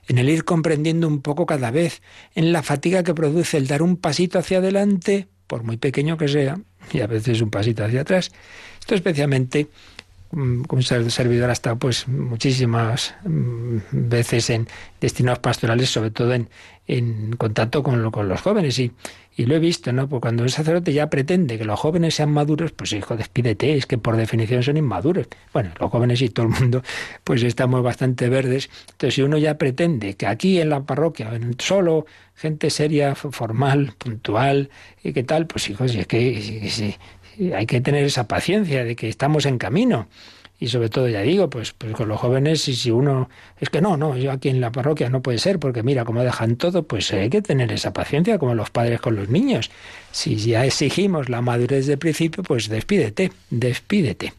en 0.08 0.18
el 0.18 0.30
ir 0.30 0.44
comprendiendo 0.44 1.08
un 1.08 1.22
poco 1.22 1.46
cada 1.46 1.72
vez, 1.72 2.02
en 2.36 2.52
la 2.52 2.64
fatiga 2.64 3.04
que 3.04 3.14
produce 3.14 3.58
el 3.58 3.68
dar 3.68 3.82
un 3.82 3.98
pasito 3.98 4.40
hacia 4.40 4.58
adelante, 4.58 5.28
por 5.48 5.64
muy 5.64 5.78
pequeño 5.78 6.18
que 6.18 6.28
sea, 6.28 6.60
y 6.92 7.02
a 7.02 7.08
veces 7.08 7.42
un 7.42 7.50
pasito 7.50 7.84
hacia 7.84 8.02
atrás. 8.02 8.32
Esto 8.80 8.96
especialmente 8.96 9.68
mm, 10.34 10.64
como 10.64 10.82
servidor 10.82 11.50
ha 11.50 11.54
estado 11.54 11.78
pues 11.78 12.08
muchísimas 12.08 13.16
mm, 13.24 13.78
veces 13.92 14.50
en 14.50 14.68
destinos 15.00 15.40
pastorales, 15.40 15.90
sobre 15.90 16.12
todo 16.12 16.34
en, 16.34 16.50
en 16.88 17.36
contacto 17.38 17.84
con, 17.84 18.12
con 18.12 18.28
los 18.28 18.42
jóvenes 18.42 18.80
y 18.80 18.92
y 19.36 19.46
lo 19.46 19.56
he 19.56 19.60
visto, 19.60 19.92
¿no? 19.92 20.08
Pues 20.08 20.22
cuando 20.22 20.44
un 20.44 20.50
sacerdote 20.50 20.94
ya 20.94 21.10
pretende 21.10 21.58
que 21.58 21.66
los 21.66 21.80
jóvenes 21.80 22.16
sean 22.16 22.32
maduros, 22.32 22.72
pues 22.72 22.94
hijo, 22.94 23.18
despídete, 23.18 23.76
es 23.76 23.88
que 23.88 23.98
por 23.98 24.16
definición 24.16 24.62
son 24.62 24.78
inmaduros. 24.78 25.28
Bueno, 25.52 25.72
los 25.80 25.90
jóvenes 25.90 26.22
y 26.22 26.30
todo 26.30 26.48
el 26.48 26.52
mundo, 26.52 26.84
pues 27.24 27.42
estamos 27.42 27.82
bastante 27.82 28.30
verdes. 28.30 28.70
Entonces, 28.92 29.16
si 29.16 29.22
uno 29.24 29.38
ya 29.38 29.58
pretende 29.58 30.16
que 30.16 30.28
aquí 30.28 30.62
en 30.62 30.70
la 30.70 30.84
parroquia, 30.84 31.32
solo 31.58 32.06
gente 32.36 32.70
seria, 32.70 33.16
formal, 33.16 33.94
puntual, 33.98 34.70
y 35.04 35.14
qué 35.14 35.24
tal, 35.24 35.48
pues 35.48 35.70
hijos, 35.70 35.96
es 35.96 36.06
que 36.06 36.96
hay 37.56 37.66
que 37.66 37.82
tener 37.82 38.04
esa 38.04 38.28
paciencia 38.28 38.84
de 38.84 38.96
que 38.96 39.10
estamos 39.10 39.46
en 39.46 39.58
camino 39.58 40.08
y 40.64 40.70
sobre 40.70 40.88
todo 40.88 41.10
ya 41.10 41.22
digo, 41.22 41.50
pues, 41.50 41.74
pues 41.74 41.94
con 41.94 42.08
los 42.08 42.22
jóvenes, 42.22 42.70
y 42.70 42.76
si 42.78 42.90
uno 42.90 43.30
es 43.60 43.70
que 43.70 43.82
no, 43.82 43.98
no, 43.98 44.16
yo 44.16 44.32
aquí 44.32 44.48
en 44.48 44.62
la 44.62 44.72
parroquia 44.72 45.10
no 45.10 45.22
puede 45.22 45.38
ser, 45.38 45.60
porque 45.60 45.84
mira 45.84 46.06
cómo 46.06 46.24
dejan 46.24 46.56
todo, 46.56 46.84
pues 46.84 47.12
hay 47.12 47.30
que 47.30 47.42
tener 47.42 47.74
esa 47.74 47.92
paciencia 47.92 48.38
como 48.38 48.56
los 48.56 48.70
padres 48.70 49.02
con 49.02 49.18
los 49.18 49.28
niños. 49.28 49.72
Si 50.12 50.38
ya 50.38 50.64
exigimos 50.64 51.28
la 51.28 51.42
madurez 51.42 51.86
de 51.86 51.98
principio, 51.98 52.44
pues 52.44 52.70
despídete, 52.70 53.34
despídete. 53.50 54.34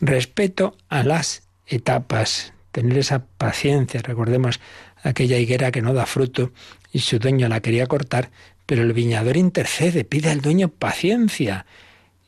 Respeto 0.00 0.76
a 0.88 1.04
las 1.04 1.42
etapas, 1.68 2.52
tener 2.72 2.98
esa 2.98 3.24
paciencia. 3.36 4.02
Recordemos 4.02 4.58
aquella 5.04 5.38
higuera 5.38 5.70
que 5.70 5.80
no 5.80 5.94
da 5.94 6.06
fruto 6.06 6.50
y 6.92 6.98
su 6.98 7.20
dueño 7.20 7.46
la 7.46 7.60
quería 7.60 7.86
cortar, 7.86 8.30
pero 8.66 8.82
el 8.82 8.92
viñador 8.94 9.36
intercede, 9.36 10.02
pide 10.04 10.30
al 10.30 10.40
dueño 10.40 10.70
paciencia. 10.70 11.66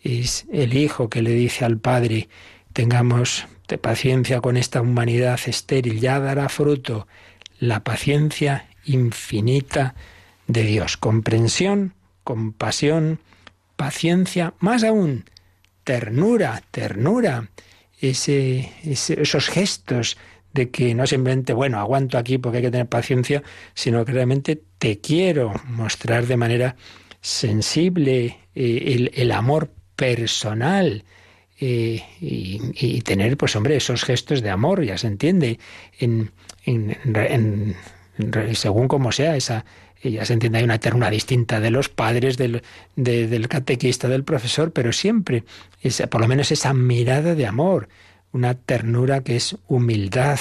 Es 0.02 0.46
el 0.52 0.74
hijo 0.76 1.08
que 1.08 1.22
le 1.22 1.30
dice 1.30 1.64
al 1.64 1.78
padre, 1.78 2.28
Tengamos 2.72 3.48
paciencia 3.78 4.40
con 4.40 4.56
esta 4.56 4.80
humanidad 4.80 5.38
estéril, 5.46 6.00
ya 6.00 6.18
dará 6.20 6.48
fruto 6.48 7.06
la 7.58 7.84
paciencia 7.84 8.68
infinita 8.84 9.94
de 10.46 10.62
Dios. 10.64 10.96
Comprensión, 10.96 11.94
compasión, 12.24 13.20
paciencia, 13.76 14.54
más 14.60 14.84
aún, 14.84 15.24
ternura, 15.84 16.62
ternura, 16.70 17.50
ese, 18.00 18.72
esos 18.82 19.48
gestos 19.48 20.16
de 20.52 20.70
que 20.70 20.94
no 20.94 21.06
simplemente, 21.06 21.52
bueno, 21.52 21.78
aguanto 21.78 22.18
aquí 22.18 22.38
porque 22.38 22.58
hay 22.58 22.64
que 22.64 22.70
tener 22.70 22.88
paciencia, 22.88 23.42
sino 23.74 24.04
que 24.04 24.12
realmente 24.12 24.60
te 24.78 24.98
quiero 25.00 25.52
mostrar 25.66 26.26
de 26.26 26.36
manera 26.36 26.76
sensible 27.20 28.38
eh, 28.54 28.94
el, 28.94 29.10
el 29.14 29.32
amor 29.32 29.70
personal, 30.00 31.04
eh, 31.60 32.02
y, 32.22 33.02
tener, 33.02 33.36
pues 33.36 33.54
hombre, 33.54 33.76
esos 33.76 34.02
gestos 34.02 34.40
de 34.40 34.48
amor, 34.48 34.82
ya 34.82 34.96
se 34.96 35.08
entiende, 35.08 35.58
en, 35.98 36.30
según 38.54 38.88
como 38.88 39.12
sea 39.12 39.36
esa, 39.36 39.66
ya 40.02 40.24
se 40.24 40.32
entiende, 40.32 40.56
hay 40.56 40.64
una 40.64 40.80
ternura 40.80 41.10
distinta 41.10 41.60
de 41.60 41.70
los 41.70 41.90
padres, 41.90 42.38
del, 42.38 42.62
del 42.96 43.48
catequista, 43.48 44.08
del 44.08 44.24
profesor, 44.24 44.72
pero 44.72 44.90
siempre, 44.94 45.44
por 46.10 46.22
lo 46.22 46.28
menos 46.28 46.50
esa 46.50 46.72
mirada 46.72 47.34
de 47.34 47.46
amor, 47.46 47.90
una 48.32 48.54
ternura 48.54 49.22
que 49.22 49.36
es 49.36 49.54
humildad, 49.68 50.40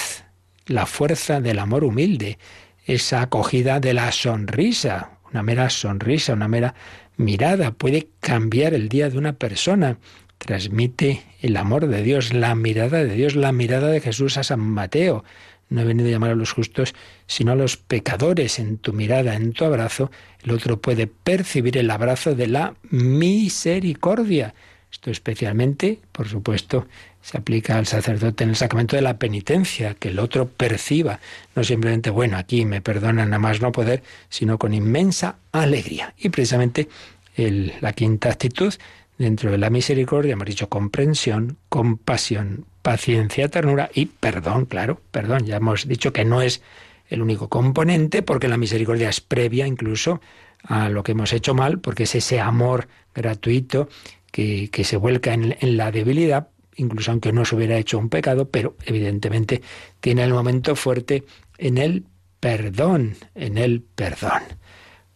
la 0.64 0.86
fuerza 0.86 1.42
del 1.42 1.58
amor 1.58 1.84
humilde, 1.84 2.38
esa 2.86 3.20
acogida 3.20 3.78
de 3.78 3.92
la 3.92 4.10
sonrisa, 4.10 5.18
una 5.30 5.42
mera 5.42 5.68
sonrisa, 5.68 6.32
una 6.32 6.48
mera 6.48 6.74
mirada 7.20 7.72
puede 7.72 8.08
cambiar 8.20 8.74
el 8.74 8.88
día 8.88 9.10
de 9.10 9.18
una 9.18 9.34
persona. 9.34 9.98
Transmite 10.38 11.22
el 11.40 11.56
amor 11.56 11.86
de 11.86 12.02
Dios, 12.02 12.32
la 12.32 12.54
mirada 12.54 13.04
de 13.04 13.14
Dios, 13.14 13.36
la 13.36 13.52
mirada 13.52 13.88
de 13.88 14.00
Jesús 14.00 14.38
a 14.38 14.42
San 14.42 14.60
Mateo. 14.60 15.22
No 15.68 15.82
he 15.82 15.84
venido 15.84 16.08
a 16.08 16.12
llamar 16.12 16.30
a 16.30 16.34
los 16.34 16.52
justos, 16.52 16.94
sino 17.26 17.52
a 17.52 17.56
los 17.56 17.76
pecadores. 17.76 18.58
En 18.58 18.78
tu 18.78 18.92
mirada, 18.92 19.34
en 19.34 19.52
tu 19.52 19.64
abrazo, 19.64 20.10
el 20.42 20.50
otro 20.50 20.80
puede 20.80 21.06
percibir 21.06 21.76
el 21.78 21.90
abrazo 21.90 22.34
de 22.34 22.48
la 22.48 22.74
misericordia. 22.90 24.54
Esto 24.90 25.10
especialmente, 25.10 26.00
por 26.12 26.28
supuesto, 26.28 26.86
se 27.22 27.38
aplica 27.38 27.76
al 27.76 27.86
sacerdote 27.86 28.44
en 28.44 28.50
el 28.50 28.56
sacramento 28.56 28.96
de 28.96 29.02
la 29.02 29.18
penitencia, 29.18 29.94
que 29.94 30.08
el 30.08 30.18
otro 30.18 30.48
perciba, 30.48 31.20
no 31.54 31.64
simplemente, 31.64 32.10
bueno, 32.10 32.36
aquí 32.36 32.64
me 32.64 32.80
perdonan 32.80 33.30
nada 33.30 33.38
más 33.38 33.60
no 33.60 33.72
poder, 33.72 34.02
sino 34.28 34.58
con 34.58 34.74
inmensa 34.74 35.36
alegría. 35.52 36.14
Y 36.18 36.30
precisamente 36.30 36.88
la 37.36 37.92
quinta 37.92 38.30
actitud, 38.30 38.74
dentro 39.16 39.50
de 39.50 39.58
la 39.58 39.70
misericordia, 39.70 40.32
hemos 40.32 40.46
dicho 40.46 40.68
comprensión, 40.68 41.56
compasión, 41.68 42.64
paciencia, 42.82 43.48
ternura 43.48 43.90
y 43.94 44.06
perdón, 44.06 44.64
claro, 44.64 45.00
perdón. 45.10 45.46
Ya 45.46 45.56
hemos 45.56 45.86
dicho 45.86 46.12
que 46.12 46.24
no 46.24 46.42
es 46.42 46.62
el 47.08 47.22
único 47.22 47.48
componente, 47.48 48.22
porque 48.22 48.48
la 48.48 48.56
misericordia 48.56 49.08
es 49.08 49.20
previa 49.20 49.66
incluso 49.66 50.20
a 50.62 50.88
lo 50.88 51.02
que 51.02 51.12
hemos 51.12 51.32
hecho 51.32 51.54
mal, 51.54 51.78
porque 51.78 52.04
es 52.04 52.14
ese 52.14 52.40
amor 52.40 52.88
gratuito 53.14 53.88
que, 54.30 54.84
se 54.84 54.96
vuelca 54.96 55.34
en, 55.34 55.76
la 55.76 55.90
debilidad, 55.90 56.48
incluso 56.76 57.10
aunque 57.10 57.32
no 57.32 57.44
se 57.44 57.56
hubiera 57.56 57.76
hecho 57.76 57.98
un 57.98 58.08
pecado, 58.08 58.48
pero 58.48 58.76
evidentemente 58.84 59.62
tiene 60.00 60.24
el 60.24 60.32
momento 60.32 60.76
fuerte 60.76 61.24
en 61.58 61.78
el 61.78 62.04
perdón, 62.38 63.16
en 63.34 63.58
el 63.58 63.82
perdón. 63.82 64.42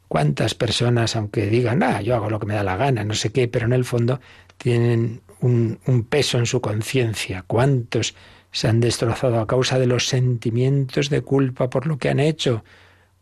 ¿Cuántas 0.09 0.55
personas, 0.55 1.17
aunque 1.17 1.47
digan, 1.47 1.83
ah, 1.83 2.01
yo 2.01 2.15
hago 2.15 2.31
lo 2.31 2.39
que 2.39 2.47
me 2.47 2.55
da 2.55 2.63
la 2.63 2.77
gana, 2.77 3.05
no 3.05 3.15
sé 3.15 3.33
qué, 3.33 3.49
pero 3.49 3.67
en 3.67 3.73
el 3.73 3.85
fondo 3.85 4.21
tienen 4.59 5.23
un 5.41 6.07
peso 6.09 6.39
en 6.39 6.47
su 6.47 6.61
conciencia? 6.61 7.45
¿Cuántos 7.47 8.15
se 8.53 8.69
han 8.69 8.81
destrozado 8.81 9.41
a 9.41 9.47
causa 9.47 9.79
de 9.79 9.87
los 9.87 10.07
sentimientos 10.07 11.11
de 11.11 11.23
culpa 11.23 11.69
por 11.71 11.87
lo 11.87 11.99
que 11.99 12.11
han 12.11 12.21
hecho? 12.21 12.65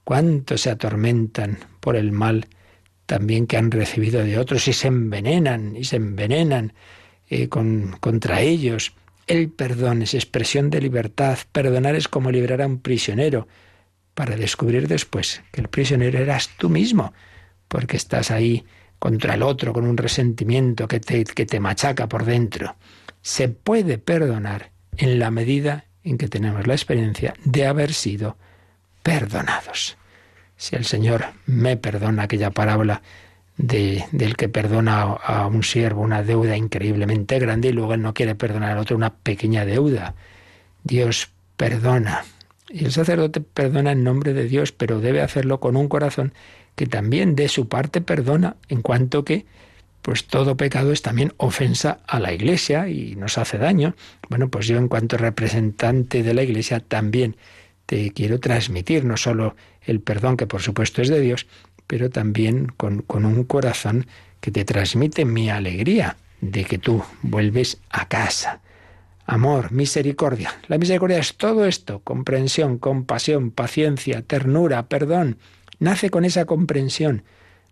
¿Cuántos 0.05 0.63
se 0.63 0.71
atormentan 0.71 1.59
por 1.81 1.97
el 1.97 2.13
mal 2.13 2.49
también 3.13 3.47
que 3.47 3.59
han 3.59 3.71
recibido 3.71 4.25
de 4.25 4.39
otros 4.39 4.67
y 4.69 4.73
se 4.73 4.89
envenenan 4.89 5.77
y 5.77 5.85
se 5.85 5.97
envenenan 5.97 6.73
eh, 7.29 7.51
con, 7.51 7.95
contra 8.01 8.41
ellos. 8.41 8.95
El 9.27 9.51
perdón 9.51 10.01
es 10.01 10.15
expresión 10.15 10.71
de 10.71 10.81
libertad. 10.81 11.39
Perdonar 11.53 11.95
es 11.95 12.09
como 12.09 12.31
liberar 12.31 12.63
a 12.63 12.67
un 12.67 12.79
prisionero 12.79 13.49
para 14.15 14.35
descubrir 14.35 14.89
después 14.89 15.43
que 15.53 15.61
el 15.61 15.69
prisionero 15.69 16.19
eras 16.19 16.53
tú 16.57 16.71
mismo, 16.71 17.13
porque 17.69 17.99
estás 17.99 18.31
ahí 18.31 18.65
contra 18.99 19.35
el 19.35 19.43
otro 19.43 19.75
con 19.75 19.87
un 19.87 19.99
resentimiento 19.99 20.89
que 20.89 20.99
te, 20.99 21.25
que 21.25 21.45
te 21.45 21.61
machaca 21.61 22.09
por 22.09 22.25
dentro. 22.25 22.77
Se 23.21 23.51
puede 23.51 23.99
perdonar 23.99 24.71
en 24.97 25.19
la 25.19 25.31
medida 25.31 25.85
en 26.03 26.17
que 26.17 26.29
tenemos 26.29 26.67
la 26.67 26.73
experiencia 26.73 27.35
de 27.45 27.67
haber 27.67 27.93
sido 27.93 28.39
perdonados. 29.03 29.99
Si 30.63 30.77
el 30.77 30.85
Señor 30.85 31.25
me 31.45 31.77
perdona 31.77 32.23
aquella 32.23 32.53
parábola 32.53 33.03
de, 33.57 34.05
del 34.13 34.37
que 34.37 34.49
perdona 34.49 35.03
a 35.03 35.49
un 35.49 35.65
siervo 35.65 36.03
una 36.03 36.23
deuda 36.23 36.57
increíblemente 36.57 37.41
grande 37.41 37.71
y 37.71 37.73
luego 37.73 37.95
él 37.95 38.03
no 38.03 38.15
quiere 38.15 38.37
perdonar 38.37 38.71
al 38.71 38.79
otro 38.79 38.97
una 38.97 39.13
pequeña 39.13 39.65
deuda. 39.67 40.15
Dios 40.85 41.33
perdona. 41.57 42.25
Y 42.69 42.85
el 42.85 42.93
sacerdote 42.93 43.41
perdona 43.41 43.91
en 43.91 44.05
nombre 44.05 44.35
de 44.35 44.45
Dios, 44.45 44.71
pero 44.71 45.01
debe 45.01 45.21
hacerlo 45.21 45.59
con 45.59 45.75
un 45.75 45.89
corazón 45.89 46.33
que 46.77 46.87
también 46.87 47.35
de 47.35 47.49
su 47.49 47.67
parte 47.67 48.01
perdona, 48.01 48.55
en 48.69 48.83
cuanto 48.83 49.25
que 49.25 49.47
pues 50.01 50.29
todo 50.29 50.57
pecado 50.57 50.93
es 50.93 51.03
también 51.03 51.33
ofensa 51.39 51.99
a 52.07 52.21
la 52.21 52.33
Iglesia 52.33 52.87
y 52.87 53.17
nos 53.17 53.37
hace 53.37 53.59
daño. 53.59 53.97
Bueno, 54.29 54.49
pues 54.49 54.69
yo 54.69 54.79
en 54.79 54.87
cuanto 54.87 55.17
representante 55.17 56.23
de 56.23 56.35
la 56.35 56.45
Iglesia 56.45 56.79
también 56.79 57.37
te 57.85 58.13
quiero 58.13 58.39
transmitir 58.39 59.05
no 59.05 59.17
solo 59.17 59.57
el 59.85 60.01
perdón 60.01 60.37
que 60.37 60.47
por 60.47 60.63
supuesto 60.63 61.03
es 61.03 61.09
de 61.09 61.21
Dios, 61.21 61.47
pero 61.87 62.11
también 62.11 62.73
con, 62.77 63.05
un 63.09 63.45
corazón 63.45 64.07
que 64.41 64.51
te 64.51 64.65
transmite 64.65 65.25
mi 65.25 65.51
alegría 65.51 66.17
de 66.41 66.65
que 66.65 66.79
tú 66.79 67.03
vuelves 67.23 67.81
a 67.91 68.09
casa. 68.09 68.61
Amor, 69.27 69.73
misericordia. 69.73 70.55
La 70.69 70.79
misericordia 70.79 71.19
es 71.19 71.37
todo 71.37 71.65
esto, 71.65 72.01
comprensión, 72.01 72.79
compasión, 72.79 73.51
paciencia, 73.51 74.23
ternura, 74.23 74.89
perdón. 74.89 75.39
Nace 75.79 76.11
con 76.11 76.25
esa 76.25 76.45
comprensión. 76.45 77.23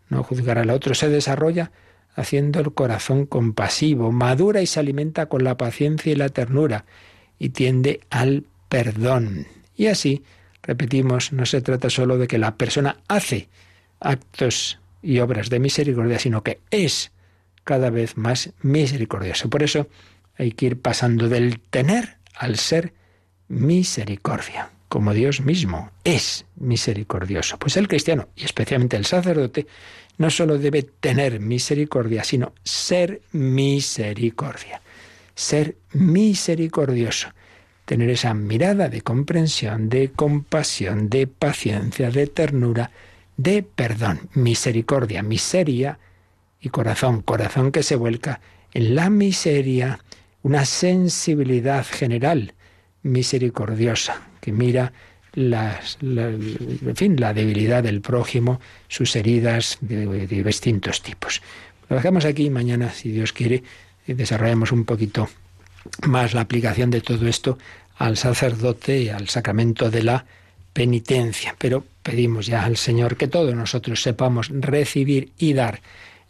No 0.09 0.23
juzgar 0.23 0.59
al 0.59 0.71
otro 0.71 0.95
se 0.95 1.09
desarrolla 1.09 1.73
haciendo 2.15 2.61
el 2.61 2.73
corazón 2.73 3.27
compasivo, 3.27 4.13
madura 4.13 4.61
y 4.63 4.67
se 4.67 4.81
alimenta 4.81 5.27
con 5.27 5.45
la 5.45 5.57
paciencia 5.57 6.13
y 6.13 6.17
la 6.17 6.29
ternura 6.29 6.85
y 7.39 7.51
tiende 7.51 8.01
al 8.11 8.45
perdón. 8.69 9.47
Y 9.77 9.87
así, 9.87 10.23
repetimos, 10.63 11.33
no 11.33 11.47
se 11.47 11.61
trata 11.61 11.91
solo 11.91 12.19
de 12.19 12.29
que 12.29 12.39
la 12.39 12.57
persona 12.57 12.99
hace, 13.09 13.49
actos 14.01 14.79
y 15.03 15.19
obras 15.21 15.51
de 15.51 15.59
misericordia, 15.59 16.19
sino 16.19 16.43
que 16.43 16.61
es 16.71 17.13
cada 17.65 17.91
vez 17.91 18.17
más 18.17 18.51
misericordioso. 18.63 19.49
Por 19.49 19.63
eso 19.63 19.89
hay 20.37 20.53
que 20.53 20.67
ir 20.67 20.81
pasando 20.81 21.29
del 21.29 21.61
tener 21.61 22.17
al 22.35 22.57
ser 22.57 22.95
misericordia, 23.49 24.71
como 24.89 25.13
Dios 25.13 25.41
mismo 25.41 25.91
es 26.05 26.47
misericordioso. 26.57 27.59
Pues 27.59 27.77
el 27.77 27.89
cristiano, 27.89 28.29
y 28.37 28.45
especialmente 28.45 28.97
el 28.97 29.05
sacerdote, 29.05 29.67
no 30.19 30.31
solo 30.31 30.59
debe 30.59 30.83
tener 30.83 31.41
misericordia, 31.41 32.25
sino 32.25 32.53
ser 32.63 33.23
misericordia, 33.33 34.83
ser 35.35 35.77
misericordioso, 35.93 37.29
tener 37.91 38.09
esa 38.11 38.35
mirada 38.35 38.89
de 38.89 39.01
comprensión, 39.01 39.89
de 39.89 40.13
compasión, 40.13 41.11
de 41.11 41.27
paciencia, 41.27 42.13
de 42.13 42.29
ternura, 42.29 42.93
de 43.37 43.65
perdón, 43.65 44.29
misericordia, 44.33 45.25
miseria 45.25 45.99
y 46.61 46.69
corazón, 46.69 47.21
corazón 47.21 47.73
que 47.73 47.83
se 47.83 47.97
vuelca 47.97 48.41
en 48.75 48.95
la 48.95 49.11
miseria, 49.11 49.99
una 50.45 50.67
sensibilidad 50.67 51.85
general 51.85 52.55
misericordiosa 53.03 54.23
que 54.41 54.53
mira 54.53 54.93
las, 55.33 55.99
en 56.01 56.95
fin, 56.95 57.21
la 57.21 57.35
debilidad 57.35 57.83
del 57.83 58.03
prójimo, 58.03 58.61
sus 58.87 59.17
heridas 59.17 59.79
de, 59.81 60.29
distintos 60.29 61.03
tipos. 61.03 61.43
Lo 61.89 61.97
dejamos 61.97 62.25
aquí 62.25 62.51
mañana, 62.51 62.91
si 62.91 63.11
Dios 63.11 63.33
quiere, 63.33 63.65
desarrollamos 64.07 64.71
un 64.71 64.85
poquito 64.85 65.29
más 66.07 66.35
la 66.35 66.43
aplicación 66.43 66.91
de 66.91 67.01
todo 67.01 67.27
esto 67.27 67.59
al 67.97 68.17
sacerdote 68.17 68.99
y 68.99 69.09
al 69.09 69.29
sacramento 69.29 69.91
de 69.91 70.03
la 70.03 70.25
penitencia. 70.73 71.55
Pero 71.59 71.85
pedimos 72.03 72.47
ya 72.47 72.65
al 72.65 72.77
Señor 72.77 73.17
que 73.17 73.29
todos 73.29 73.55
nosotros 73.55 74.03
sepamos 74.03 74.49
recibir 74.51 75.33
y 75.39 75.53
dar 75.53 75.81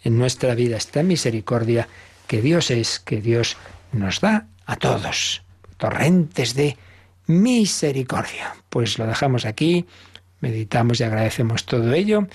en 0.02 0.18
nuestra 0.18 0.54
vida 0.54 0.76
esta 0.76 1.02
misericordia 1.02 1.88
que 2.26 2.42
Dios 2.42 2.70
es, 2.70 2.98
que 3.00 3.20
Dios 3.20 3.56
nos 3.92 4.20
da 4.20 4.46
a 4.66 4.76
todos. 4.76 5.42
Torrentes 5.76 6.54
de 6.54 6.76
misericordia. 7.26 8.54
Pues 8.68 8.98
lo 8.98 9.06
dejamos 9.06 9.46
aquí, 9.46 9.86
meditamos 10.40 11.00
y 11.00 11.04
agradecemos 11.04 11.64
todo 11.64 11.92
ello. 11.92 12.26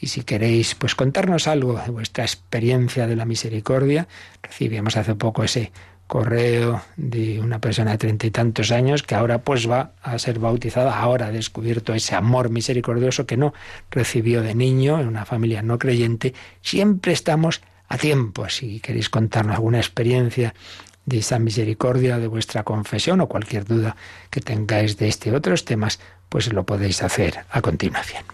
Y 0.00 0.08
si 0.08 0.22
queréis 0.22 0.74
pues 0.74 0.94
contarnos 0.94 1.46
algo 1.48 1.80
de 1.80 1.90
vuestra 1.90 2.24
experiencia 2.24 3.06
de 3.06 3.16
la 3.16 3.24
misericordia, 3.24 4.06
recibimos 4.42 4.96
hace 4.96 5.14
poco 5.14 5.44
ese 5.44 5.72
correo 6.14 6.80
de 6.96 7.40
una 7.40 7.58
persona 7.58 7.90
de 7.90 7.98
treinta 7.98 8.28
y 8.28 8.30
tantos 8.30 8.70
años 8.70 9.02
que 9.02 9.16
ahora 9.16 9.38
pues 9.38 9.68
va 9.68 9.94
a 10.00 10.16
ser 10.20 10.38
bautizada, 10.38 10.96
ahora 10.96 11.26
ha 11.26 11.32
descubierto 11.32 11.92
ese 11.92 12.14
amor 12.14 12.50
misericordioso 12.50 13.26
que 13.26 13.36
no 13.36 13.52
recibió 13.90 14.40
de 14.40 14.54
niño 14.54 15.00
en 15.00 15.08
una 15.08 15.24
familia 15.24 15.60
no 15.62 15.76
creyente. 15.76 16.32
Siempre 16.62 17.12
estamos 17.12 17.62
a 17.88 17.98
tiempo. 17.98 18.48
Si 18.48 18.78
queréis 18.78 19.10
contarnos 19.10 19.56
alguna 19.56 19.78
experiencia 19.78 20.54
de 21.04 21.18
esa 21.18 21.40
misericordia 21.40 22.20
de 22.20 22.28
vuestra 22.28 22.62
confesión 22.62 23.20
o 23.20 23.26
cualquier 23.26 23.64
duda 23.64 23.96
que 24.30 24.40
tengáis 24.40 24.96
de 24.96 25.08
este 25.08 25.30
y 25.30 25.32
otros 25.32 25.64
temas, 25.64 25.98
pues 26.28 26.52
lo 26.52 26.62
podéis 26.62 27.02
hacer 27.02 27.40
a 27.50 27.60
continuación. 27.60 28.33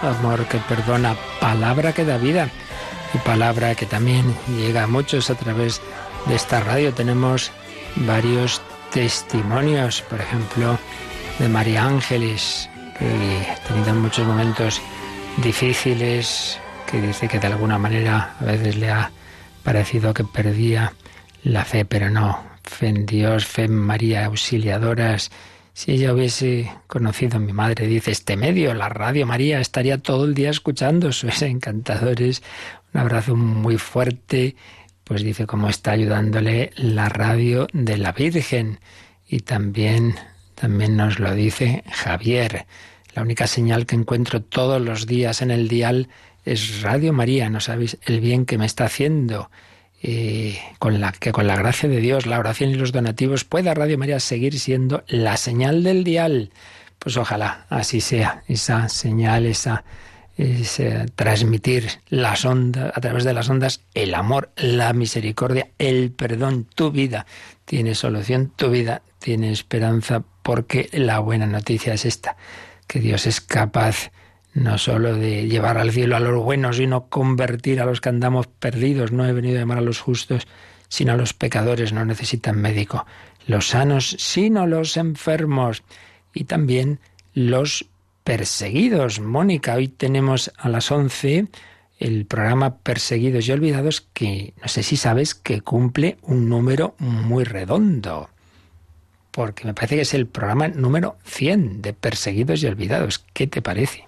Amor 0.00 0.46
que 0.48 0.56
perdona, 0.60 1.14
palabra 1.40 1.92
que 1.92 2.06
da 2.06 2.16
vida 2.16 2.48
y 3.12 3.18
palabra 3.18 3.74
que 3.74 3.84
también 3.84 4.34
llega 4.56 4.84
a 4.84 4.86
muchos 4.86 5.28
a 5.28 5.34
través 5.34 5.82
de 6.24 6.34
esta 6.34 6.60
radio. 6.60 6.94
Tenemos 6.94 7.52
varios 7.96 8.62
testimonios, 8.94 10.00
por 10.08 10.22
ejemplo, 10.22 10.78
de 11.38 11.50
María 11.50 11.84
Ángeles, 11.84 12.70
que 12.98 13.46
ha 13.50 13.56
tenido 13.68 13.94
muchos 13.94 14.26
momentos 14.26 14.80
difíciles, 15.36 16.58
que 16.90 17.02
dice 17.02 17.28
que 17.28 17.38
de 17.38 17.48
alguna 17.48 17.78
manera 17.78 18.36
a 18.40 18.44
veces 18.44 18.76
le 18.76 18.90
ha 18.90 19.10
parecido 19.62 20.14
que 20.14 20.24
perdía 20.24 20.94
la 21.44 21.66
fe, 21.66 21.84
pero 21.84 22.08
no, 22.08 22.42
fe 22.62 22.88
en 22.88 23.04
Dios, 23.04 23.44
fe 23.44 23.64
en 23.64 23.76
María, 23.76 24.24
auxiliadoras. 24.24 25.30
Si 25.76 25.92
ella 25.92 26.14
hubiese 26.14 26.72
conocido 26.86 27.36
a 27.36 27.38
mi 27.38 27.52
madre, 27.52 27.86
dice, 27.86 28.10
este 28.10 28.38
medio, 28.38 28.72
la 28.72 28.88
radio 28.88 29.26
María, 29.26 29.60
estaría 29.60 29.98
todo 29.98 30.24
el 30.24 30.32
día 30.32 30.48
escuchando, 30.48 31.12
sois 31.12 31.42
encantadores. 31.42 32.42
Un 32.94 33.00
abrazo 33.00 33.36
muy 33.36 33.76
fuerte, 33.76 34.56
pues 35.04 35.22
dice 35.22 35.46
cómo 35.46 35.68
está 35.68 35.90
ayudándole 35.90 36.70
la 36.76 37.10
radio 37.10 37.68
de 37.74 37.98
la 37.98 38.12
Virgen. 38.12 38.80
Y 39.28 39.40
también, 39.40 40.14
también 40.54 40.96
nos 40.96 41.18
lo 41.18 41.34
dice 41.34 41.84
Javier. 41.92 42.64
La 43.14 43.20
única 43.20 43.46
señal 43.46 43.84
que 43.84 43.96
encuentro 43.96 44.40
todos 44.40 44.80
los 44.80 45.06
días 45.06 45.42
en 45.42 45.50
el 45.50 45.68
dial 45.68 46.08
es 46.46 46.80
Radio 46.80 47.12
María. 47.12 47.50
No 47.50 47.60
sabéis 47.60 47.98
el 48.06 48.20
bien 48.20 48.46
que 48.46 48.56
me 48.56 48.64
está 48.64 48.86
haciendo. 48.86 49.50
Eh, 50.08 50.56
con 50.78 51.00
la 51.00 51.10
que 51.10 51.32
con 51.32 51.48
la 51.48 51.56
gracia 51.56 51.88
de 51.88 51.96
Dios, 51.96 52.26
la 52.26 52.38
oración 52.38 52.70
y 52.70 52.74
los 52.76 52.92
donativos 52.92 53.42
pueda 53.42 53.74
Radio 53.74 53.98
María 53.98 54.20
seguir 54.20 54.56
siendo 54.56 55.02
la 55.08 55.36
señal 55.36 55.82
del 55.82 56.04
dial. 56.04 56.52
Pues 57.00 57.16
ojalá 57.16 57.66
así 57.70 58.00
sea, 58.00 58.44
esa 58.46 58.88
señal, 58.88 59.46
esa, 59.46 59.82
ese 60.36 61.06
transmitir 61.16 61.88
las 62.08 62.44
ondas, 62.44 62.92
a 62.94 63.00
través 63.00 63.24
de 63.24 63.32
las 63.32 63.48
ondas, 63.48 63.80
el 63.94 64.14
amor, 64.14 64.52
la 64.54 64.92
misericordia, 64.92 65.70
el 65.76 66.12
perdón, 66.12 66.68
tu 66.72 66.92
vida 66.92 67.26
tiene 67.64 67.96
solución, 67.96 68.52
tu 68.54 68.70
vida 68.70 69.02
tiene 69.18 69.50
esperanza, 69.50 70.22
porque 70.44 70.88
la 70.92 71.18
buena 71.18 71.46
noticia 71.46 71.94
es 71.94 72.04
esta, 72.04 72.36
que 72.86 73.00
Dios 73.00 73.26
es 73.26 73.40
capaz 73.40 74.12
no 74.56 74.78
solo 74.78 75.14
de 75.14 75.46
llevar 75.46 75.76
al 75.76 75.92
cielo 75.92 76.16
a 76.16 76.20
los 76.20 76.42
buenos, 76.42 76.76
sino 76.76 77.08
convertir 77.08 77.78
a 77.78 77.84
los 77.84 78.00
que 78.00 78.08
andamos 78.08 78.46
perdidos. 78.46 79.12
No 79.12 79.26
he 79.26 79.32
venido 79.34 79.58
a 79.58 79.60
llamar 79.60 79.78
a 79.78 79.82
los 79.82 80.00
justos, 80.00 80.46
sino 80.88 81.12
a 81.12 81.16
los 81.16 81.34
pecadores. 81.34 81.92
No 81.92 82.06
necesitan 82.06 82.58
médico. 82.58 83.04
Los 83.46 83.68
sanos, 83.68 84.16
sino 84.18 84.66
los 84.66 84.96
enfermos. 84.96 85.82
Y 86.32 86.44
también 86.44 87.00
los 87.34 87.84
perseguidos. 88.24 89.20
Mónica, 89.20 89.74
hoy 89.74 89.88
tenemos 89.88 90.50
a 90.56 90.70
las 90.70 90.90
11 90.90 91.48
el 91.98 92.24
programa 92.24 92.78
Perseguidos 92.78 93.46
y 93.46 93.52
Olvidados, 93.52 94.08
que 94.14 94.54
no 94.62 94.68
sé 94.68 94.82
si 94.82 94.96
sabes 94.96 95.34
que 95.34 95.60
cumple 95.60 96.16
un 96.22 96.48
número 96.48 96.94
muy 96.98 97.44
redondo. 97.44 98.30
Porque 99.32 99.66
me 99.66 99.74
parece 99.74 99.96
que 99.96 100.02
es 100.02 100.14
el 100.14 100.26
programa 100.26 100.68
número 100.68 101.18
100 101.24 101.82
de 101.82 101.92
Perseguidos 101.92 102.62
y 102.62 102.66
Olvidados. 102.68 103.22
¿Qué 103.34 103.46
te 103.46 103.60
parece? 103.60 104.05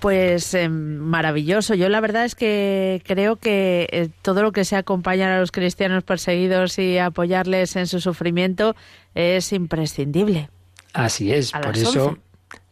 Pues 0.00 0.54
eh, 0.54 0.68
maravilloso. 0.68 1.74
Yo 1.74 1.88
la 1.88 2.00
verdad 2.00 2.24
es 2.24 2.34
que 2.34 3.02
creo 3.06 3.36
que 3.36 3.86
eh, 3.92 4.08
todo 4.22 4.42
lo 4.42 4.52
que 4.52 4.64
sea 4.64 4.78
acompañar 4.78 5.30
a 5.30 5.40
los 5.40 5.52
cristianos 5.52 6.04
perseguidos 6.04 6.78
y 6.78 6.98
apoyarles 6.98 7.76
en 7.76 7.86
su 7.86 8.00
sufrimiento 8.00 8.74
es 9.14 9.52
imprescindible. 9.52 10.48
Así 10.94 11.32
es, 11.32 11.54
A 11.54 11.60
por 11.60 11.76
eso 11.76 12.06
11. 12.08 12.20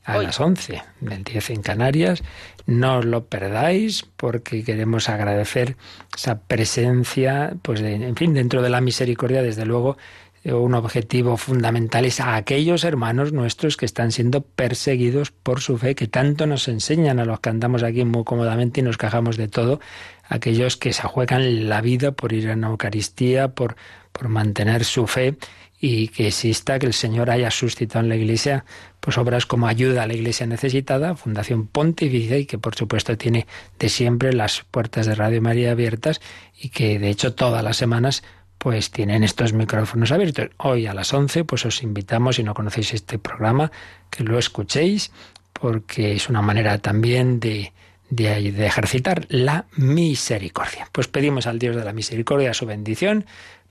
a 0.04 0.16
Hoy. 0.16 0.24
las 0.26 0.40
11 0.40 0.82
del 1.00 1.22
10 1.24 1.50
en 1.50 1.62
Canarias. 1.62 2.22
No 2.66 2.98
os 2.98 3.04
lo 3.04 3.26
perdáis 3.26 4.06
porque 4.16 4.64
queremos 4.64 5.08
agradecer 5.08 5.76
esa 6.16 6.40
presencia, 6.40 7.54
pues 7.62 7.80
de- 7.80 7.94
en 7.94 8.16
fin, 8.16 8.32
dentro 8.34 8.62
de 8.62 8.70
la 8.70 8.80
misericordia, 8.80 9.42
desde 9.42 9.64
luego, 9.66 9.96
un 10.44 10.74
objetivo 10.74 11.36
fundamental 11.36 12.04
es 12.04 12.20
a 12.20 12.36
aquellos 12.36 12.84
hermanos 12.84 13.32
nuestros 13.32 13.76
que 13.76 13.84
están 13.84 14.12
siendo 14.12 14.42
perseguidos 14.42 15.30
por 15.30 15.60
su 15.60 15.78
fe, 15.78 15.94
que 15.94 16.06
tanto 16.06 16.46
nos 16.46 16.68
enseñan 16.68 17.18
a 17.18 17.24
los 17.24 17.40
que 17.40 17.50
andamos 17.50 17.82
aquí 17.82 18.04
muy 18.04 18.24
cómodamente 18.24 18.80
y 18.80 18.84
nos 18.84 18.98
quejamos 18.98 19.36
de 19.36 19.48
todo, 19.48 19.80
aquellos 20.28 20.76
que 20.76 20.92
se 20.92 21.02
juegan 21.02 21.68
la 21.68 21.80
vida 21.80 22.12
por 22.12 22.32
ir 22.32 22.50
a 22.50 22.54
una 22.54 22.68
Eucaristía, 22.68 23.48
por, 23.48 23.76
por 24.12 24.28
mantener 24.28 24.84
su 24.84 25.06
fe 25.06 25.36
y 25.80 26.08
que 26.08 26.26
exista 26.26 26.78
que 26.78 26.86
el 26.86 26.92
Señor 26.92 27.30
haya 27.30 27.50
suscitado 27.50 28.02
en 28.02 28.08
la 28.08 28.16
Iglesia 28.16 28.64
pues 29.00 29.16
obras 29.16 29.46
como 29.46 29.68
ayuda 29.68 30.02
a 30.02 30.06
la 30.06 30.14
Iglesia 30.14 30.46
necesitada, 30.46 31.14
Fundación 31.14 31.68
Pontificia 31.68 32.36
y 32.36 32.46
que 32.46 32.58
por 32.58 32.74
supuesto 32.74 33.16
tiene 33.16 33.46
de 33.78 33.88
siempre 33.88 34.32
las 34.32 34.64
puertas 34.70 35.06
de 35.06 35.14
Radio 35.14 35.40
María 35.40 35.70
abiertas 35.70 36.20
y 36.60 36.70
que 36.70 36.98
de 36.98 37.10
hecho 37.10 37.34
todas 37.34 37.62
las 37.62 37.76
semanas 37.76 38.24
pues 38.58 38.90
tienen 38.90 39.22
estos 39.22 39.52
micrófonos 39.52 40.12
abiertos. 40.12 40.50
Hoy 40.58 40.86
a 40.86 40.94
las 40.94 41.14
11 41.14 41.44
pues 41.44 41.64
os 41.64 41.82
invitamos, 41.82 42.36
si 42.36 42.42
no 42.42 42.54
conocéis 42.54 42.92
este 42.92 43.18
programa, 43.18 43.70
que 44.10 44.24
lo 44.24 44.38
escuchéis, 44.38 45.12
porque 45.52 46.12
es 46.12 46.28
una 46.28 46.42
manera 46.42 46.78
también 46.78 47.40
de, 47.40 47.72
de, 48.10 48.52
de, 48.52 48.66
ejercitar 48.66 49.26
la 49.28 49.66
misericordia. 49.76 50.88
Pues 50.92 51.08
pedimos 51.08 51.46
al 51.46 51.58
Dios 51.58 51.76
de 51.76 51.84
la 51.84 51.92
misericordia 51.92 52.52
su 52.52 52.66
bendición 52.66 53.26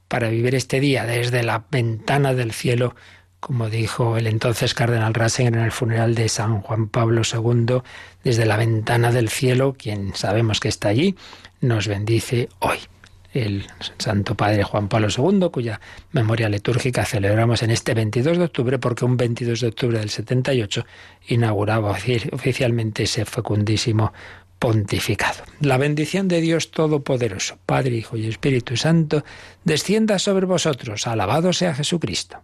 para 0.08 0.30
vivir 0.30 0.56
este 0.56 0.80
día 0.80 1.06
desde 1.06 1.44
la 1.44 1.66
ventana 1.70 2.34
del 2.34 2.54
cielo, 2.54 2.96
como 3.42 3.70
dijo 3.70 4.18
el 4.18 4.26
entonces 4.26 4.74
cardenal 4.74 5.14
Ratzinger 5.14 5.54
en 5.54 5.66
el 5.66 5.72
funeral 5.72 6.16
de 6.16 6.30
San 6.30 6.62
Juan 6.62 6.88
Pablo 6.88 7.22
II, 7.22 7.82
desde 8.24 8.46
la 8.46 8.58
ventana 8.58 9.12
del 9.12 9.30
cielo, 9.30 9.76
quien 9.78 10.16
sabemos 10.16 10.60
que 10.62 10.70
está 10.70 10.88
allí, 10.90 11.16
nos 11.60 11.88
bendice 11.88 12.50
hoy 12.60 12.78
el 13.34 13.68
Santo 13.98 14.36
Padre 14.36 14.64
Juan 14.64 14.88
Pablo 14.88 15.08
II, 15.16 15.50
cuya 15.52 15.80
memoria 16.12 16.50
litúrgica 16.50 17.06
celebramos 17.06 17.64
en 17.64 17.72
este 17.72 17.94
22 17.94 18.38
de 18.38 18.44
octubre, 18.46 18.80
porque 18.80 19.06
un 19.06 19.18
22 19.18 19.62
de 19.62 19.68
octubre 19.68 20.00
del 20.00 20.10
78 20.10 20.86
inauguraba 21.28 21.92
oficialmente 21.92 23.04
ese 23.04 23.26
fecundísimo 23.26 24.14
pontificado. 24.60 25.44
La 25.62 25.78
bendición 25.78 26.28
de 26.28 26.42
Dios 26.42 26.72
Todopoderoso, 26.72 27.58
Padre, 27.66 27.96
Hijo 27.96 28.18
y 28.18 28.28
Espíritu 28.28 28.76
Santo, 28.76 29.24
descienda 29.64 30.20
sobre 30.20 30.46
vosotros. 30.46 31.08
Alabado 31.08 31.54
sea 31.54 31.76
Jesucristo. 31.76 32.44